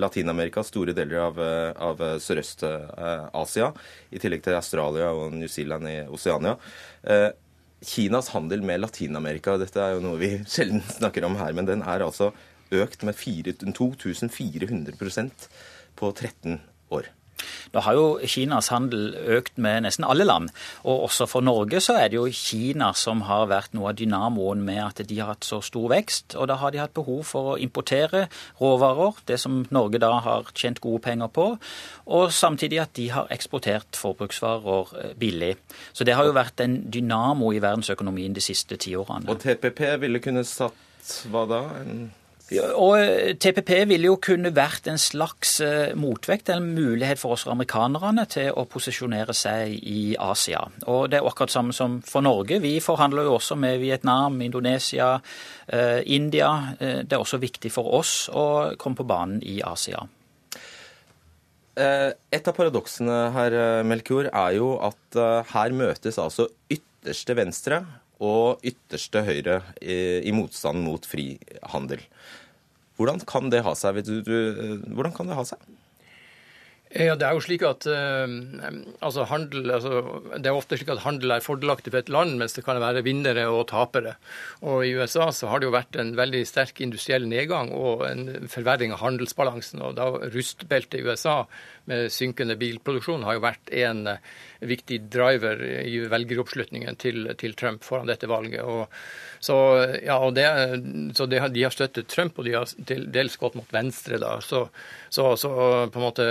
Latin-Amerika, 0.00 0.62
store 0.64 0.94
deler 0.96 1.20
av, 1.26 1.40
av 1.76 2.00
Sørøst-Asia, 2.24 3.68
i 4.08 4.22
tillegg 4.22 4.46
til 4.46 4.56
Australia 4.56 5.10
og 5.12 5.36
New 5.36 5.50
Zealand 5.52 5.90
i 5.90 5.98
Oseania. 6.08 6.56
Kinas 7.84 8.28
handel 8.34 8.62
med 8.66 8.80
Latin-Amerika, 8.82 9.50
dette 9.60 9.80
er 9.80 9.90
jo 9.94 10.00
noe 10.04 10.18
vi 10.20 10.30
sjelden 10.52 10.82
snakker 10.88 11.22
om 11.28 11.36
her, 11.40 11.52
men 11.56 11.66
den 11.68 11.80
er 11.84 12.00
altså 12.06 12.26
økt 12.74 13.00
med 13.06 13.14
2400% 13.14 15.48
på 15.94 16.10
13 16.10 16.58
år. 16.94 17.04
Da 17.74 17.82
har 17.86 17.98
jo 17.98 18.06
Kinas 18.22 18.70
handel 18.72 19.14
økt 19.38 19.58
med 19.58 19.84
nesten 19.86 20.06
alle 20.06 20.26
land. 20.26 20.50
Og 20.84 21.08
også 21.08 21.26
for 21.30 21.44
Norge 21.44 21.80
så 21.84 21.98
er 22.00 22.10
det 22.12 22.18
jo 22.18 22.26
Kina 22.30 22.92
som 22.96 23.24
har 23.28 23.48
vært 23.50 23.74
noe 23.76 23.92
av 23.92 23.98
dynamoen 23.98 24.64
med 24.64 24.82
at 24.84 25.02
de 25.08 25.18
har 25.20 25.34
hatt 25.34 25.46
så 25.46 25.60
stor 25.64 25.88
vekst. 25.92 26.36
Og 26.38 26.48
da 26.50 26.58
har 26.60 26.74
de 26.74 26.82
hatt 26.82 26.94
behov 26.96 27.24
for 27.28 27.54
å 27.54 27.58
importere 27.60 28.26
råvarer, 28.60 29.20
det 29.28 29.40
som 29.42 29.62
Norge 29.74 30.00
da 30.02 30.12
har 30.24 30.50
tjent 30.54 30.82
gode 30.84 31.02
penger 31.04 31.32
på. 31.34 31.46
Og 32.06 32.32
samtidig 32.32 32.80
at 32.82 32.94
de 32.98 33.08
har 33.14 33.30
eksportert 33.34 33.98
forbruksvarer 33.98 35.14
billig. 35.20 35.54
Så 35.92 36.04
det 36.04 36.16
har 36.18 36.26
jo 36.28 36.36
vært 36.36 36.60
en 36.64 36.80
dynamo 36.90 37.52
i 37.54 37.62
verdensøkonomien 37.62 38.34
de 38.34 38.44
siste 38.44 38.78
tiårene. 38.80 39.28
Og 39.30 39.40
TPP 39.42 39.86
ville 40.02 40.20
kunne 40.24 40.44
satt 40.48 41.24
hva 41.30 41.44
da? 41.48 41.62
En 41.82 42.06
og 42.52 43.38
TPP 43.40 43.70
ville 43.88 44.10
jo 44.10 44.18
kunne 44.20 44.50
vært 44.54 44.88
en 44.90 44.98
slags 45.00 45.56
motvekt, 45.96 46.50
en 46.52 46.66
mulighet 46.76 47.18
for 47.18 47.32
oss 47.34 47.46
amerikanerne 47.48 48.26
til 48.30 48.50
å 48.52 48.66
posisjonere 48.68 49.32
seg 49.34 49.72
i 49.72 50.12
Asia. 50.20 50.60
Og 50.84 51.08
det 51.10 51.18
er 51.18 51.28
akkurat 51.28 51.54
samme 51.54 51.72
som 51.72 51.96
for 52.04 52.20
Norge. 52.26 52.60
Vi 52.60 52.76
forhandler 52.84 53.24
jo 53.24 53.38
også 53.38 53.56
med 53.56 53.80
Vietnam, 53.80 54.36
Indonesia, 54.44 55.14
India. 56.04 56.52
Det 56.78 57.16
er 57.16 57.22
også 57.22 57.40
viktig 57.40 57.72
for 57.72 57.96
oss 57.96 58.28
å 58.28 58.76
komme 58.76 59.00
på 59.00 59.08
banen 59.08 59.40
i 59.40 59.62
Asia. 59.64 60.04
Et 61.74 62.46
av 62.46 62.54
paradoksene 62.54 63.18
her, 63.34 63.60
Melkjord, 63.88 64.28
er 64.30 64.60
jo 64.60 64.74
at 64.84 65.22
her 65.56 65.74
møtes 65.74 66.20
altså 66.20 66.50
ytterste 66.68 67.40
venstre 67.40 67.82
og 68.22 68.62
ytterste 68.66 69.24
høyre 69.26 69.60
i, 69.80 70.22
i 70.28 70.34
motstand 70.34 70.84
mot 70.84 71.06
frihandel. 71.08 72.02
Hvordan 72.98 73.22
kan 73.26 73.50
det 73.50 73.64
ha 73.66 73.74
seg? 73.78 74.02
Du, 74.06 74.20
du, 74.22 74.36
hvordan 74.94 75.14
kan 75.16 75.30
det 75.30 75.38
ha 75.38 75.46
seg? 75.48 75.62
Ja, 76.94 77.16
Det 77.18 77.26
er 77.26 77.34
jo 77.34 77.42
slik 77.42 77.62
at 77.66 77.88
uh, 77.90 78.30
altså 79.02 79.24
handel, 79.26 79.66
altså, 79.74 80.02
det 80.38 80.46
er 80.46 80.54
ofte 80.54 80.78
slik 80.78 80.92
at 80.94 81.02
handel 81.02 81.34
er 81.34 81.42
fordelaktig 81.42 81.90
for 81.90 82.04
et 82.04 82.12
land, 82.12 82.36
mens 82.38 82.54
det 82.54 82.62
kan 82.62 82.78
være 82.78 83.02
vinnere 83.02 83.48
og 83.50 83.66
tapere. 83.72 84.14
Og 84.62 84.86
I 84.86 84.92
USA 84.94 85.26
så 85.34 85.50
har 85.50 85.58
det 85.58 85.66
jo 85.66 85.74
vært 85.74 85.98
en 85.98 86.14
veldig 86.14 86.44
sterk 86.46 86.78
industriell 86.86 87.26
nedgang 87.26 87.72
og 87.74 88.06
en 88.06 88.46
forverring 88.46 88.94
av 88.94 89.02
handelsbalansen. 89.02 89.82
og 89.82 89.98
da 89.98 90.06
Rustbeltet 90.36 91.00
i 91.00 91.02
USA 91.02 91.40
med 91.90 92.12
synkende 92.14 92.54
bilproduksjon 92.62 93.26
har 93.26 93.40
jo 93.40 93.46
vært 93.48 93.74
en 93.74 94.06
uh, 94.14 94.32
viktig 94.62 95.02
driver 95.10 95.66
i 95.82 95.98
velgeroppslutningen 96.14 97.02
til, 97.02 97.26
til 97.34 97.58
Trump 97.58 97.82
foran 97.82 98.06
dette 98.06 98.30
valget. 98.30 98.62
og 98.62 98.86
så, 99.44 99.56
ja, 100.00 100.16
og 100.24 100.32
det, 100.38 100.46
så 101.16 101.26
det, 101.28 101.42
de 101.52 101.64
har 101.66 101.72
støttet 101.74 102.08
Trump, 102.08 102.38
og 102.38 102.46
de 102.46 102.54
har 102.56 102.70
til 102.88 103.04
dels 103.12 103.36
gått 103.40 103.58
mot 103.58 103.74
venstre. 103.74 104.16
da, 104.22 104.38
Så, 104.40 104.68
så, 105.12 105.34
så 105.36 105.50
på 105.92 106.00
en 106.00 106.06
måte 106.06 106.28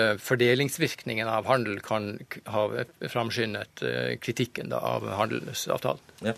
fordelingsvirkningen 0.54 1.28
av 1.28 1.50
handel 1.50 1.80
kan 1.82 2.20
ha 2.54 2.68
framskyndet 3.10 3.82
kritikken 4.22 4.70
da, 4.70 4.78
av 4.78 5.10
handelsavtalen. 5.18 6.12
Ja. 6.22 6.34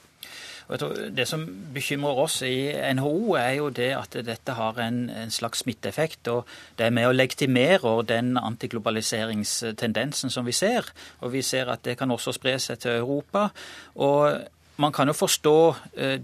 Det 1.13 1.27
som 1.29 1.43
bekymrer 1.75 2.19
oss 2.23 2.39
i 2.41 2.73
NHO, 2.97 3.35
er 3.37 3.51
jo 3.59 3.67
det 3.69 3.91
at 3.93 4.15
dette 4.25 4.55
har 4.57 4.79
en, 4.81 5.11
en 5.13 5.31
slags 5.31 5.61
smitteeffekt. 5.61 6.27
og 6.27 6.47
Det 6.77 6.87
er 6.87 6.95
med 6.95 7.05
å 7.05 7.13
legitimere 7.13 7.99
den 8.09 8.33
antiglobaliseringstendensen 8.37 10.33
som 10.33 10.45
vi 10.45 10.55
ser. 10.57 10.89
Og 11.21 11.35
vi 11.35 11.43
ser 11.45 11.69
at 11.69 11.85
det 11.85 11.99
kan 11.99 12.11
også 12.11 12.33
spre 12.33 12.57
seg 12.59 12.81
til 12.81 12.97
Europa. 12.97 13.51
og 13.95 14.41
man 14.81 14.91
kan 14.95 15.07
jo 15.07 15.13
forstå 15.15 15.57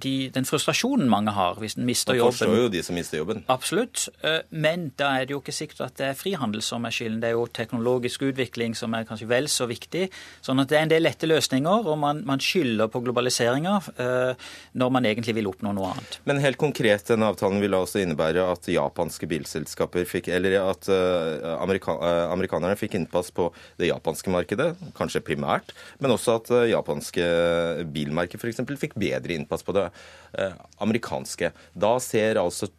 de, 0.02 0.14
den 0.34 0.48
frustrasjonen 0.48 1.08
mange 1.12 1.32
har 1.36 1.60
hvis 1.62 1.78
en 1.80 1.86
mister 1.88 2.18
jobben. 2.18 2.34
Man 2.34 2.38
forstår 2.38 2.58
jo 2.60 2.72
de 2.74 2.82
som 2.84 2.98
mister 2.98 3.22
jobben. 3.22 3.44
Absolutt. 3.52 4.08
Men 4.50 4.90
da 5.00 5.14
er 5.20 5.28
det 5.28 5.36
jo 5.36 5.40
ikke 5.42 5.56
sikkert 5.56 5.86
at 5.86 5.96
det 6.02 6.08
er 6.10 6.18
frihandel 6.20 6.64
som 6.66 6.84
er 6.88 6.96
skylden. 6.96 7.22
Det 7.24 7.30
er 7.30 7.38
jo 7.38 7.46
teknologisk 7.48 8.26
utvikling 8.28 8.76
som 8.78 8.94
er 8.98 9.06
kanskje 9.08 9.30
vel 9.32 9.48
så 9.52 9.68
viktig. 9.70 10.10
Sånn 10.44 10.60
at 10.64 10.72
det 10.72 10.80
er 10.80 10.86
en 10.88 10.92
del 10.92 11.06
lette 11.06 11.30
løsninger, 11.30 11.88
og 11.88 12.00
man, 12.02 12.24
man 12.28 12.44
skylder 12.44 12.92
på 12.92 13.04
globaliseringa 13.06 13.78
når 14.78 14.94
man 14.98 15.08
egentlig 15.08 15.38
vil 15.40 15.50
oppnå 15.52 15.74
noe 15.78 15.94
annet. 15.94 16.20
Men 16.28 16.42
helt 16.44 16.60
konkret, 16.62 17.08
denne 17.08 17.30
avtalen 17.32 17.62
ville 17.64 17.80
også 17.80 18.04
innebære 18.04 18.46
at 18.52 18.68
japanske 18.72 19.30
bilselskaper 19.32 20.04
fikk 20.10 20.28
Eller 20.32 20.58
at 20.62 20.90
amerika, 21.56 21.96
amerikanerne 22.34 22.76
fikk 22.80 23.00
innpass 23.00 23.32
på 23.36 23.48
det 23.80 23.90
japanske 23.92 24.32
markedet, 24.34 24.70
kanskje 24.98 25.24
primært, 25.26 25.72
men 26.04 26.14
også 26.14 26.38
at 26.42 26.52
japanske 26.72 27.26
bilmerker 27.94 28.41
f.eks. 28.42 28.62
fikk 28.82 28.98
bedre 29.00 29.38
innpass 29.38 29.66
på 29.68 29.76
det 29.78 29.88
eh, 30.34 30.60
amerikanske. 30.84 31.54
Da 31.74 31.96
ser 32.04 32.42
altså 32.42 32.72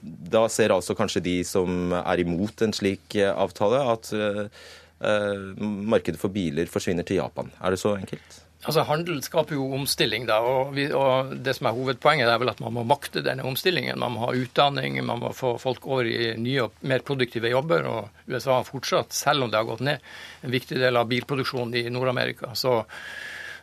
da 0.00 0.46
ser 0.48 0.72
altså 0.72 0.94
kanskje 0.96 1.20
de 1.20 1.38
som 1.44 1.92
er 1.92 2.22
imot 2.22 2.62
en 2.64 2.72
slik 2.72 3.18
avtale, 3.20 3.82
at 3.92 4.08
eh, 4.16 5.58
markedet 5.60 6.20
for 6.20 6.32
biler 6.32 6.70
forsvinner 6.72 7.04
til 7.04 7.20
Japan. 7.20 7.52
Er 7.60 7.74
det 7.74 7.82
så 7.82 7.98
enkelt? 7.98 8.38
Altså, 8.60 8.82
Handel 8.84 9.22
skaper 9.24 9.56
jo 9.56 9.70
omstilling, 9.72 10.26
da, 10.28 10.36
og, 10.44 10.74
vi, 10.76 10.84
og, 10.92 11.30
det 11.40 11.54
som 11.56 11.70
er 11.70 11.76
hovedpoenget 11.78 12.28
er 12.28 12.40
vel 12.42 12.50
at 12.52 12.58
man 12.60 12.74
må 12.76 12.84
makte 12.84 13.22
denne 13.24 13.46
omstillingen. 13.48 13.96
Man 14.02 14.12
må 14.12 14.26
ha 14.26 14.34
utdanning, 14.36 14.98
man 15.00 15.22
må 15.22 15.30
få 15.36 15.54
folk 15.62 15.88
over 15.88 16.08
i 16.08 16.34
nye 16.36 16.66
og 16.66 16.84
mer 16.84 17.00
produktive 17.06 17.48
jobber. 17.48 17.88
og 17.88 18.28
USA 18.28 18.58
har 18.58 18.68
fortsatt, 18.68 19.16
selv 19.16 19.46
om 19.46 19.52
det 19.52 19.56
har 19.56 19.68
gått 19.68 19.84
ned, 19.88 20.04
en 20.44 20.52
viktig 20.52 20.76
del 20.76 21.00
av 21.00 21.08
bilproduksjonen 21.08 21.78
i 21.80 21.86
Nord-Amerika. 21.88 22.52
Så 22.52 22.82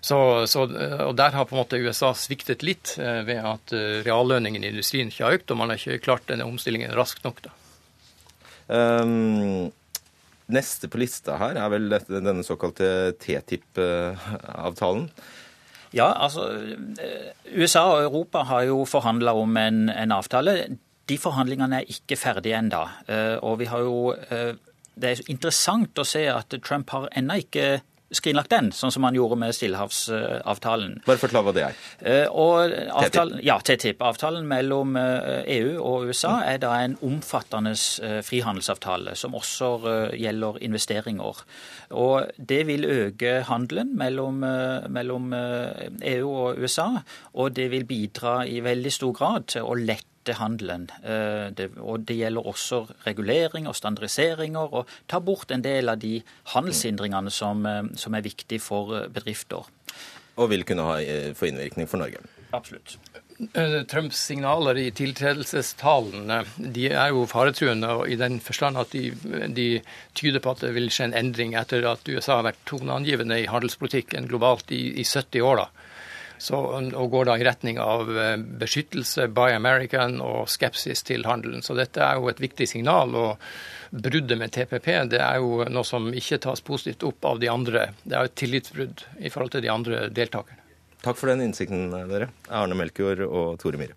så, 0.01 0.45
så, 0.47 0.65
og 1.07 1.15
Der 1.17 1.33
har 1.33 1.47
på 1.47 1.55
en 1.55 1.61
måte 1.61 1.79
USA 1.81 2.13
sviktet 2.15 2.65
litt 2.65 2.93
ved 2.97 3.39
at 3.41 3.73
reallønningen 4.05 4.63
i 4.63 4.69
industrien 4.71 5.09
ikke 5.11 5.25
har 5.25 5.39
økt, 5.39 5.51
og 5.51 5.59
man 5.59 5.73
har 5.73 5.81
ikke 5.81 6.05
klart 6.05 6.29
denne 6.29 6.45
omstillingen 6.47 6.93
raskt 6.95 7.25
nok. 7.25 7.41
da. 7.47 7.55
Um, 8.67 9.71
Neste 10.47 10.87
på 10.87 10.99
lista 11.01 11.35
her 11.41 11.57
er 11.59 11.71
vel 11.73 11.89
dette, 11.91 12.21
denne 12.23 12.43
såkalte 12.45 13.11
TTIP-avtalen. 13.19 15.09
Ja, 15.95 16.07
altså 16.13 16.45
USA 17.51 17.83
og 17.91 18.05
Europa 18.05 18.45
har 18.47 18.63
jo 18.69 18.85
forhandla 18.87 19.33
om 19.35 19.57
en, 19.59 19.89
en, 19.91 20.13
avtale. 20.15 20.55
De 21.07 21.17
forhandlingene 21.19 21.81
er 21.81 21.91
ikke 21.91 22.19
ferdige 22.19 22.61
ennå. 22.61 22.85
Og 23.43 23.59
vi 23.59 23.67
har 23.71 23.83
jo 23.83 24.15
Det 24.97 25.11
er 25.11 25.29
interessant 25.29 25.99
å 25.99 26.07
se 26.07 26.23
at 26.31 26.55
Trump 26.63 26.89
har 26.95 27.09
ennå 27.11 27.41
ikke 27.43 27.81
skrinlagt 28.15 28.51
den, 28.53 28.69
sånn 28.71 28.93
som 28.93 29.05
han 29.07 29.15
gjorde 29.17 29.37
med 29.39 29.55
Stillehavsavtalen. 29.55 30.97
Bare 31.07 31.19
forklar 31.19 31.43
hva 31.43 31.53
det 31.55 31.63
er. 31.67 31.79
Eh, 31.99 32.25
og 32.31 32.71
avtalen, 33.01 33.41
ja, 33.43 33.57
TTIP. 33.59 34.01
Avtalen 34.05 34.47
mellom 34.47 34.95
EU 34.97 35.43
eh, 35.43 35.57
e 35.57 35.77
og 35.77 36.07
USA 36.07 36.37
er 36.47 36.61
da 36.63 36.73
en 36.83 36.97
omfattende 37.05 37.73
eh, 37.75 38.19
frihandelsavtale 38.25 39.15
som 39.19 39.35
også 39.37 39.73
gjelder 40.15 40.61
investeringer. 40.63 41.43
Og 41.97 42.31
det 42.37 42.61
vil 42.67 42.87
øke 42.87 43.41
handelen 43.47 43.95
mellom, 43.99 44.43
mellom 44.93 45.31
EU 45.33 46.27
og 46.31 46.61
USA, 46.61 46.89
og 47.33 47.55
det 47.55 47.69
vil 47.71 47.87
bidra 47.87 48.41
i 48.47 48.61
veldig 48.63 48.93
stor 48.93 49.15
grad 49.15 49.51
til 49.55 49.67
å 49.67 49.75
lette 49.77 50.16
handelen. 50.35 50.87
Det, 51.57 51.69
og 51.79 52.03
det 52.09 52.17
gjelder 52.19 52.49
også 52.51 52.81
regulering 53.05 53.69
og 53.69 53.77
standardiseringer, 53.77 54.73
og 54.73 54.89
ta 55.07 55.21
bort 55.23 55.51
en 55.55 55.63
del 55.63 55.89
av 55.89 56.01
de 56.01 56.19
handelshindringene 56.53 57.31
som, 57.31 57.63
som 57.95 58.17
er 58.17 58.25
viktige 58.25 58.59
for 58.63 59.07
bedrifter. 59.13 59.69
Og 60.37 60.51
vil 60.51 60.67
kunne 60.67 60.85
ha, 60.89 60.97
få 61.37 61.47
innvirkning 61.49 61.87
for 61.87 62.03
Norge. 62.03 62.21
Absolutt. 62.51 62.97
Trumps 63.87 64.17
signaler 64.17 64.79
i 64.81 64.87
tiltredelsestalene 64.97 66.39
de 66.57 66.87
er 66.89 67.11
jo 67.13 67.27
faretruende 67.29 67.91
i 68.09 68.15
den 68.17 68.39
forstand 68.41 68.79
at 68.81 68.95
de, 68.95 69.11
de, 69.53 69.67
tyder 70.17 70.41
på 70.41 70.55
at 70.55 70.63
det 70.65 70.71
vil 70.73 70.89
skje 70.89 71.11
en 71.11 71.17
endring 71.19 71.53
etter 71.59 71.85
at 71.85 72.09
USA 72.09 72.39
har 72.39 72.47
vært 72.47 72.63
toneangivende 72.65 73.37
i 73.43 73.49
handelspolitikken 73.51 74.25
globalt 74.31 74.73
i, 74.73 74.81
i 74.97 75.05
70 75.05 75.45
år. 75.45 75.61
da. 75.61 75.76
Så, 76.39 76.57
og 76.57 77.09
går 77.11 77.29
da 77.29 77.37
i 77.37 77.45
retning 77.47 77.79
av 77.81 78.09
eh, 78.13 78.35
beskyttelse, 78.37 79.27
Buy 79.33 79.55
American 79.55 80.19
og 80.21 80.45
skepsis 80.51 81.01
til 81.07 81.25
handelen. 81.27 81.65
Så 81.65 81.75
dette 81.77 82.03
er 82.03 82.19
jo 82.19 82.29
et 82.31 82.41
viktig 82.41 82.67
signal. 82.69 83.15
og 83.15 83.41
Bruddet 83.89 84.37
med 84.37 84.51
TPP 84.51 84.87
det 85.11 85.21
er 85.23 85.39
jo 85.41 85.63
noe 85.71 85.87
som 85.87 86.09
ikke 86.13 86.41
tas 86.43 86.61
positivt 86.61 87.05
opp 87.07 87.25
av 87.25 87.41
de 87.41 87.49
andre. 87.51 87.89
Det 88.03 88.15
er 88.15 88.25
jo 88.25 88.31
et 88.31 88.39
tillitsbrudd 88.43 89.05
i 89.19 89.31
forhold 89.33 89.55
til 89.55 89.65
de 89.65 89.73
andre 89.73 90.07
deltakerne. 90.13 90.63
Takk 91.03 91.19
for 91.19 91.31
den 91.31 91.45
innsikten, 91.45 91.89
dere. 91.93 92.31
Arne 92.49 92.75
Melkjord 92.77 93.23
og 93.27 93.55
Tore 93.61 93.79
Myhre. 93.79 93.95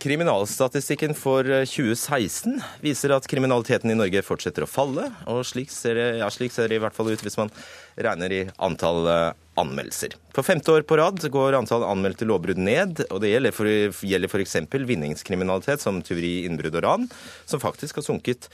Kriminalstatistikken 0.00 1.12
for 1.12 1.44
2016 1.44 2.54
eh, 2.54 2.68
viser 2.80 3.12
at 3.12 3.26
kriminaliteten 3.28 3.92
i 3.92 3.96
Norge 3.98 4.22
fortsetter 4.24 4.64
å 4.64 4.68
falle. 4.70 5.10
og 5.28 5.42
Slik 5.44 5.68
ser 5.74 5.98
det, 5.98 6.06
ja, 6.22 6.30
slik 6.32 6.54
ser 6.54 6.70
det 6.72 6.78
i 6.78 6.80
hvert 6.80 6.96
fall 6.96 7.10
ut 7.12 7.20
hvis 7.20 7.36
man 7.36 7.52
regner 8.00 8.32
i 8.32 8.40
antall 8.64 9.04
eh, 9.12 9.26
anmeldelser. 9.60 10.16
For 10.32 10.46
femte 10.46 10.72
år 10.72 10.86
på 10.88 10.96
rad 10.96 11.20
går 11.20 11.58
antall 11.58 11.84
anmeldte 11.84 12.24
lovbrudd 12.24 12.62
ned. 12.64 13.04
og 13.10 13.20
Det 13.20 13.34
gjelder 13.34 14.32
f.eks. 14.32 14.56
vinningskriminalitet 14.72 15.84
som 15.84 16.00
tyveri, 16.00 16.46
innbrudd 16.48 16.80
og 16.80 16.86
ran, 16.86 17.08
som 17.44 17.60
faktisk 17.60 18.00
har 18.00 18.08
sunket 18.08 18.48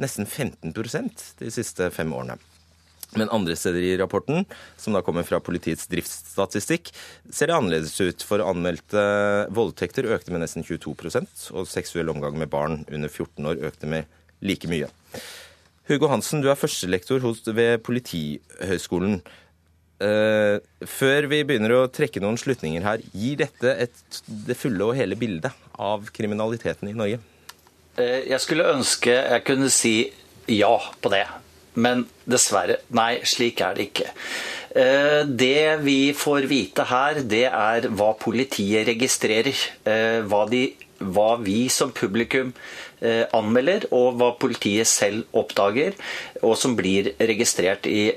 nesten 0.00 0.28
15% 0.28 1.28
de 1.40 1.54
siste 1.54 1.88
fem 1.96 2.12
årene. 2.12 2.36
Men 3.18 3.30
andre 3.34 3.56
steder 3.58 3.82
i 3.82 3.96
rapporten, 3.98 4.44
som 4.78 4.94
da 4.94 5.02
kommer 5.02 5.26
fra 5.26 5.40
politiets 5.42 5.88
driftsstatistikk, 5.90 6.92
ser 7.32 7.50
det 7.50 7.56
annerledes 7.56 7.96
ut. 7.98 8.22
For 8.26 8.44
anmeldte 8.44 9.02
voldtekter 9.54 10.06
økte 10.14 10.34
med 10.34 10.44
nesten 10.44 10.66
22% 10.66 11.50
og 11.54 11.68
seksuell 11.70 12.12
omgang 12.12 12.38
med 12.38 12.52
barn 12.52 12.84
under 12.86 13.10
14 13.10 13.50
år 13.50 13.64
økte 13.70 13.90
med 13.90 14.06
like 14.46 14.70
mye. 14.70 14.88
Hugo 15.90 16.06
Hansen, 16.06 16.42
du 16.42 16.50
er 16.52 16.58
førstelektor 16.58 17.24
ved 17.56 17.80
Politihøgskolen. 17.82 19.18
Uh, 20.00 20.62
før 20.88 21.26
vi 21.28 21.42
begynner 21.44 21.74
å 21.76 21.88
trekke 21.92 22.22
noen 22.22 22.38
slutninger 22.40 22.86
her, 22.86 23.02
gir 23.12 23.42
dette 23.42 23.74
et, 23.84 24.22
det 24.46 24.56
fulle 24.56 24.86
og 24.86 24.94
hele 24.96 25.18
bildet 25.18 25.52
av 25.76 26.06
kriminaliteten 26.14 26.88
i 26.88 26.96
Norge? 26.96 27.18
Uh, 27.98 28.22
jeg 28.30 28.38
skulle 28.40 28.70
ønske 28.70 29.12
jeg 29.12 29.44
kunne 29.44 29.68
si 29.74 29.94
ja 30.48 30.72
på 31.02 31.12
det. 31.12 31.26
Men 31.74 32.06
dessverre, 32.26 32.80
nei, 32.96 33.20
slik 33.26 33.60
er 33.62 33.76
det 33.76 33.90
ikke. 33.90 34.10
Eh, 34.70 35.22
det 35.26 35.82
vi 35.82 36.12
får 36.14 36.46
vite 36.50 36.86
her, 36.86 37.22
det 37.26 37.46
er 37.48 37.88
hva 37.90 38.12
politiet 38.18 38.86
registrerer. 38.86 39.56
Eh, 39.86 40.20
hva, 40.30 40.44
de, 40.50 40.68
hva 40.98 41.32
vi 41.42 41.64
som 41.72 41.90
publikum 41.94 42.52
eh, 43.00 43.24
anmelder, 43.34 43.88
og 43.94 44.18
hva 44.20 44.30
politiet 44.38 44.90
selv 44.90 45.26
oppdager, 45.34 45.98
og 46.42 46.54
som 46.58 46.76
blir 46.78 47.12
registrert 47.18 47.86
i 47.90 48.10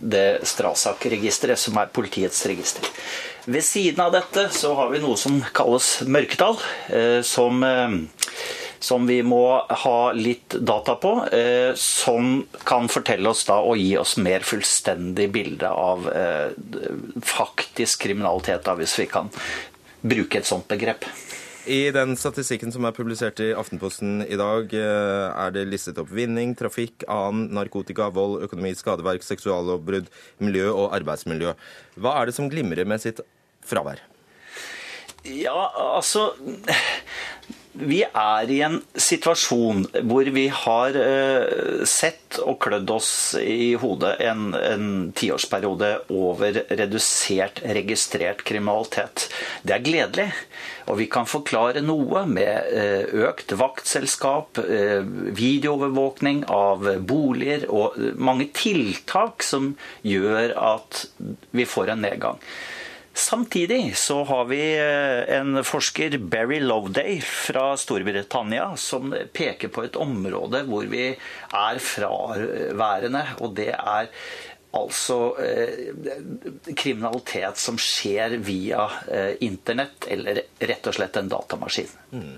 det 0.00 0.28
Strasak-registeret, 0.48 1.60
som 1.60 1.80
er 1.80 1.92
politiets 1.92 2.44
register. 2.48 2.84
Ved 3.50 3.64
siden 3.64 4.02
av 4.04 4.12
dette 4.12 4.50
så 4.52 4.74
har 4.76 4.90
vi 4.92 5.00
noe 5.00 5.16
som 5.18 5.40
kalles 5.56 6.00
mørketall, 6.04 6.60
som 7.24 7.64
som 8.80 9.06
vi 9.06 9.20
må 9.22 9.44
ha 9.84 9.98
litt 10.16 10.56
data 10.64 10.96
på, 10.96 11.12
eh, 11.32 11.74
som 11.76 12.46
kan 12.64 12.88
fortelle 12.88 13.28
oss 13.28 13.44
da 13.48 13.60
og 13.60 13.76
gi 13.78 13.92
oss 14.00 14.16
mer 14.16 14.44
fullstendig 14.46 15.28
bilde 15.34 15.68
av 15.68 16.08
eh, 16.08 16.48
faktisk 17.20 18.06
kriminalitet, 18.06 18.64
da, 18.64 18.74
hvis 18.80 18.96
vi 19.02 19.06
kan 19.10 19.28
bruke 20.00 20.40
et 20.40 20.48
sånt 20.48 20.68
begrep. 20.70 21.04
I 21.68 21.90
den 21.92 22.16
statistikken 22.16 22.72
som 22.72 22.86
er 22.88 22.94
publisert 22.96 23.40
i 23.44 23.50
Aftenposten 23.52 24.24
i 24.24 24.38
dag, 24.40 24.72
eh, 24.72 25.26
er 25.28 25.52
det 25.54 25.66
listet 25.68 26.00
opp 26.00 26.08
vinning, 26.16 26.56
trafikk, 26.56 27.04
annen 27.04 27.52
narkotika, 27.54 28.08
vold, 28.16 28.40
økonomi, 28.48 28.72
skadeverk, 28.78 29.26
seksuallovbrudd, 29.26 30.08
miljø 30.40 30.70
og 30.72 30.96
arbeidsmiljø. 30.96 31.52
Hva 32.00 32.16
er 32.16 32.30
det 32.30 32.38
som 32.38 32.48
glimrer 32.50 32.88
med 32.88 33.04
sitt 33.04 33.20
fravær? 33.60 34.00
Ja, 35.22 35.72
altså 35.76 36.30
vi 37.80 38.00
er 38.02 38.50
i 38.50 38.58
en 38.66 38.80
situasjon 38.98 39.84
hvor 40.08 40.28
vi 40.34 40.46
har 40.52 40.96
uh, 40.96 41.82
sett 41.88 42.40
og 42.42 42.58
klødd 42.64 42.90
oss 42.92 43.12
i 43.40 43.72
hodet 43.80 44.16
en, 44.26 44.50
en 44.54 44.88
tiårsperiode 45.16 45.90
over 46.12 46.60
redusert 46.68 47.62
registrert 47.64 48.42
kriminalitet. 48.46 49.28
Det 49.62 49.76
er 49.76 49.86
gledelig. 49.86 50.26
Og 50.90 50.98
vi 50.98 51.06
kan 51.12 51.28
forklare 51.30 51.84
noe 51.84 52.24
med 52.26 52.74
uh, 52.74 53.14
økt 53.28 53.54
vaktselskap, 53.60 54.60
uh, 54.60 55.00
videoovervåkning 55.38 56.44
av 56.50 56.84
boliger 57.06 57.68
og 57.70 57.96
mange 58.18 58.50
tiltak 58.56 59.46
som 59.46 59.72
gjør 60.02 60.56
at 60.58 61.06
vi 61.54 61.68
får 61.68 61.94
en 61.94 62.06
nedgang. 62.08 62.44
Samtidig 63.20 63.96
så 63.96 64.22
har 64.24 64.46
vi 64.48 64.60
eh, 64.78 65.36
en 65.36 65.60
forsker, 65.64 66.16
Barry 66.18 66.60
Loveday 66.60 67.18
fra 67.20 67.74
Storbritannia, 67.76 68.70
som 68.80 69.12
peker 69.36 69.68
på 69.68 69.84
et 69.84 69.98
område 70.00 70.62
hvor 70.68 70.88
vi 70.88 71.10
er 71.12 71.82
fraværende. 71.84 73.26
Og 73.44 73.52
det 73.58 73.74
er 73.74 74.08
altså 74.76 75.18
eh, 75.42 76.72
kriminalitet 76.72 77.60
som 77.60 77.76
skjer 77.80 78.38
via 78.40 78.88
eh, 79.12 79.36
internett, 79.44 80.08
eller 80.08 80.44
rett 80.72 80.88
og 80.88 80.96
slett 80.96 81.20
en 81.20 81.30
datamaskin. 81.30 81.92
Mm. 82.16 82.34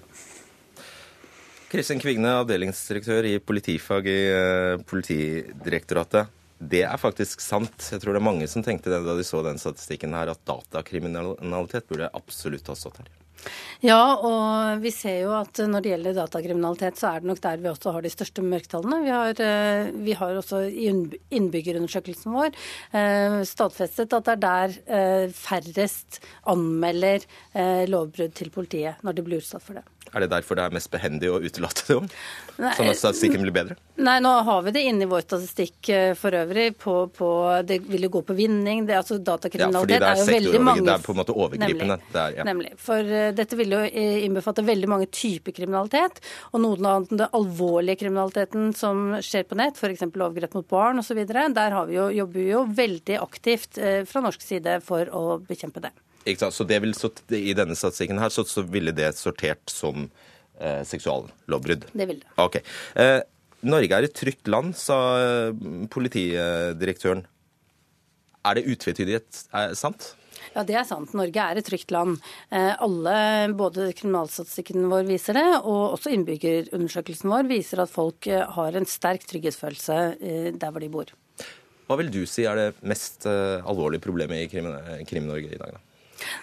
Kristin 1.72 2.03
Kvigne, 2.03 2.35
avdelingsdirektør 2.43 3.30
i 3.30 3.39
politifag 3.41 4.11
i 4.11 4.20
eh, 4.35 4.78
Politidirektoratet. 4.89 6.41
Det 6.63 6.85
er 6.87 7.01
faktisk 7.01 7.43
sant. 7.43 7.89
Jeg 7.91 8.03
tror 8.03 8.15
det 8.15 8.21
er 8.21 8.31
mange 8.31 8.47
som 8.51 8.63
tenkte 8.63 8.93
det 8.93 9.03
da 9.03 9.17
de 9.19 9.27
så 9.27 9.43
den 9.43 9.59
statistikken 9.59 10.15
her, 10.15 10.31
at 10.31 10.45
datakriminalitet 10.47 11.89
burde 11.91 12.13
absolutt 12.15 12.71
ha 12.71 12.79
stått 12.79 13.03
her. 13.03 13.11
Ja, 13.83 14.15
og 14.23 14.83
vi 14.85 14.93
ser 14.95 15.17
jo 15.25 15.33
at 15.35 15.59
når 15.67 15.83
det 15.83 15.91
gjelder 15.91 16.19
datakriminalitet, 16.21 17.01
så 17.01 17.11
er 17.11 17.23
det 17.23 17.31
nok 17.33 17.41
der 17.43 17.63
vi 17.63 17.71
også 17.73 17.95
har 17.97 18.05
de 18.05 18.13
største 18.13 18.45
mørketallene. 18.47 19.01
Vi 19.03 19.11
har, 19.11 19.43
eh, 19.43 19.91
vi 20.07 20.15
har 20.19 20.39
også 20.39 20.63
i 20.69 20.87
innbyggerundersøkelsen 21.35 22.37
vår 22.37 22.53
eh, 22.95 23.41
stadfestet 23.49 24.15
at 24.15 24.29
det 24.29 24.37
er 24.37 24.45
der 24.47 24.77
eh, 24.87 25.35
færrest 25.35 26.23
anmelder 26.47 27.27
lovbrudd 27.91 28.35
til 28.39 28.51
politiet 28.55 29.03
når 29.03 29.19
de 29.19 29.27
blir 29.27 29.43
utsatt 29.43 29.67
for 29.67 29.81
det. 29.81 29.85
Er 30.13 30.25
det 30.25 30.29
derfor 30.35 30.59
det 30.59 30.65
er 30.67 30.75
mest 30.75 30.91
behendig 30.93 31.31
å 31.33 31.39
utelate 31.41 31.87
det 31.89 31.95
om? 31.97 32.09
Sånn 32.59 32.91
at 32.91 32.99
statistikken 33.01 33.41
blir 33.47 33.55
bedre? 33.55 33.77
Nei, 34.05 34.19
nå 34.21 34.33
har 34.45 34.61
vi 34.67 34.75
det 34.75 34.83
inne 34.85 35.07
i 35.07 35.09
vår 35.09 35.25
statistikk 35.25 35.89
eh, 35.93 36.13
for 36.19 36.37
øvrig. 36.37 36.67
På, 36.81 36.95
på, 37.17 37.29
det 37.65 37.79
vil 37.89 38.05
jo 38.07 38.11
gå 38.19 38.23
på 38.29 38.37
vinning. 38.37 38.85
Det, 38.89 38.99
altså 38.99 39.17
Datakriminalitet 39.25 39.97
ja, 39.97 40.11
er, 40.11 40.19
er, 40.19 40.21
jo 40.21 40.29
veldig 40.29 40.61
mange 40.69 40.85
Det 40.85 40.93
er 40.95 41.07
på 41.07 41.15
en 41.15 41.21
måte 41.23 41.37
overgripende. 41.37 41.97
Nemlig. 41.97 42.21
Er, 42.25 42.37
ja. 42.37 42.47
Nemlig. 42.49 42.75
For 42.83 43.15
uh, 43.15 43.31
dette 43.41 43.59
vil 43.61 43.73
jo 43.77 43.81
eh, 43.89 44.21
innbefatte 44.27 44.67
veldig 44.69 44.93
mange 44.93 45.09
typer 45.09 45.57
kriminalitet. 45.57 46.21
Og 46.53 46.65
noen 46.67 46.93
enn 46.93 47.09
den 47.15 47.27
alvorlige 47.31 48.03
kriminaliteten 48.05 48.71
som 48.77 49.17
skjer 49.25 49.49
på 49.49 49.59
nett, 49.61 49.81
f.eks. 49.81 50.05
overgrep 50.13 50.61
mot 50.61 50.69
barn 50.69 51.01
osv., 51.01 51.25
der 51.25 51.81
vi 51.89 51.97
jo, 51.97 52.09
jobber 52.21 52.41
vi 52.41 52.49
jo 52.53 52.65
veldig 52.85 53.21
aktivt 53.25 53.81
uh, 53.81 54.03
fra 54.09 54.25
norsk 54.29 54.45
side 54.45 54.81
for 54.85 55.09
å 55.09 55.41
bekjempe 55.49 55.85
det. 55.89 55.95
Så 56.25 56.64
det 56.68 56.79
vil, 56.85 56.95
så 56.95 57.11
I 57.35 57.55
denne 57.59 57.75
statistikken 57.79 58.20
her 58.23 58.31
så, 58.31 58.45
så 58.47 58.62
ville 58.62 58.95
det 58.95 59.11
sortert 59.18 59.70
som 59.73 60.09
eh, 60.61 60.83
seksuallovbrudd? 60.87 61.89
Det 61.93 62.07
vil 62.09 62.20
det. 62.23 62.31
Ok. 62.39 62.61
Eh, 62.95 63.20
Norge 63.62 63.95
er 63.99 64.07
et 64.09 64.14
trygt 64.18 64.49
land, 64.51 64.75
sa 64.79 64.97
eh, 65.18 65.53
politidirektøren. 65.93 67.25
Er 68.43 68.59
det 68.59 68.66
utvetydighet 68.75 69.45
er 69.55 69.75
sant? 69.79 70.12
Ja, 70.57 70.64
det 70.66 70.75
er 70.75 70.87
sant. 70.89 71.12
Norge 71.14 71.39
er 71.39 71.59
et 71.61 71.66
trygt 71.68 71.93
land. 71.95 72.16
Eh, 72.51 72.73
alle, 72.83 73.14
både 73.59 73.91
kriminalstatistikken 73.99 74.89
vår 74.91 75.07
viser 75.11 75.39
det, 75.39 75.45
og 75.62 75.95
også 75.97 76.11
innbyggerundersøkelsen 76.16 77.31
vår 77.31 77.47
viser 77.51 77.83
at 77.85 77.93
folk 77.93 78.27
eh, 78.31 78.43
har 78.57 78.79
en 78.79 78.89
sterk 78.91 79.27
trygghetsfølelse 79.31 79.99
eh, 80.18 80.51
der 80.55 80.75
hvor 80.75 80.83
de 80.83 80.91
bor. 80.93 81.12
Hva 81.87 81.99
vil 82.01 82.11
du 82.14 82.23
si 82.31 82.45
er 82.49 82.59
det 82.59 82.68
mest 82.89 83.27
eh, 83.31 83.62
alvorlige 83.68 84.03
problemet 84.05 84.43
i 84.45 84.51
Krim- 84.51 85.07
Krim-Norge 85.09 85.55
i 85.55 85.61
dag? 85.61 85.79
da? 85.79 85.89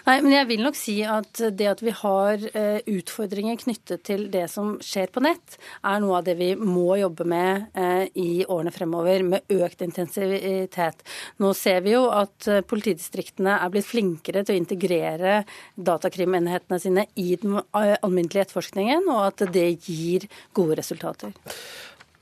Nei, 0.06 0.16
men 0.24 0.34
jeg 0.34 0.48
vil 0.50 0.62
nok 0.64 0.78
si 0.78 0.96
at 1.06 1.42
det 1.56 1.68
at 1.70 1.82
vi 1.84 1.94
har 1.94 2.44
eh, 2.52 2.80
utfordringer 2.90 3.58
knyttet 3.60 4.04
til 4.06 4.26
det 4.32 4.46
som 4.52 4.76
skjer 4.84 5.10
på 5.12 5.22
nett, 5.24 5.58
er 5.86 6.00
noe 6.02 6.20
av 6.20 6.26
det 6.28 6.36
vi 6.40 6.52
må 6.58 6.98
jobbe 7.00 7.26
med 7.28 7.78
eh, 7.78 8.06
i 8.20 8.30
årene 8.46 8.74
fremover, 8.74 9.24
med 9.26 9.54
økt 9.60 9.84
intensivitet. 9.86 11.04
Nå 11.42 11.52
ser 11.58 11.84
vi 11.86 11.94
jo 11.94 12.06
at 12.14 12.48
eh, 12.50 12.64
politidistriktene 12.66 13.58
er 13.60 13.72
blitt 13.72 13.88
flinkere 13.88 14.44
til 14.44 14.56
å 14.56 14.62
integrere 14.62 15.36
datakrimenhetene 15.76 16.80
sine 16.82 17.06
i 17.20 17.34
den 17.40 17.60
alminnelige 17.76 18.48
etterforskningen, 18.48 19.08
og 19.12 19.30
at 19.30 19.46
det 19.54 19.68
gir 19.86 20.26
gode 20.56 20.80
resultater. 20.80 21.34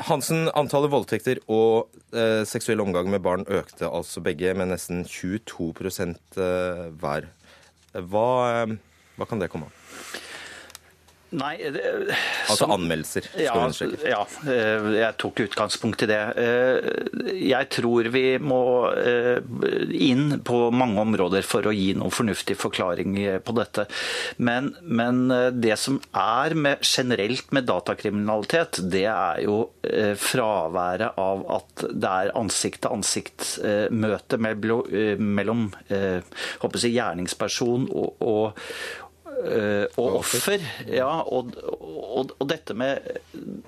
Hansen, 0.06 0.46
antallet 0.54 0.92
voldtekter 0.92 1.40
og 1.50 1.88
eh, 2.14 2.44
seksuell 2.46 2.78
omgang 2.84 3.08
med 3.10 3.24
barn 3.24 3.42
økte 3.50 3.88
altså 3.90 4.22
begge 4.22 4.52
med 4.54 4.70
nesten 4.70 5.02
22 5.02 5.72
eh, 5.82 6.84
hver. 7.00 7.26
Hva, 7.92 8.28
eh, 8.62 8.74
hva 9.16 9.26
kan 9.28 9.40
det 9.40 9.48
komme 9.52 9.70
av? 9.70 9.84
Nei, 11.30 11.56
det, 11.58 11.82
Altså 12.48 12.56
som- 12.64 12.70
anmeldelser, 12.72 13.20
skal 13.28 13.42
Ja, 13.44 13.68
ja, 14.08 14.22
eh, 14.48 14.80
jeg 14.96 15.16
tok 15.20 15.34
utgangspunkt 15.44 16.02
i 16.02 16.06
det. 16.08 16.20
Eh, 16.40 16.80
Jeg 17.50 17.68
tror 17.70 18.08
vi 18.10 18.38
må 18.38 18.60
eh, 18.96 19.38
inn 19.92 20.40
på 20.40 20.70
mange 20.72 20.98
områder 21.02 21.42
for 21.44 21.62
å 21.68 21.72
gi 21.76 21.92
noen 21.94 22.10
fornuftig 22.10 22.56
forklaring 22.56 23.18
eh, 23.18 23.38
på 23.44 23.52
dette. 23.54 23.84
Men, 24.38 24.74
men 24.82 25.30
eh, 25.30 25.50
det 25.52 25.76
som 25.78 26.00
er 26.16 26.54
med, 26.54 26.78
generelt 26.82 27.52
med 27.52 27.66
datakriminalitet, 27.68 28.80
det 28.90 29.04
er 29.12 29.42
jo 29.44 29.70
eh, 29.84 30.14
fraværet 30.16 31.12
av 31.18 31.44
at 31.58 31.84
det 31.92 32.08
er 32.08 32.32
ansikt-til-ansikt-møte 32.40 34.38
mellom 34.40 35.68
eh, 35.90 36.20
håper 36.62 36.78
jeg, 36.88 36.96
gjerningsperson 36.96 37.88
og, 37.92 38.16
og 38.24 38.54
Eh, 38.58 39.07
og 39.38 40.18
offer. 40.18 40.62
Ja, 40.90 41.22
og, 41.22 41.52
og, 41.62 42.32
og, 42.34 42.44
dette 42.50 42.74
med 42.78 43.04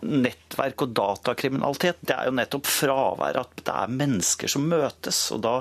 nettverk 0.03 0.87
og 0.87 0.95
datakriminalitet, 0.97 2.01
det 2.07 2.17
er 2.17 2.29
jo 2.29 2.37
nettopp 2.37 2.69
fravær 2.69 3.41
at 3.45 3.63
det 3.63 3.75
er 3.75 3.95
mennesker 4.01 4.51
som 4.51 4.67
møtes. 4.71 5.21
Og 5.35 5.43
da 5.45 5.55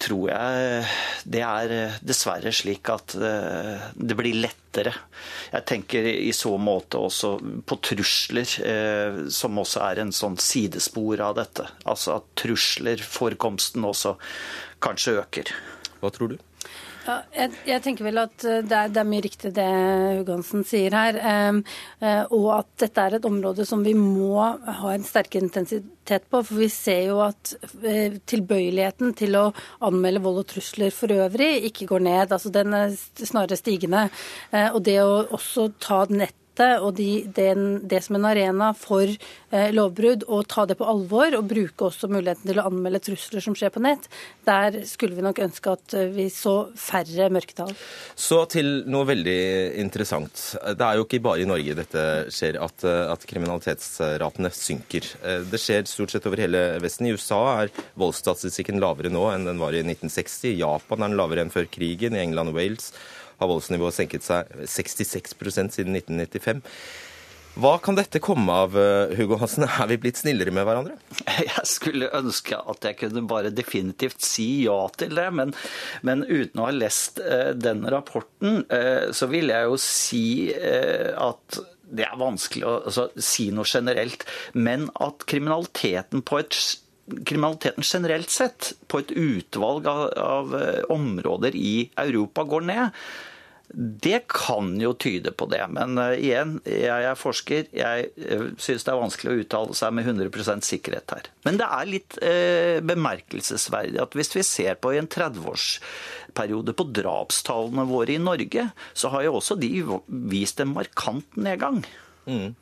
tror 0.00 0.30
jeg 0.32 0.84
det 1.30 1.44
er 1.46 2.00
dessverre 2.04 2.52
slik 2.54 2.90
at 2.92 3.16
eh, 3.16 3.88
det 3.94 4.18
blir 4.18 4.40
lettere. 4.40 4.92
Jeg 5.50 5.66
tenker 5.68 6.06
i 6.10 6.30
så 6.36 6.54
måte 6.60 7.00
også 7.00 7.34
på 7.66 7.80
trusler, 7.90 8.56
eh, 8.66 9.22
som 9.32 9.58
også 9.62 9.84
er 9.88 10.04
en 10.04 10.14
sånn 10.14 10.38
sidespor 10.40 11.24
av 11.24 11.38
dette. 11.40 11.66
Altså 11.84 12.18
at 12.18 12.30
trusler, 12.40 13.02
forekomsten 13.02 13.86
også, 13.88 14.16
kanskje 14.84 15.18
øker. 15.20 15.52
Hva 16.00 16.12
tror 16.14 16.34
du? 16.34 16.38
Ja, 17.00 17.14
jeg, 17.32 17.52
jeg 17.64 17.80
tenker 17.84 18.04
vel 18.04 18.20
at 18.20 18.44
eh, 18.44 18.60
det 18.66 18.76
er, 18.76 18.90
det 18.92 19.00
er 19.00 19.08
mye 19.08 19.24
riktig 19.24 19.50
det 19.56 19.66
Hugansen 20.18 20.66
sier 20.68 20.92
her. 20.92 21.16
Um, 21.48 21.62
uh, 22.02 22.24
og 22.36 22.48
at 22.58 22.68
dette 22.82 23.06
er 23.06 23.16
et 23.16 23.28
område 23.28 23.64
som 23.68 23.80
vi 23.86 23.94
må 23.96 24.36
ha 24.36 24.92
en 24.92 25.06
sterkere 25.06 25.46
intensitet 25.46 26.28
på. 26.28 26.42
For 26.44 26.60
vi 26.60 26.68
ser 26.72 27.06
jo 27.08 27.22
at 27.24 27.54
eh, 27.80 28.18
tilbøyeligheten 28.28 29.14
til 29.18 29.38
å 29.40 29.46
anmelde 29.86 30.22
vold 30.26 30.42
og 30.42 30.50
trusler 30.52 30.92
for 30.94 31.12
øvrig 31.14 31.70
ikke 31.70 31.88
går 31.88 32.04
ned. 32.04 32.36
Altså 32.36 32.52
den 32.52 32.76
er 32.76 32.92
snarere 33.16 33.58
stigende. 33.58 34.08
Eh, 34.52 34.68
og 34.68 34.84
det 34.84 34.98
å 35.00 35.22
også 35.40 35.70
ta 35.80 36.04
nett 36.12 36.36
og 36.82 36.94
de, 36.98 37.24
den, 37.36 37.80
det 37.88 38.02
som 38.04 38.18
en 38.18 38.26
arena 38.28 38.70
for 38.76 39.08
eh, 39.08 39.70
lovbrudd, 39.74 40.26
og 40.28 40.48
ta 40.50 40.66
det 40.68 40.76
på 40.80 40.88
alvor 40.88 41.36
og 41.38 41.48
bruke 41.50 41.88
også 41.88 42.10
muligheten 42.10 42.50
til 42.50 42.60
å 42.60 42.66
anmelde 42.70 43.02
trusler 43.04 43.44
som 43.44 43.56
skjer 43.58 43.72
på 43.74 43.82
nett, 43.84 44.08
der 44.48 44.80
skulle 44.88 45.16
vi 45.18 45.24
nok 45.24 45.42
ønske 45.46 45.74
at 45.74 45.96
vi 46.14 46.28
så 46.32 46.54
færre 46.78 47.30
mørketall. 47.32 47.72
Så 48.14 48.42
til 48.52 48.82
noe 48.90 49.08
veldig 49.08 49.40
interessant. 49.82 50.42
Det 50.76 50.86
er 50.86 50.98
jo 50.98 51.06
ikke 51.06 51.22
bare 51.24 51.44
i 51.44 51.48
Norge 51.48 51.76
dette 51.78 52.06
skjer, 52.32 52.60
at, 52.62 52.84
at 52.84 53.26
kriminalitetsratene 53.30 54.52
synker. 54.54 55.06
Det 55.50 55.60
skjer 55.60 55.86
stort 55.88 56.14
sett 56.14 56.26
over 56.28 56.42
hele 56.42 56.64
Vesten. 56.82 57.08
I 57.08 57.14
USA 57.16 57.40
er 57.62 57.72
voldsstatistikken 58.00 58.80
lavere 58.82 59.12
nå 59.12 59.26
enn 59.32 59.48
den 59.48 59.60
var 59.62 59.76
i 59.76 59.82
1960. 59.84 60.52
I 60.52 60.60
Japan 60.62 61.04
er 61.04 61.10
den 61.10 61.18
lavere 61.20 61.46
enn 61.46 61.54
før 61.54 61.68
krigen. 61.70 62.16
I 62.16 62.24
England 62.24 62.52
og 62.52 62.60
Wales 62.60 62.90
har 63.40 63.50
voldsnivået 63.50 63.96
senket 63.96 64.26
seg 64.26 64.50
66% 64.62 65.76
siden 65.76 65.96
1995. 65.96 66.60
Hva 67.58 67.72
kan 67.82 67.96
dette 67.98 68.20
komme 68.22 68.54
av, 68.54 68.76
Hugo 69.18 69.36
Hansen? 69.40 69.66
Er 69.66 69.88
vi 69.90 69.98
blitt 70.00 70.20
snillere 70.20 70.52
med 70.54 70.66
hverandre? 70.68 70.94
Jeg 71.48 71.64
skulle 71.66 72.10
ønske 72.14 72.56
at 72.56 72.86
jeg 72.86 72.98
kunne 73.00 73.24
bare 73.28 73.50
definitivt 73.50 74.22
si 74.22 74.62
ja 74.68 74.78
til 74.94 75.16
det, 75.18 75.26
men, 75.34 75.54
men 76.06 76.22
uten 76.28 76.62
å 76.62 76.68
ha 76.68 76.74
lest 76.74 77.18
uh, 77.24 77.50
den 77.56 77.82
rapporten, 77.90 78.62
uh, 78.70 79.10
så 79.16 79.28
vil 79.32 79.50
jeg 79.50 79.66
jo 79.66 79.80
si 79.82 80.24
uh, 80.54 81.10
at 81.30 81.58
det 81.90 82.06
er 82.06 82.20
vanskelig 82.20 82.68
å 82.68 82.74
altså, 82.86 83.08
si 83.18 83.48
noe 83.54 83.66
generelt, 83.66 84.22
men 84.54 84.86
at 85.02 85.26
kriminaliteten 85.30 86.22
på 86.22 86.38
et 86.38 86.54
kriminaliteten 87.26 87.82
generelt 87.82 88.30
sett 88.30 88.70
på 88.86 89.00
et 89.02 89.10
utvalg 89.10 89.88
av, 89.90 90.04
av 90.14 90.54
områder 90.94 91.56
i 91.58 91.88
Europa 91.98 92.44
går 92.46 92.68
ned. 92.68 93.00
Det 93.72 94.24
kan 94.30 94.72
jo 94.82 94.92
tyde 94.98 95.30
på 95.30 95.46
det, 95.50 95.62
men 95.70 95.94
uh, 96.00 96.10
igjen, 96.18 96.56
jeg 96.66 97.06
er 97.06 97.18
forsker. 97.18 97.68
Jeg 97.76 98.08
uh, 98.18 98.48
syns 98.58 98.86
det 98.86 98.92
er 98.92 98.98
vanskelig 98.98 99.30
å 99.30 99.42
uttale 99.44 99.76
seg 99.78 99.94
med 99.94 100.10
100% 100.10 100.66
sikkerhet 100.66 101.14
her. 101.14 101.30
Men 101.46 101.60
det 101.60 101.68
er 101.78 101.90
litt 101.90 102.18
uh, 102.18 102.78
bemerkelsesverdig 102.82 104.02
at 104.02 104.18
hvis 104.18 104.34
vi 104.34 104.44
ser 104.46 104.80
på 104.82 104.94
i 104.94 105.00
en 105.00 105.10
30-årsperiode 105.10 106.74
på 106.74 106.88
drapstallene 106.98 107.86
våre 107.90 108.16
i 108.16 108.22
Norge, 108.22 108.70
så 108.92 109.14
har 109.14 109.28
jo 109.28 109.38
også 109.38 109.58
de 109.60 109.72
vist 110.32 110.62
en 110.62 110.74
markant 110.74 111.38
nedgang. 111.38 111.84
Mm. 112.26 112.56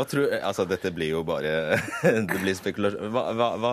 Hva 0.00 0.06
tror, 0.08 0.30
altså 0.32 0.64
Dette 0.64 0.88
blir 0.96 1.10
jo 1.12 1.18
bare 1.28 1.76
det 2.02 2.38
blir 2.40 2.56
spekulasjon. 2.56 3.10
Hva, 3.12 3.24
hva, 3.36 3.48
hva, 3.60 3.72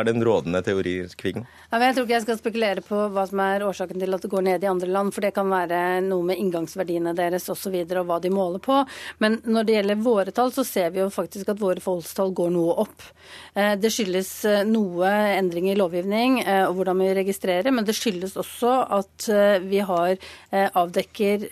er 0.00 0.06
den 0.08 0.24
rådende 0.26 0.58
teori, 0.66 0.96
Kvigen? 1.14 1.44
Ja, 1.70 1.78
jeg 1.78 1.94
tror 1.94 2.08
ikke 2.08 2.16
jeg 2.16 2.24
skal 2.24 2.40
spekulere 2.40 2.82
på 2.82 3.04
hva 3.14 3.22
som 3.30 3.42
er 3.44 3.62
årsaken 3.62 4.02
til 4.02 4.16
at 4.16 4.24
det 4.24 4.30
går 4.32 4.46
ned 4.48 4.66
i 4.66 4.70
andre 4.70 4.88
land, 4.90 5.14
for 5.14 5.22
det 5.22 5.30
kan 5.36 5.46
være 5.52 6.00
noe 6.08 6.26
med 6.26 6.40
inngangsverdiene 6.42 7.14
deres 7.14 7.46
osv. 7.46 7.60
Og, 7.60 7.62
så 7.62 7.70
videre, 7.74 8.00
og 8.00 8.08
hva 8.08 8.16
de 8.24 8.30
måler 8.32 8.62
på. 8.64 8.78
Men 9.20 9.36
når 9.44 9.66
det 9.68 9.74
gjelder 9.74 9.98
våre 10.00 10.32
tall, 10.32 10.48
så 10.54 10.64
ser 10.64 10.94
vi 10.94 11.02
jo 11.02 11.10
faktisk 11.12 11.50
at 11.52 11.60
våre 11.60 11.82
voldstall 11.84 12.32
går 12.34 12.54
noe 12.54 12.78
opp. 12.86 13.04
Det 13.52 13.90
skyldes 13.92 14.30
noe 14.64 15.10
endring 15.36 15.68
i 15.68 15.76
lovgivning 15.76 16.38
og 16.40 16.78
hvordan 16.78 17.02
vi 17.04 17.10
registrerer, 17.20 17.68
men 17.74 17.84
det 17.84 17.98
skyldes 17.98 18.38
også 18.40 18.72
at 18.96 19.28
vi 19.66 19.82
har 19.84 20.16
avdekker, 20.50 21.44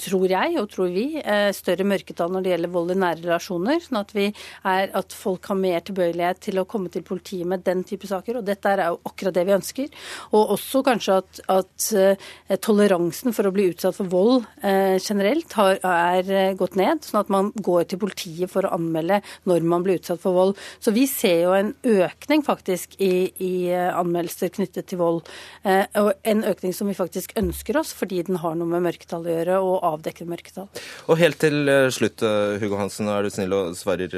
tror 0.00 0.32
jeg 0.32 0.56
og 0.62 0.70
tror 0.72 0.94
vi, 0.96 1.06
større 1.52 1.86
mørketall 1.92 2.32
når 2.32 2.46
det 2.46 2.54
gjelder 2.54 2.74
vold 2.78 2.94
i 2.94 2.98
nære 3.04 3.26
relasjoner. 3.26 3.59
Sånn 3.80 4.00
at, 4.00 4.14
er, 4.16 4.90
at 4.96 5.14
folk 5.16 5.46
har 5.50 5.58
mer 5.58 5.82
tilbøyelighet 5.84 6.40
til 6.48 6.60
å 6.60 6.66
komme 6.68 6.90
til 6.92 7.04
politiet 7.06 7.48
med 7.48 7.64
den 7.66 7.84
type 7.88 8.08
saker. 8.08 8.40
Og 8.40 8.46
dette 8.46 8.70
er 8.72 8.84
jo 8.88 9.00
akkurat 9.08 9.36
det 9.36 9.46
vi 9.48 9.56
ønsker. 9.56 9.90
Og 10.36 10.54
også 10.56 10.82
kanskje 10.86 11.18
at, 11.20 11.42
at 11.52 12.60
toleransen 12.64 13.34
for 13.36 13.48
å 13.48 13.54
bli 13.54 13.68
utsatt 13.70 13.96
for 13.96 14.10
vold 14.10 14.46
eh, 14.66 14.96
generelt 15.00 15.52
har, 15.58 15.78
er 15.82 16.54
gått 16.58 16.78
ned. 16.78 17.04
Sånn 17.06 17.22
at 17.22 17.32
man 17.32 17.50
går 17.56 17.88
til 17.90 18.00
politiet 18.02 18.50
for 18.52 18.66
å 18.66 18.74
anmelde 18.76 19.20
når 19.48 19.66
man 19.68 19.84
blir 19.86 20.00
utsatt 20.00 20.22
for 20.22 20.36
vold. 20.36 20.58
Så 20.82 20.94
vi 20.96 21.06
ser 21.10 21.44
jo 21.44 21.54
en 21.56 21.72
økning 21.86 22.44
faktisk 22.46 22.96
i, 23.02 23.30
i 23.42 23.52
anmeldelser 23.74 24.52
knyttet 24.56 24.90
til 24.90 25.00
vold. 25.02 25.22
Eh, 25.64 25.84
og 26.00 26.12
en 26.28 26.44
økning 26.48 26.74
som 26.76 26.90
vi 26.90 26.98
faktisk 26.98 27.36
ønsker 27.40 27.80
oss 27.80 27.92
fordi 27.96 28.22
den 28.26 28.40
har 28.42 28.56
noe 28.58 28.68
med 28.70 28.84
mørketall 28.86 29.26
å 29.26 29.34
gjøre, 29.34 29.60
og 29.60 29.86
avdekker 29.94 30.28
mørketall. 30.30 30.68
Og 31.10 31.20
helt 31.20 31.40
til 31.42 31.68
slutt, 31.92 32.22
Hugo 32.62 32.78
Hansen, 32.80 33.08
er 33.10 33.24
du 33.24 33.32
snill 33.32 33.49
og 33.56 33.74
svarer 33.78 34.14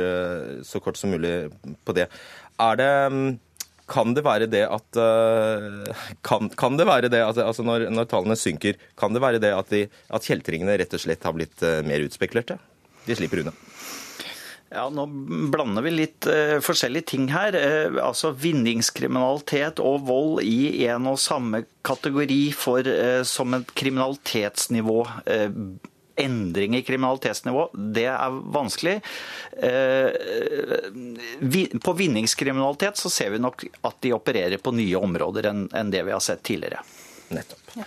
så 0.66 0.80
kort 0.82 1.00
som 1.00 1.14
mulig 1.14 1.50
på 1.86 1.96
det. 1.96 2.08
Er 2.62 2.78
det 2.80 2.92
kan 3.92 4.14
det 4.16 4.22
være 4.24 4.46
det 4.48 4.62
at 4.72 4.98
kan, 6.24 6.48
kan 6.56 6.78
det 6.78 6.86
være 6.88 7.10
det 7.12 7.20
at 7.26 7.40
altså 7.42 7.64
når, 7.66 7.90
når, 7.92 8.06
tallene 8.08 8.38
synker, 8.38 8.78
kan 8.96 9.12
det 9.12 9.20
være 9.20 9.42
det 9.42 9.50
at, 9.52 9.68
de, 9.74 9.82
at 10.08 10.28
kjeltringene 10.28 10.78
rett 10.80 10.94
og 10.96 11.02
slett 11.02 11.26
har 11.26 11.34
blitt 11.36 11.66
mer 11.84 12.06
utspekulerte? 12.06 12.56
De 13.04 13.18
slipper 13.18 13.42
unna. 13.42 13.52
Ja, 14.72 14.86
Nå 14.88 15.04
blander 15.52 15.84
vi 15.84 15.92
litt 15.92 16.26
uh, 16.30 16.56
forskjellige 16.64 17.10
ting 17.12 17.28
her. 17.32 17.52
Uh, 17.52 17.98
altså 18.00 18.32
Vinningskriminalitet 18.32 19.82
og 19.84 20.06
vold 20.08 20.40
i 20.48 20.86
en 20.88 21.10
og 21.10 21.20
samme 21.20 21.64
kategori 21.84 22.42
for, 22.56 22.86
uh, 22.86 23.20
som 23.28 23.52
et 23.58 23.74
kriminalitetsnivå. 23.76 24.98
Endring 26.16 26.76
i 26.76 26.82
kriminalitetsnivå, 26.86 27.68
det 27.94 28.06
er 28.10 28.36
vanskelig. 28.54 28.98
På 31.84 31.96
vinningskriminalitet 31.98 33.00
så 33.00 33.10
ser 33.10 33.32
vi 33.34 33.40
nok 33.42 33.64
at 33.80 33.98
de 34.04 34.12
opererer 34.16 34.60
på 34.62 34.74
nye 34.76 35.00
områder 35.00 35.50
enn 35.52 35.92
det 35.92 36.04
vi 36.04 36.12
har 36.14 36.22
sett 36.24 36.44
tidligere. 36.46 36.82
Nettopp. 37.32 37.82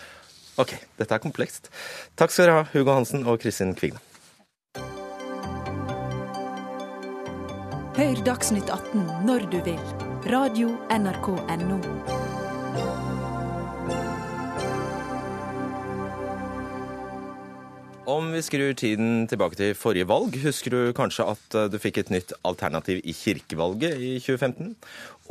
Ok, 0.56 0.74
dette 0.98 1.16
er 1.16 1.24
komplekst. 1.24 1.70
Takk 2.16 2.32
skal 2.32 2.48
dere 2.48 2.60
ha, 2.62 2.68
Hugo 2.74 2.96
Hansen 2.96 3.26
og 3.28 3.42
Kristin 3.44 3.76
Kvigne. 3.78 4.02
Hør 7.96 8.26
Dagsnytt 8.28 8.72
18 8.72 9.06
når 9.28 9.48
du 9.54 9.62
vil. 9.64 9.80
Radio 10.32 10.74
NRK 10.92 11.30
Radio.nrk.no. 11.38 12.25
Om 18.06 18.28
vi 18.36 18.42
skrur 18.46 18.76
tiden 18.78 19.24
tilbake 19.26 19.58
til 19.58 19.72
forrige 19.74 20.06
valg, 20.06 20.36
husker 20.44 20.70
du 20.70 20.94
kanskje 20.94 21.26
at 21.32 21.56
eh, 21.58 21.70
du 21.74 21.80
fikk 21.82 21.98
et 22.04 22.12
nytt 22.14 22.36
alternativ 22.46 23.00
i 23.02 23.16
kirkevalget 23.18 23.98
i 23.98 24.12
2015? 24.22 24.76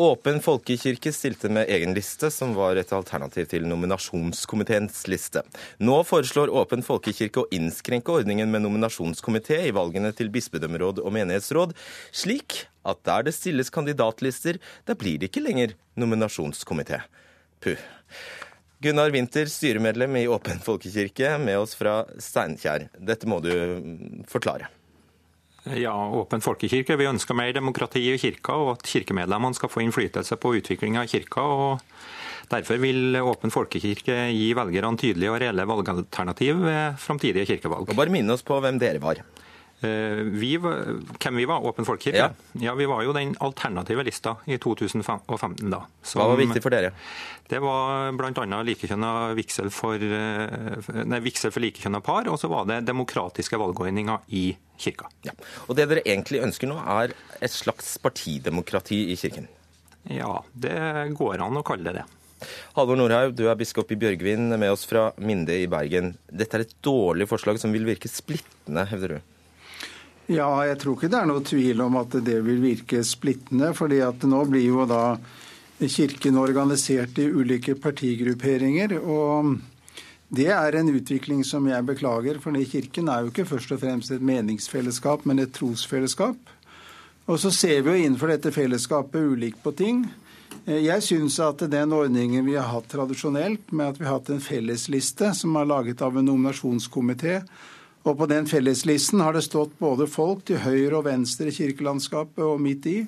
Åpen 0.03 0.41
folkekirke 0.43 1.13
stilte 1.15 1.53
med 1.55 1.71
egen 1.71 1.95
liste, 1.95 2.33
som 2.35 2.57
var 2.59 2.75
et 2.81 2.91
alternativ 2.91 3.47
til 3.53 3.69
nominasjonskomiteens 3.71 5.05
liste. 5.07 5.45
Nå 5.79 6.01
foreslår 6.09 6.51
Åpen 6.51 6.83
folkekirke 6.83 7.45
å 7.45 7.49
innskrenke 7.55 8.11
ordningen 8.19 8.51
med 8.51 8.67
nominasjonskomité 8.67 9.61
i 9.69 9.75
valgene 9.77 10.11
til 10.19 10.35
bispedømmeråd 10.35 10.99
og 11.05 11.15
menighetsråd, 11.15 11.77
slik 12.11 12.65
at 12.83 13.07
der 13.07 13.29
det 13.29 13.37
stilles 13.39 13.71
kandidatlister, 13.71 14.59
der 14.59 14.99
blir 14.99 15.23
det 15.23 15.31
ikke 15.31 15.47
lenger 15.47 15.79
nominasjonskomité. 15.95 17.05
Puh. 17.63 17.79
Gunnar 18.85 19.11
Winther, 19.11 19.49
styremedlem 19.49 20.17
i 20.21 20.27
Åpen 20.29 20.59
folkekirke, 20.61 21.39
med 21.41 21.57
oss 21.57 21.73
fra 21.79 22.03
Steinkjer. 22.21 22.91
Dette 23.01 23.25
må 23.25 23.39
du 23.41 23.49
forklare. 24.29 24.69
Ja, 25.73 25.95
Åpen 26.13 26.45
folkekirke. 26.45 26.99
Vi 27.01 27.07
ønsker 27.09 27.37
mer 27.39 27.55
demokrati 27.57 28.03
i 28.11 28.19
kirka, 28.21 28.59
og 28.61 28.75
at 28.75 28.91
kirkemedlemmene 28.91 29.57
skal 29.57 29.73
få 29.73 29.81
innflytelse 29.87 30.37
på 30.37 30.53
utviklinga 30.59 31.07
i 31.07 31.13
kirka. 31.15 31.41
og 31.41 32.51
Derfor 32.53 32.77
vil 32.83 33.17
Åpen 33.23 33.55
folkekirke 33.55 34.19
gi 34.37 34.51
velgerne 34.53 35.01
tydelige 35.01 35.33
og 35.33 35.41
reelle 35.41 35.65
valgalternativ 35.71 36.61
ved 36.67 37.01
framtidige 37.01 37.49
kirkevalg. 37.55 37.89
Og 37.89 37.97
Bare 37.97 38.13
minne 38.13 38.37
oss 38.37 38.45
på 38.45 38.61
hvem 38.61 38.77
dere 38.83 39.01
var. 39.01 39.25
Eh, 39.85 40.23
vi 40.33 40.55
hvem 40.59 41.37
vi 41.37 41.45
var? 41.49 41.65
Åpen 41.67 41.85
folkekirke? 41.85 42.17
Ja. 42.19 42.31
ja. 42.63 42.75
Vi 42.79 42.87
var 42.89 43.03
jo 43.05 43.13
den 43.17 43.35
alternative 43.45 44.05
lista 44.07 44.37
i 44.45 44.59
2015. 44.59 45.71
da. 45.71 45.85
Som, 46.03 46.23
Hva 46.23 46.31
var 46.33 46.41
viktig 46.41 46.63
for 46.65 46.75
dere? 46.75 46.95
Det 47.49 47.61
var 47.61 48.15
bl.a. 48.17 48.61
likekjønna 48.65 49.11
vigsel 49.37 49.69
for, 49.75 50.01
eh, 50.01 51.05
nei, 51.05 51.21
vigsel 51.25 51.53
for 51.53 51.65
likekjønna 51.65 52.01
par, 52.05 52.31
og 52.33 52.41
så 52.41 52.49
var 52.53 52.69
det 52.71 52.85
demokratiske 52.89 53.61
valgordninger 53.61 54.25
i 54.33 54.47
kirka. 54.81 55.11
Ja. 55.27 55.37
Og 55.69 55.77
det 55.77 55.89
dere 55.91 56.07
egentlig 56.07 56.41
ønsker 56.47 56.71
nå, 56.71 56.81
er 56.81 57.13
et 57.41 57.53
slags 57.53 57.97
partidemokrati 58.03 59.05
i 59.13 59.19
kirken? 59.21 59.51
Ja, 60.09 60.39
det 60.53 60.77
går 61.17 61.45
an 61.45 61.61
å 61.61 61.65
kalle 61.67 61.91
det 61.91 62.01
det. 62.01 62.09
Halvor 62.77 62.99
Nordhaug, 62.99 63.33
du 63.37 63.47
er 63.49 63.57
biskop 63.57 63.93
i 63.95 63.99
Bjørgvin, 64.01 64.51
med 64.59 64.73
oss 64.73 64.85
fra 64.89 65.11
Minde 65.17 65.57
i 65.63 65.69
Bergen. 65.71 66.15
Dette 66.29 66.59
er 66.59 66.67
et 66.67 66.75
dårlig 66.85 67.29
forslag 67.31 67.61
som 67.61 67.73
vil 67.73 67.87
virke 67.89 68.11
splittende, 68.11 68.85
hevder 68.91 69.17
du? 69.17 69.34
Ja, 70.27 70.49
jeg 70.65 70.79
tror 70.81 70.97
ikke 70.97 71.11
det 71.13 71.19
er 71.21 71.29
noe 71.29 71.45
tvil 71.45 71.83
om 71.85 71.99
at 72.01 72.15
det 72.25 72.39
vil 72.47 72.63
virke 72.63 73.03
splittende. 73.05 73.75
fordi 73.75 74.01
at 74.01 74.23
nå 74.25 74.45
blir 74.49 74.67
jo 74.67 74.87
da 74.89 75.19
Kirken 75.85 76.39
organisert 76.39 77.19
i 77.19 77.27
ulike 77.29 77.75
partigrupperinger. 77.75 78.99
og 79.03 79.59
det 80.35 80.49
er 80.49 80.75
en 80.75 80.89
utvikling 80.89 81.45
som 81.45 81.67
jeg 81.69 81.85
beklager, 81.87 82.39
for 82.41 82.57
Kirken 82.65 83.09
er 83.09 83.23
jo 83.23 83.31
ikke 83.31 83.45
først 83.45 83.73
og 83.73 83.81
fremst 83.81 84.11
et 84.11 84.23
meningsfellesskap, 84.23 85.27
men 85.27 85.39
et 85.39 85.53
trosfellesskap. 85.53 86.37
Og 87.27 87.39
så 87.39 87.51
ser 87.51 87.83
vi 87.83 87.91
jo 87.91 88.07
innenfor 88.07 88.33
dette 88.33 88.51
fellesskapet 88.51 89.21
ulikt 89.21 89.63
på 89.63 89.73
ting. 89.77 90.07
Jeg 90.67 91.03
syns 91.03 91.39
at 91.41 91.63
den 91.71 91.93
ordningen 91.93 92.47
vi 92.47 92.57
har 92.57 92.71
hatt 92.73 92.89
tradisjonelt, 92.89 93.71
med 93.73 93.93
at 93.93 94.01
vi 94.01 94.09
har 94.09 94.19
hatt 94.19 94.33
en 94.33 94.43
fellesliste 94.43 95.35
som 95.37 95.57
er 95.57 95.69
laget 95.69 96.03
av 96.03 96.17
en 96.17 96.27
nominasjonskomité, 96.27 97.43
og 98.05 98.17
på 98.21 98.29
den 98.29 98.47
felleslisten 98.49 99.23
har 99.25 99.33
det 99.37 99.47
stått 99.47 99.79
både 99.81 100.07
folk 100.11 100.45
til 100.49 100.61
høyre 100.61 101.01
og 101.01 101.07
venstre 101.07 101.49
i 101.49 101.57
kirkelandskapet 101.57 102.45
og 102.45 102.61
midt 102.61 102.89
i. 102.91 102.99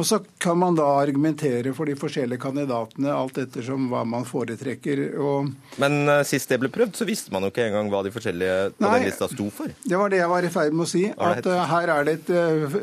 Og 0.00 0.06
så 0.06 0.16
kan 0.40 0.56
man 0.56 0.76
da 0.78 0.86
argumentere 0.96 1.74
for 1.76 1.88
de 1.88 1.96
forskjellige 1.98 2.40
kandidatene 2.40 3.10
alt 3.12 3.36
ettersom 3.42 3.90
hva 3.90 4.00
man 4.08 4.24
foretrekker. 4.24 5.02
Og 5.20 5.50
Men 5.82 5.98
uh, 6.08 6.22
sist 6.24 6.48
det 6.48 6.60
ble 6.62 6.70
prøvd, 6.72 6.94
så 6.96 7.08
visste 7.08 7.32
man 7.34 7.44
jo 7.44 7.50
ikke 7.52 7.66
engang 7.66 7.90
hva 7.92 8.00
de 8.06 8.12
forskjellige 8.14 8.54
på 8.78 8.86
Nei, 8.86 8.94
den 8.94 9.08
lista 9.10 9.28
sto 9.28 9.50
for. 9.52 9.74
Det 9.84 10.00
var 10.00 10.12
det 10.12 10.22
jeg 10.22 10.32
var 10.32 10.46
i 10.46 10.52
ferd 10.54 10.78
med 10.78 10.86
å 10.86 10.88
si. 10.88 11.04
At 11.10 11.50
uh, 11.50 11.58
her 11.74 11.92
er 11.96 12.08
det 12.08 12.16
et 12.20 12.32
uh, 12.32 12.80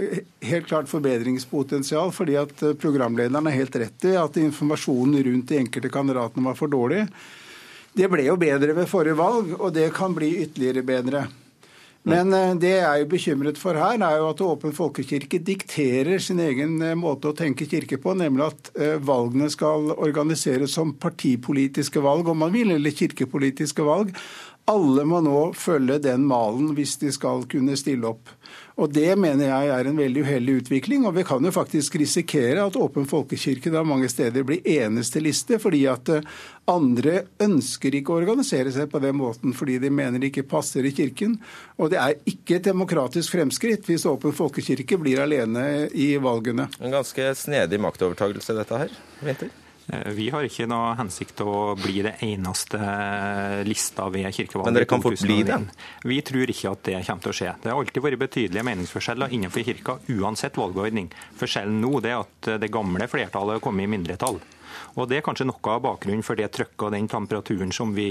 helt 0.51 0.69
klart 0.69 0.91
forbedringspotensial. 0.91 2.13
Fordi 2.13 2.38
at 2.43 2.61
programlederen 2.83 3.49
har 3.49 3.61
helt 3.63 3.81
rett 3.81 4.09
i 4.11 4.13
at 4.19 4.38
informasjonen 4.43 5.17
rundt 5.31 5.49
de 5.49 5.61
enkelte 5.63 5.93
kandidatene 5.93 6.51
var 6.51 6.59
for 6.59 6.69
dårlig. 6.69 7.07
Det 7.97 8.05
ble 8.11 8.27
jo 8.27 8.37
bedre 8.37 8.75
ved 8.77 8.89
forrige 8.89 9.17
valg, 9.17 9.55
og 9.57 9.73
det 9.73 9.89
kan 9.95 10.13
bli 10.13 10.35
ytterligere 10.43 10.85
bedre. 10.85 11.25
Men 12.07 12.31
eh, 12.31 12.53
det 12.55 12.71
jeg 12.71 12.85
er 12.87 13.01
jo 13.01 13.07
bekymret 13.11 13.57
for 13.59 13.75
her, 13.75 13.99
er 13.99 14.19
jo 14.21 14.29
at 14.31 14.43
Åpen 14.45 14.75
folkekirke 14.75 15.41
dikterer 15.43 16.21
sin 16.23 16.39
egen 16.43 16.77
eh, 16.85 16.95
måte 16.95 17.31
å 17.31 17.35
tenke 17.35 17.67
kirke 17.67 17.99
på, 17.99 18.13
nemlig 18.15 18.45
at 18.45 18.69
eh, 18.79 18.95
valgene 19.03 19.49
skal 19.51 19.91
organiseres 19.95 20.77
som 20.77 20.93
partipolitiske 20.95 22.03
valg, 22.03 22.29
om 22.31 22.39
man 22.45 22.53
vil, 22.55 22.71
eller 22.77 22.95
kirkepolitiske 22.95 23.83
valg. 23.83 24.13
Alle 24.68 25.05
må 25.07 25.22
nå 25.24 25.53
følge 25.55 25.95
den 26.03 26.26
malen 26.28 26.74
hvis 26.76 26.97
de 26.99 27.11
skal 27.15 27.45
kunne 27.47 27.78
stille 27.80 28.09
opp. 28.09 28.34
Og 28.78 28.91
Det 28.93 29.13
mener 29.18 29.47
jeg 29.47 29.70
er 29.74 29.88
en 29.88 29.97
veldig 29.97 30.22
uheldig 30.26 30.55
utvikling. 30.61 31.05
og 31.07 31.15
Vi 31.15 31.24
kan 31.24 31.43
jo 31.43 31.51
faktisk 31.55 31.95
risikere 31.95 32.65
at 32.68 32.76
Åpen 32.76 33.07
folkekirke 33.07 33.72
da 33.72 33.82
mange 33.84 34.09
steder 34.11 34.43
blir 34.43 34.61
eneste 34.61 35.22
liste, 35.24 35.57
fordi 35.57 35.86
at 35.88 36.09
eh, 36.09 36.28
andre 36.68 37.24
ønsker 37.39 37.95
ikke 37.95 38.11
å 38.11 38.20
organisere 38.20 38.74
seg 38.76 38.91
på 38.91 38.99
den 38.99 39.15
måten 39.18 39.55
fordi 39.55 39.80
de 39.80 39.89
mener 39.89 40.20
det 40.20 40.34
ikke 40.34 40.49
passer 40.51 40.86
i 40.86 40.91
kirken. 40.91 41.39
Og 41.80 41.93
det 41.93 42.01
er 42.03 42.20
ikke 42.28 42.59
et 42.59 42.68
demokratisk 42.68 43.38
fremskritt 43.38 43.88
hvis 43.88 44.05
Åpen 44.05 44.36
folkekirke 44.36 44.99
blir 44.99 45.24
alene 45.24 45.88
i 45.95 46.18
valgene. 46.22 46.68
En 46.78 46.93
ganske 46.93 47.32
snedig 47.39 47.80
maktovertagelse 47.82 48.57
dette 48.59 48.84
her, 48.84 48.99
Winter? 49.24 49.49
Eh, 49.88 50.11
vi 50.17 50.27
har 50.33 50.43
ikke 50.43 50.67
noe 50.67 50.95
hensikt 50.99 51.38
til 51.39 51.51
å 51.51 51.61
bli 51.79 52.01
det 52.05 52.17
eneste 52.25 52.79
lista 53.67 54.09
ved 54.11 54.27
kirkevalget. 54.35 54.67
Men 54.67 54.79
dere 54.79 54.89
kan 54.89 55.03
fort 55.03 55.23
bli 55.23 55.39
det? 55.47 55.61
Vi 56.03 56.19
tror 56.27 56.53
ikke 56.53 56.73
at 56.75 56.83
det 56.89 56.99
kommer 57.07 57.23
til 57.23 57.33
å 57.33 57.38
skje. 57.39 57.55
Det 57.63 57.71
har 57.71 57.79
alltid 57.79 58.03
vært 58.03 58.23
betydelige 58.25 58.67
meningsforskjeller 58.67 59.38
innenfor 59.38 59.67
kirka, 59.67 59.97
uansett 60.17 60.59
valgordning. 60.59 61.09
Forskjellen 61.39 61.79
nå 61.83 61.93
er 62.03 62.19
at 62.19 62.53
det 62.59 62.71
gamle 62.73 63.07
flertallet 63.11 63.59
har 63.59 63.63
kommet 63.63 63.88
i 63.88 63.91
mindretall. 63.95 64.41
Og 64.97 65.07
Det 65.09 65.19
er 65.19 65.25
kanskje 65.25 65.45
noe 65.47 65.73
av 65.73 65.83
bakgrunnen 65.85 66.25
for 66.25 66.39
det 66.39 66.49
trykket 66.55 66.87
og 66.87 66.93
den 66.95 67.07
temperaturen 67.11 67.71
som 67.75 67.93
vi 67.95 68.09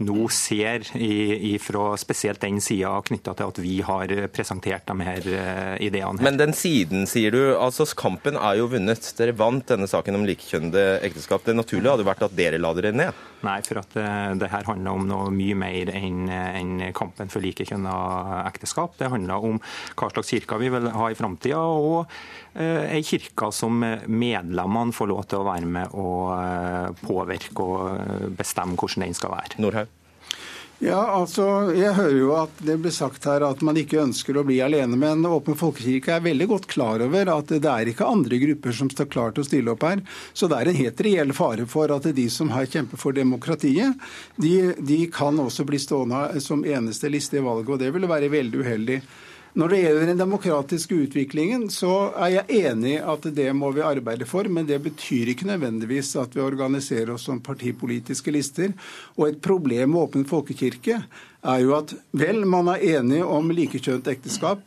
nå 0.00 0.26
ser 0.32 0.86
i, 0.96 1.58
fra 1.62 1.92
spesielt 2.00 2.40
den 2.42 2.60
sida 2.64 2.94
knytta 3.04 3.34
til 3.36 3.52
at 3.52 3.60
vi 3.62 3.74
har 3.84 4.12
presentert 4.32 4.88
de 4.88 5.06
her 5.06 5.28
eh, 5.28 5.74
ideene. 5.88 6.16
Her. 6.16 6.24
Men 6.24 6.40
den 6.40 6.56
siden, 6.56 7.04
sier 7.10 7.34
du. 7.34 7.40
altså 7.56 7.86
Kampen 7.98 8.38
er 8.40 8.56
jo 8.60 8.70
vunnet. 8.72 9.12
Dere 9.18 9.36
vant 9.36 9.68
denne 9.68 9.88
saken 9.90 10.16
om 10.18 10.26
likekjønnede 10.28 11.02
ekteskap. 11.06 11.44
Det 11.44 11.56
naturlige 11.58 11.96
hadde 11.96 12.08
vært 12.08 12.24
at 12.26 12.36
dere 12.38 12.60
la 12.62 12.72
dere 12.78 12.94
ned? 12.96 13.22
Nei, 13.42 13.58
for 13.66 13.82
at 13.82 13.92
det, 13.96 14.06
eh, 14.06 14.34
det 14.40 14.50
her 14.52 14.68
handler 14.70 14.96
om 14.96 15.08
noe 15.08 15.30
mye 15.34 15.58
mer 15.58 15.92
enn 15.92 16.30
en 16.32 16.72
kampen 16.96 17.30
for 17.32 17.44
likekjønnede 17.44 18.42
ekteskap. 18.48 18.96
Det 18.98 19.12
handler 19.12 19.50
om 19.52 19.60
hva 19.98 20.10
slags 20.14 20.32
kirke 20.32 20.60
vi 20.62 20.72
vil 20.72 20.88
ha 20.94 21.10
i 21.10 21.18
framtida, 21.18 21.60
og 21.60 22.08
eh, 22.54 22.96
ei 22.98 23.02
kirke 23.06 23.52
som 23.54 23.80
medlemmene 23.80 24.96
får 24.96 25.10
lov 25.10 25.26
til 25.30 25.42
å 25.42 25.48
være 25.48 25.68
med 25.78 25.96
og 25.98 26.32
Eh, 26.82 26.92
påvirke 27.06 27.64
og 27.64 27.82
eh, 27.96 28.30
bestemme 28.36 28.78
hvordan 28.78 29.06
den 29.06 29.18
skal 29.18 29.34
være. 29.34 29.58
Nordhaug? 29.62 29.98
Ja, 30.82 30.98
altså, 31.14 31.70
Jeg 31.76 31.94
hører 31.94 32.16
jo 32.18 32.30
at 32.34 32.56
det 32.66 32.74
blir 32.82 32.90
sagt 32.90 33.22
her 33.30 33.44
at 33.46 33.60
man 33.62 33.76
ikke 33.78 34.00
ønsker 34.02 34.34
å 34.34 34.42
bli 34.42 34.56
alene. 34.64 34.98
Men 34.98 35.22
Åpen 35.28 35.54
folkekirke 35.58 36.16
er 36.16 36.24
veldig 36.24 36.48
godt 36.50 36.66
klar 36.72 37.04
over 37.04 37.30
at 37.36 37.52
det 37.54 37.70
er 37.70 37.92
ikke 37.92 38.08
andre 38.08 38.40
grupper 38.42 38.74
som 38.74 38.90
står 38.90 39.06
klar 39.12 39.30
til 39.30 39.44
å 39.44 39.46
stille 39.46 39.74
opp 39.76 39.86
her. 39.86 40.02
Så 40.34 40.50
det 40.50 40.58
er 40.58 40.72
en 40.72 40.80
helt 40.80 41.04
reell 41.06 41.34
fare 41.38 41.68
for 41.70 41.94
at 41.94 42.08
de 42.16 42.26
som 42.34 42.50
har 42.50 42.66
kjempet 42.66 42.98
for 42.98 43.14
demokratiet, 43.14 43.94
de, 44.42 44.72
de 44.82 45.04
kan 45.14 45.38
også 45.38 45.68
bli 45.68 45.78
stående 45.78 46.42
som 46.42 46.66
eneste 46.66 47.12
liste 47.14 47.38
i 47.38 47.46
valget. 47.46 47.76
Og 47.76 47.84
det 47.84 47.92
ville 47.94 48.10
være 48.10 48.32
veldig 48.34 48.64
uheldig. 48.66 48.98
Når 49.52 49.68
det 49.68 49.78
gjelder 49.82 50.06
den 50.08 50.20
demokratiske 50.20 50.96
utviklingen, 51.04 51.66
så 51.68 52.08
er 52.16 52.30
jeg 52.38 52.60
enig 52.70 52.94
i 52.94 53.02
at 53.04 53.26
det 53.36 53.50
må 53.52 53.68
vi 53.76 53.82
arbeide 53.84 54.24
for, 54.24 54.48
men 54.48 54.64
det 54.64 54.78
betyr 54.80 55.28
ikke 55.28 55.50
nødvendigvis 55.50 56.14
at 56.22 56.32
vi 56.32 56.40
organiserer 56.40 57.12
oss 57.12 57.26
som 57.28 57.42
partipolitiske 57.44 58.32
lister. 58.32 58.72
Og 59.18 59.26
et 59.28 59.42
problem 59.44 59.92
med 59.92 60.06
Åpen 60.06 60.24
folkekirke 60.30 61.02
er 61.42 61.60
jo 61.60 61.74
at 61.76 61.92
vel, 62.16 62.46
man 62.48 62.72
er 62.72 62.86
enig 62.96 63.20
om 63.26 63.52
likekjønt 63.52 64.08
ekteskap. 64.08 64.64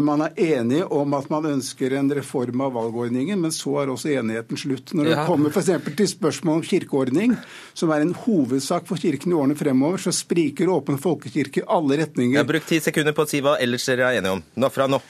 Man 0.00 0.22
er 0.24 0.32
enig 0.40 0.82
om 0.92 1.12
at 1.18 1.28
man 1.28 1.44
ønsker 1.50 1.92
en 1.98 2.08
reform 2.16 2.60
av 2.64 2.72
valgordningen, 2.72 3.40
men 3.40 3.52
så 3.52 3.82
er 3.82 3.90
også 3.92 4.12
enigheten 4.16 4.56
slutt. 4.56 4.94
Når 4.94 5.04
det 5.04 5.16
Ja. 5.16 5.26
kommer 5.26 5.50
eksempel 5.50 5.96
til 5.96 6.08
spørsmål 6.08 6.60
om 6.60 6.62
kirkeordning, 6.62 7.36
som 7.74 7.90
er 7.90 8.00
en 8.00 8.14
hovedsak 8.14 8.86
for 8.86 8.96
Kirken 8.96 9.32
i 9.32 9.34
årene 9.34 9.56
fremover, 9.56 9.98
så 9.98 10.12
spriker 10.12 10.68
Åpen 10.68 10.98
folkekirke 10.98 11.58
i 11.60 11.66
alle 11.68 11.98
retninger. 11.98 12.32
Jeg 12.38 12.44
har 12.46 12.52
brukt 12.52 12.68
ti 12.68 12.80
sekunder 12.80 13.12
på 13.12 13.22
å 13.24 13.28
si 13.28 13.40
hva 13.40 13.58
ellers 13.60 13.84
dere 13.84 14.00
er 14.08 14.20
enige 14.20 14.32
om. 14.32 14.42
Nå 14.56 14.70
fra 14.72 14.86
nå. 14.86 15.00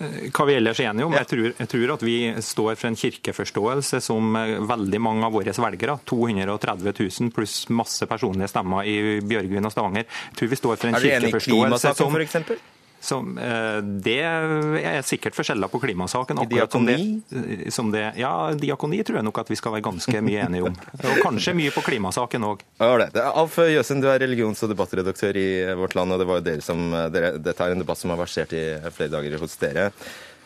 hva 0.00 0.46
vi 0.46 0.54
ellers 0.56 0.80
er 0.80 0.90
enige 0.90 1.04
om. 1.04 1.12
Jeg, 1.12 1.26
tror, 1.28 1.52
jeg 1.58 1.68
tror 1.68 1.92
at 1.92 2.02
vi 2.02 2.34
står 2.40 2.76
for 2.80 2.88
en 2.88 2.96
kirkeforståelse 2.96 4.00
som 4.00 4.36
eh, 4.36 4.56
veldig 4.64 5.00
mange 5.00 5.26
av 5.26 5.32
våre 5.32 5.52
velgere, 5.52 5.98
230 6.08 6.94
000 7.20 7.30
pluss 7.36 7.68
masse 7.68 8.06
personlige 8.08 8.48
stemmer 8.48 8.88
i 8.88 9.20
Bjørgvin 9.20 9.64
og 9.68 9.72
Stavanger, 9.72 10.04
jeg 10.04 10.36
tror 10.40 10.48
vi 10.48 10.56
står 10.56 10.76
for 10.76 10.88
en 10.88 10.94
kirkeforståelse. 10.94 11.06
Er 11.06 11.20
dere 11.20 11.28
enig 11.28 11.34
i 11.36 11.48
klimasaken, 11.50 12.16
f.eks.? 12.16 12.79
Som, 13.00 13.32
eh, 13.38 13.80
det 13.80 14.18
er 14.20 15.02
sikkert 15.06 15.36
forskjeller 15.38 15.70
på 15.72 15.80
klimasaken. 15.80 16.42
Diakoni? 16.50 16.70
som 16.70 16.86
diakoni? 16.86 17.56
det, 17.64 17.72
som 17.74 17.92
det, 17.94 18.04
ja, 18.20 18.32
diakoni 18.54 19.02
tror 19.06 19.20
jeg 19.20 19.28
nok 19.28 19.42
at 19.42 19.52
vi 19.52 19.56
skal 19.56 19.76
være 19.76 19.86
ganske 19.88 20.22
mye 20.24 20.46
enige 20.46 20.68
om. 20.68 20.80
Og 21.10 21.20
kanskje 21.24 21.56
mye 21.56 21.72
på 21.74 21.84
klimasaken 21.86 22.48
òg. 22.50 22.64
Alf 22.80 23.60
Jøsen, 23.64 24.02
du 24.04 24.10
er 24.12 24.20
religions- 24.20 24.62
og 24.66 24.72
debattredaktør 24.72 25.38
i 25.40 25.48
Vårt 25.80 25.96
Land, 25.96 26.12
og 26.12 26.20
det 26.20 26.28
var 26.28 26.42
jo 26.42 26.48
dere 26.50 26.64
som, 26.64 26.90
dere, 27.14 27.36
dette 27.40 27.64
er 27.64 27.76
en 27.76 27.84
debatt 27.84 28.00
som 28.00 28.12
har 28.12 28.20
versert 28.20 28.52
i 28.56 28.64
flere 28.92 29.14
dager 29.16 29.40
hos 29.40 29.56
dere. 29.60 29.90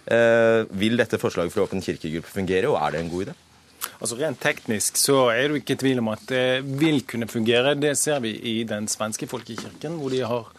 Eh, 0.05 0.62
vil 0.76 0.98
dette 1.00 1.18
forslaget 1.20 1.55
fra 1.55 1.64
Åpen 1.64 1.82
kirkegruppe 1.82 2.28
fungere, 2.28 2.68
og 2.68 2.78
er 2.82 2.94
det 2.94 3.05
en 3.05 3.11
god 3.12 3.26
idé? 3.26 3.36
Altså 4.00 4.16
Rent 4.18 4.40
teknisk 4.40 4.98
så 5.00 5.18
er 5.32 5.48
det 5.48 5.62
ikke 5.62 5.76
tvil 5.80 6.00
om 6.00 6.11
at 6.12 6.24
det 6.28 6.64
vil 6.80 7.02
kunne 7.09 7.28
fungere. 7.28 7.74
Det 7.76 7.94
ser 8.00 8.20
vi 8.24 8.34
i 8.36 8.57
den 8.68 8.88
svenske 8.88 9.28
folkekirken, 9.28 9.98
hvor 10.00 10.12
de 10.12 10.22
har 10.24 10.50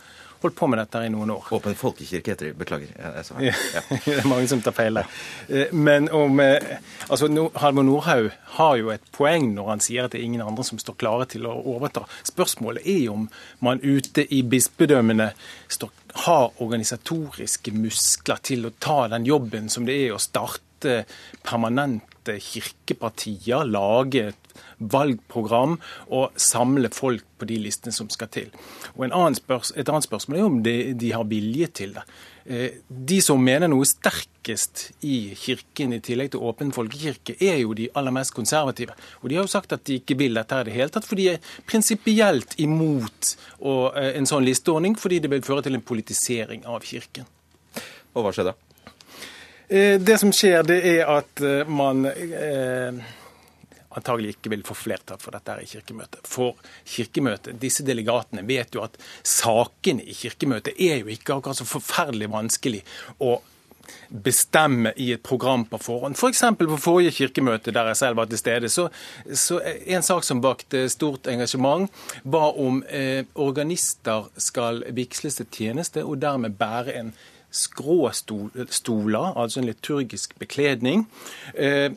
holdt 0.46 0.58
på 0.58 0.70
med 0.72 0.80
dette 0.82 1.02
i 1.06 1.12
noen 1.14 1.34
år. 1.36 1.50
Åpen 1.58 1.76
folkekirke 1.78 2.34
heter 2.34 2.50
det. 2.50 2.56
Beklager. 2.60 2.92
Ja. 2.96 3.54
det 4.06 4.16
er 4.20 4.30
mange 4.30 4.48
som 4.52 4.62
tar 4.66 4.76
feil 4.78 5.02
der. 5.02 5.12
Eh, 5.50 5.74
Men 5.76 6.10
om 6.14 6.40
eh, 6.44 6.78
altså 7.10 7.30
Halvor 7.60 7.88
Nordhaug 7.88 8.32
har 8.56 8.80
jo 8.80 8.92
et 8.94 9.06
poeng 9.16 9.52
når 9.56 9.74
han 9.74 9.84
sier 9.84 10.08
at 10.08 10.16
det 10.16 10.22
er 10.22 10.30
ingen 10.30 10.46
andre 10.46 10.66
som 10.68 10.80
står 10.82 10.98
klare 11.02 11.28
til 11.36 11.48
å 11.50 11.58
overta. 11.76 12.06
Spørsmålet 12.28 12.88
er 12.88 13.10
om 13.14 13.28
man 13.66 13.84
ute 13.84 14.26
i 14.34 14.42
bispedømmene 14.48 15.32
står, 15.72 15.92
har 16.26 16.62
organisatoriske 16.64 17.74
muskler 17.76 18.42
til 18.46 18.70
å 18.70 18.76
ta 18.80 19.06
den 19.12 19.28
jobben 19.28 19.70
som 19.74 19.88
det 19.88 19.98
er 20.06 20.16
å 20.16 20.22
starte 20.22 21.02
permanente 21.44 22.38
kirkepartier, 22.40 23.66
lage 23.68 24.30
et 24.30 24.46
valgprogram 24.78 25.78
og 26.14 26.36
samle 26.40 26.92
folk 26.94 27.26
på 27.40 27.48
de 27.50 27.60
listene 27.64 27.96
som 27.96 28.10
skal 28.12 28.32
til. 28.32 28.52
Og 28.96 29.06
en 29.06 29.14
annen 29.14 29.36
spørs, 29.36 29.74
Et 29.76 29.90
annet 29.90 30.08
spørsmål 30.08 30.38
er 30.38 30.46
om 30.46 30.62
de, 30.64 30.94
de 30.94 31.12
har 31.12 31.28
vilje 31.28 31.68
til 31.68 31.94
det. 31.98 32.04
Eh, 32.46 32.80
De 32.88 33.22
som 33.22 33.42
mener 33.42 33.68
noe 33.68 33.86
sterkest 33.86 34.92
i 35.04 35.34
kirken, 35.36 35.94
i 35.94 36.00
tillegg 36.00 36.32
til 36.32 36.44
åpen 36.46 36.72
folkekirke, 36.72 37.36
er 37.42 37.60
jo 37.64 37.74
de 37.74 37.90
aller 37.94 38.16
mest 38.16 38.34
konservative. 38.34 38.96
Og 39.22 39.30
de 39.30 39.36
har 39.36 39.44
jo 39.44 39.52
sagt 39.52 39.74
at 39.74 39.84
de 39.86 40.00
ikke 40.00 40.18
vil 40.18 40.40
dette 40.40 40.62
i 40.62 40.68
det 40.70 40.76
hele 40.78 40.94
tatt, 40.94 41.08
for 41.08 41.20
de 41.20 41.34
er 41.34 41.50
prinsipielt 41.68 42.56
imot 42.58 43.36
eh, 43.60 44.14
en 44.16 44.30
sånn 44.30 44.48
listeordning, 44.48 44.96
fordi 44.96 45.20
det 45.20 45.34
vil 45.34 45.44
føre 45.44 45.66
til 45.66 45.76
en 45.76 45.84
politisering 45.84 46.66
av 46.66 46.86
kirken. 46.88 47.28
Og 48.16 48.24
hva 48.24 48.32
skjer 48.32 48.52
da? 48.52 48.56
Det 49.68 50.20
som 50.22 50.30
skjer, 50.30 50.62
det 50.64 50.78
er 50.86 51.08
at 51.10 51.42
eh, 51.42 51.66
man 51.68 52.06
eh, 52.06 53.00
antagelig 53.96 54.36
ikke 54.36 54.54
vil 54.54 54.66
få 54.68 54.78
flertall 54.78 55.20
for 55.22 55.36
dette 55.36 55.56
her 55.56 55.64
i 55.64 55.70
Kirkemøtet. 55.70 56.28
For 56.30 56.60
Kirkemøtet, 56.96 57.60
disse 57.62 57.86
delegatene 57.88 58.46
vet 58.48 58.76
jo 58.76 58.84
at 58.86 59.00
sakene 59.24 60.06
i 60.06 60.16
Kirkemøtet 60.16 60.78
er 60.78 61.02
jo 61.02 61.12
ikke 61.14 61.38
akkurat 61.38 61.60
så 61.60 61.68
forferdelig 61.70 62.32
vanskelig 62.34 62.84
å 63.24 63.38
bestemme 64.10 64.94
i 64.96 65.12
et 65.14 65.24
program 65.24 65.66
på 65.70 65.78
forhånd. 65.82 66.18
F.eks. 66.18 66.42
For 66.42 66.72
på 66.72 66.80
forrige 66.82 67.14
kirkemøte, 67.20 67.74
der 67.76 67.92
jeg 67.92 68.00
selv 68.02 68.20
var 68.20 68.30
til 68.32 68.42
stede, 68.42 68.72
så, 68.72 68.88
så 69.34 69.60
en 69.62 70.06
sak 70.06 70.26
som 70.26 70.44
vakte 70.44 70.88
stort 70.90 71.30
engasjement, 71.32 71.92
var 72.24 72.60
om 72.62 72.82
eh, 72.90 73.26
organister 73.36 74.30
skal 74.38 74.84
vigsles 74.96 75.40
til 75.42 75.50
tjeneste 75.52 76.06
og 76.06 76.20
dermed 76.24 76.58
bære 76.60 76.98
en 77.00 77.14
skråstoler, 77.56 79.38
altså 79.40 79.62
en 79.62 79.70
liturgisk 79.70 80.36
bekledning. 80.40 81.06
Eh, 81.54 81.92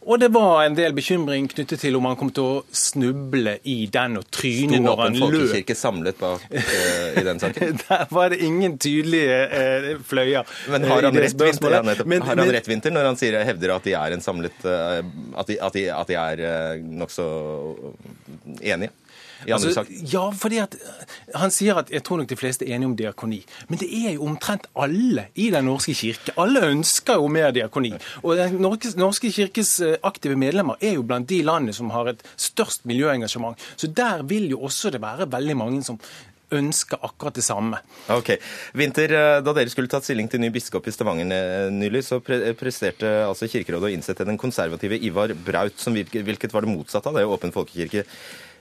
og 0.00 0.20
det 0.20 0.30
var 0.32 0.62
en 0.64 0.76
del 0.78 0.94
bekymring 0.96 1.44
knyttet 1.52 1.82
til 1.82 1.96
om 1.98 2.06
han 2.08 2.16
kom 2.16 2.30
til 2.32 2.46
å 2.46 2.60
snuble 2.72 3.58
i 3.68 3.84
den 3.92 4.16
og 4.20 4.24
tryne 4.32 4.78
Stod 4.78 4.86
når 4.86 5.02
han 5.02 5.16
Åpen 5.16 5.18
løp. 5.18 5.24
folkekirke 5.26 5.76
samlet 5.76 6.20
bak 6.20 6.46
uh, 6.54 7.18
i 7.20 7.24
den 7.26 7.42
saken? 7.42 7.76
Der 7.82 8.06
var 8.16 8.32
det 8.32 8.38
ingen 8.46 8.78
tydelige 8.80 9.36
uh, 9.52 9.90
fløyer. 10.08 10.54
Men 10.72 10.88
har 10.88 11.02
eh, 11.04 11.10
han 11.10 11.20
rett, 11.20 11.36
Vinter, 11.36 11.76
han. 11.76 11.92
Men- 12.08 12.24
har 12.24 12.40
han 12.40 12.54
rett 12.56 12.70
vinter 12.70 12.94
når 12.96 13.10
han 13.10 13.20
sier, 13.20 13.36
hevder 13.44 13.74
at 13.76 13.90
de 13.90 13.94
er 14.00 14.16
en 14.16 14.24
samlet 14.24 14.64
uh, 14.64 15.02
At 15.40 15.52
de, 15.52 15.60
at 15.60 15.76
de, 15.76 15.84
at 15.92 16.10
de 16.10 16.18
er 16.20 16.80
nokså 16.80 17.28
enige 18.60 18.94
i 19.46 19.52
andre 19.52 19.70
Altså, 19.70 19.84
ja, 20.12 20.24
fordi 20.36 20.60
at 20.62 20.74
eh, 20.74 21.16
Han 21.40 21.52
sier 21.54 21.78
at 21.80 21.90
jeg 21.92 22.04
tror 22.06 22.20
nok 22.20 22.30
de 22.30 22.38
fleste 22.38 22.66
er 22.66 22.76
enige 22.76 22.90
om 22.90 22.96
diakoni. 22.98 23.40
Men 23.68 23.80
det 23.80 23.88
er 23.88 24.16
jo 24.16 24.26
omtrent 24.28 24.66
alle 24.74 25.28
i 25.34 25.50
Den 25.54 25.68
norske 25.70 25.94
kirke. 25.96 26.34
Alle 26.40 26.64
ønsker 26.70 27.20
jo 27.20 27.28
mer 27.32 27.54
diakoni. 27.56 27.92
Og 28.22 28.36
Den 28.40 28.58
norske, 28.62 28.94
norske 29.00 29.32
kirkes 29.32 29.76
eh, 29.84 29.96
aktive 30.02 30.38
medlemmer 30.40 30.80
er 30.80 30.96
jo 30.98 31.06
blant 31.06 31.28
de 31.30 31.42
landene 31.46 31.76
som 31.76 31.92
har 31.94 32.12
et 32.12 32.24
størst 32.36 32.84
miljøengasjement. 32.88 33.58
Så 33.76 33.86
der 33.86 34.24
vil 34.26 34.50
jo 34.50 34.64
også 34.68 34.90
det 34.90 35.02
være 35.02 35.30
veldig 35.30 35.56
mange 35.56 35.84
som 35.86 36.00
ønsker 36.50 36.98
akkurat 37.06 37.36
det 37.38 37.44
samme. 37.46 37.78
Ok. 38.10 38.32
Vinter, 38.74 39.12
eh, 39.14 39.40
da 39.44 39.54
dere 39.54 39.70
skulle 39.70 39.90
tatt 39.90 40.06
stilling 40.06 40.28
til 40.30 40.42
ny 40.42 40.50
biskop 40.50 40.86
i 40.86 40.94
Stavanger 40.94 41.70
nylig, 41.70 42.02
så 42.06 42.20
pre 42.24 42.52
presterte 42.58 43.06
altså 43.28 43.48
Kirkerådet 43.50 43.90
å 43.90 43.94
innsette 43.94 44.26
den 44.26 44.38
konservative 44.40 44.98
Ivar 44.98 45.34
Braut, 45.34 45.78
som 45.78 45.94
hvilket 45.94 46.52
var 46.52 46.66
det 46.66 46.74
motsatte 46.74 47.08
av 47.08 47.20
det 47.20 47.28
Åpen 47.30 47.54
folkekirke 47.54 48.04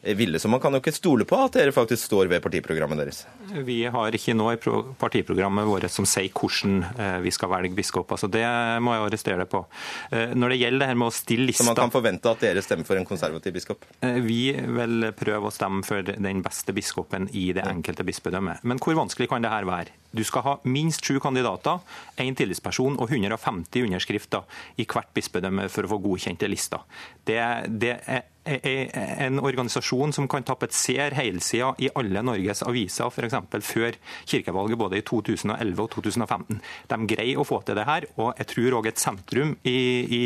ville. 0.02 0.40
Så 0.40 0.50
man 0.52 0.62
kan 0.64 0.74
jo 0.74 0.80
ikke 0.82 0.94
stole 0.96 1.26
på 1.28 1.38
at 1.44 1.58
dere 1.58 1.74
faktisk 1.76 2.08
står 2.10 2.30
ved 2.32 2.42
partiprogrammet 2.44 3.00
deres. 3.02 3.22
Vi 3.66 3.82
har 3.92 4.16
ikke 4.16 4.36
noe 4.38 4.56
i 4.56 4.60
partiprogrammet 5.02 5.68
vårt 5.68 5.90
som 5.92 6.08
sier 6.08 6.32
hvordan 6.34 6.84
eh, 6.96 7.18
vi 7.26 7.34
skal 7.36 7.52
velge 7.52 7.76
biskop. 7.78 8.12
Altså 8.16 8.30
det 8.32 8.46
må 8.84 8.96
jeg 8.96 9.06
arrestere 9.08 9.42
deg 9.44 9.52
på. 9.52 9.64
Eh, 10.12 10.36
Når 10.40 10.54
det 10.54 10.60
gjelder 10.62 10.84
det 10.84 10.90
her 10.92 11.00
med 11.02 11.10
å 11.10 11.16
stille 11.16 11.50
lista 11.50 11.64
Så 11.64 11.70
man 11.72 11.80
kan 11.80 11.94
forvente 11.94 12.32
at 12.32 12.44
dere 12.44 12.64
stemmer 12.66 12.88
for 12.88 13.00
en 13.00 13.08
konservativ 13.10 13.56
biskop? 13.58 13.86
Eh, 14.02 14.20
Vi 14.24 14.42
vil 14.54 15.10
prøve 15.18 15.50
å 15.50 15.54
stemme 15.54 15.84
for 15.88 16.04
den 16.04 16.44
beste 16.46 16.76
biskopen 16.76 17.30
i 17.34 17.50
det 17.56 17.66
enkelte 17.68 18.06
bispedømmet. 18.08 18.64
Men 18.64 18.80
hvor 18.80 18.98
vanskelig 19.00 19.30
kan 19.30 19.44
det 19.44 19.52
her 19.52 19.68
være? 19.68 19.96
Du 20.16 20.24
skal 20.26 20.42
ha 20.42 20.56
minst 20.66 21.06
sju 21.06 21.20
kandidater, 21.22 21.84
én 22.18 22.36
tillitsperson 22.38 22.96
og 22.98 23.12
150 23.12 23.86
underskrifter 23.86 24.42
i 24.82 24.88
hvert 24.90 25.12
bispedømme 25.14 25.68
for 25.70 25.86
å 25.86 25.92
få 25.92 26.00
godkjente 26.02 26.50
lister. 26.50 26.82
Det, 27.30 27.38
det 27.70 28.00
er 28.10 28.24
en 28.46 29.40
organisasjon 29.40 30.14
som 30.16 30.28
kan 30.32 30.46
tapetsere 30.48 31.16
helsida 31.18 31.74
i 31.78 31.90
alle 32.00 32.24
Norges 32.26 32.64
aviser, 32.66 33.12
f.eks. 33.12 33.66
før 33.66 33.98
kirkevalget 34.30 34.80
både 34.80 35.00
i 35.00 35.06
2011 35.06 35.84
og 35.84 35.90
2015. 35.96 36.62
De 36.92 37.00
greier 37.14 37.40
å 37.42 37.48
få 37.48 37.62
til 37.68 37.80
det 37.80 37.88
her, 37.90 38.08
og 38.18 38.40
jeg 38.40 38.52
tror 38.54 38.78
òg 38.80 38.92
et 38.92 39.02
sentrum 39.02 39.56
i, 39.64 39.80
i, 40.20 40.24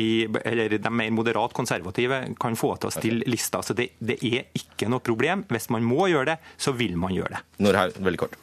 i 0.00 0.10
eller 0.44 0.78
de 0.78 0.94
mer 0.94 1.14
moderat 1.14 1.56
konservative 1.56 2.22
kan 2.40 2.58
få 2.58 2.74
til 2.76 2.90
å 2.90 2.94
stille 2.94 3.30
lister. 3.30 3.64
Så 3.66 3.76
det, 3.76 3.92
det 3.98 4.20
er 4.24 4.46
ikke 4.56 4.90
noe 4.90 5.04
problem. 5.04 5.44
Hvis 5.50 5.70
man 5.74 5.86
må 5.86 6.08
gjøre 6.12 6.34
det, 6.34 6.38
så 6.60 6.74
vil 6.76 6.96
man 7.00 7.14
gjøre 7.16 7.38
det. 7.38 7.44
Nordhaug, 7.66 8.00
veldig 8.00 8.24
kort. 8.26 8.40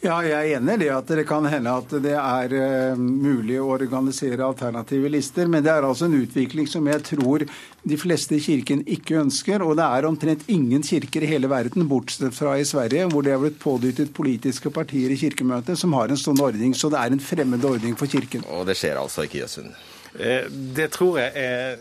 Ja, 0.00 0.14
jeg 0.24 0.32
er 0.32 0.54
enig 0.56 0.78
i 0.78 0.80
det 0.80 0.86
at 0.96 1.10
det 1.12 1.26
kan 1.28 1.44
hende 1.52 1.72
at 1.76 1.90
det 2.00 2.14
er 2.16 2.54
eh, 2.56 2.96
mulig 2.96 3.58
å 3.60 3.66
organisere 3.74 4.46
alternative 4.46 5.10
lister, 5.12 5.50
men 5.52 5.60
det 5.66 5.74
er 5.74 5.84
altså 5.84 6.06
en 6.08 6.16
utvikling 6.16 6.64
som 6.72 6.88
jeg 6.88 7.02
tror 7.04 7.44
de 7.44 7.98
fleste 8.00 8.38
i 8.38 8.40
kirken 8.40 8.80
ikke 8.88 9.18
ønsker. 9.20 9.60
Og 9.60 9.74
det 9.76 9.84
er 9.84 10.08
omtrent 10.08 10.46
ingen 10.48 10.80
kirker 10.86 11.26
i 11.26 11.28
hele 11.28 11.50
verden, 11.52 11.84
bortsett 11.90 12.32
fra 12.32 12.56
i 12.56 12.64
Sverige, 12.64 13.10
hvor 13.12 13.26
det 13.26 13.34
er 13.34 13.44
blitt 13.44 13.60
pådyttet 13.60 14.14
politiske 14.16 14.72
partier 14.72 15.12
i 15.12 15.20
kirkemøtet 15.20 15.76
som 15.76 15.92
har 15.98 16.08
en 16.08 16.20
sånn 16.24 16.40
ordning. 16.40 16.72
Så 16.72 16.88
det 16.88 17.02
er 17.02 17.12
en 17.12 17.20
fremmed 17.20 17.68
ordning 17.68 17.92
for 18.00 18.08
kirken. 18.08 18.46
Og 18.56 18.64
det 18.72 18.80
skjer 18.80 18.96
altså 19.02 19.28
ikke 19.28 19.42
i 19.42 19.44
Jøsund? 19.44 19.76
Eh, 20.16 20.48
Det 20.80 20.88
tror 20.96 21.20
jeg 21.20 21.32
er 21.44 21.76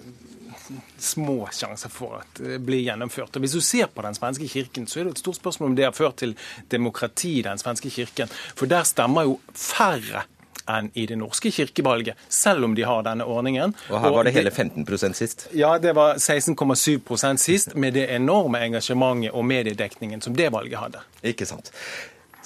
små 1.04 1.50
sjanser 1.56 1.92
for 1.94 2.20
at 2.22 2.42
det 2.44 2.60
blir 2.66 2.84
gjennomført. 2.86 3.36
Og 3.36 3.46
Hvis 3.46 3.56
du 3.58 3.62
ser 3.62 3.92
på 3.94 4.06
den 4.06 4.18
svenske 4.18 4.48
kirken, 4.48 4.88
så 4.88 5.00
er 5.00 5.08
det 5.08 5.18
et 5.18 5.24
stort 5.26 5.40
spørsmål 5.40 5.72
om 5.72 5.78
det 5.78 5.88
har 5.88 5.96
ført 5.96 6.20
til 6.24 6.36
demokrati 6.72 7.40
i 7.40 7.46
den 7.46 7.58
svenske 7.62 7.90
kirken. 7.94 8.32
For 8.56 8.70
der 8.70 8.84
stemmer 8.88 9.28
jo 9.28 9.40
færre 9.54 10.26
enn 10.70 10.92
i 10.94 11.06
det 11.10 11.18
norske 11.18 11.52
kirkevalget, 11.52 12.20
selv 12.30 12.68
om 12.68 12.76
de 12.78 12.86
har 12.86 13.02
denne 13.08 13.26
ordningen. 13.26 13.74
Og 13.90 14.04
her 14.04 14.14
var 14.14 14.28
det 14.28 14.36
hele 14.36 14.52
15% 14.54 15.18
sist. 15.18 15.48
Ja, 15.58 15.78
det 15.82 15.96
var 15.98 16.20
16,7% 16.22 17.42
sist, 17.42 17.76
med 17.76 17.98
det 17.98 18.06
enorme 18.14 18.62
engasjementet 18.68 19.34
og 19.34 19.46
mediedekningen 19.50 20.22
som 20.22 20.38
det 20.38 20.52
valget 20.54 20.78
hadde. 20.80 21.04
Ikke 21.24 21.48
sant. 21.50 21.74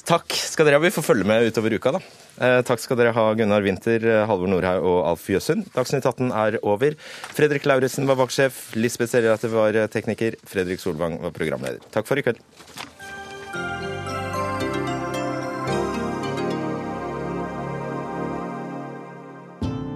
Takk 0.03 0.35
skal 0.35 0.67
dere 0.67 0.79
ha. 0.79 0.83
Vi 0.83 0.91
får 0.91 1.05
følge 1.05 1.27
med 1.27 1.47
utover 1.47 1.77
uka, 1.77 1.93
da. 1.95 2.01
Eh, 2.43 2.59
takk 2.67 2.81
skal 2.83 2.99
dere 2.99 3.13
ha, 3.15 3.25
Gunnar 3.39 3.63
Winther, 3.63 4.03
eh, 4.03 4.25
Halvor 4.27 4.51
Norhaug 4.51 4.87
og 4.89 4.97
Alf 5.13 5.29
Jøsund. 5.31 5.69
Dagsnytt 5.75 6.05
18 6.05 6.31
er 6.31 6.57
over. 6.61 6.97
Fredrik 7.37 7.63
Lauritzen 7.69 8.09
var 8.09 8.19
vaktsjef. 8.19 8.75
Lisbeth 8.75 9.13
Seljereite 9.13 9.51
var 9.53 9.75
eh, 9.79 9.87
tekniker. 9.87 10.35
Fredrik 10.43 10.83
Solvang 10.83 11.21
var 11.23 11.31
programleder. 11.31 11.79
Takk 11.93 12.09
for 12.09 12.19
i 12.19 12.25
kveld. 12.25 12.43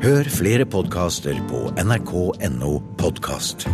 Hør 0.07 0.29
flere 0.31 0.63
podkaster 0.63 1.35
på 1.49 1.67
nrk.no 1.83 2.77
podkast. 3.01 3.67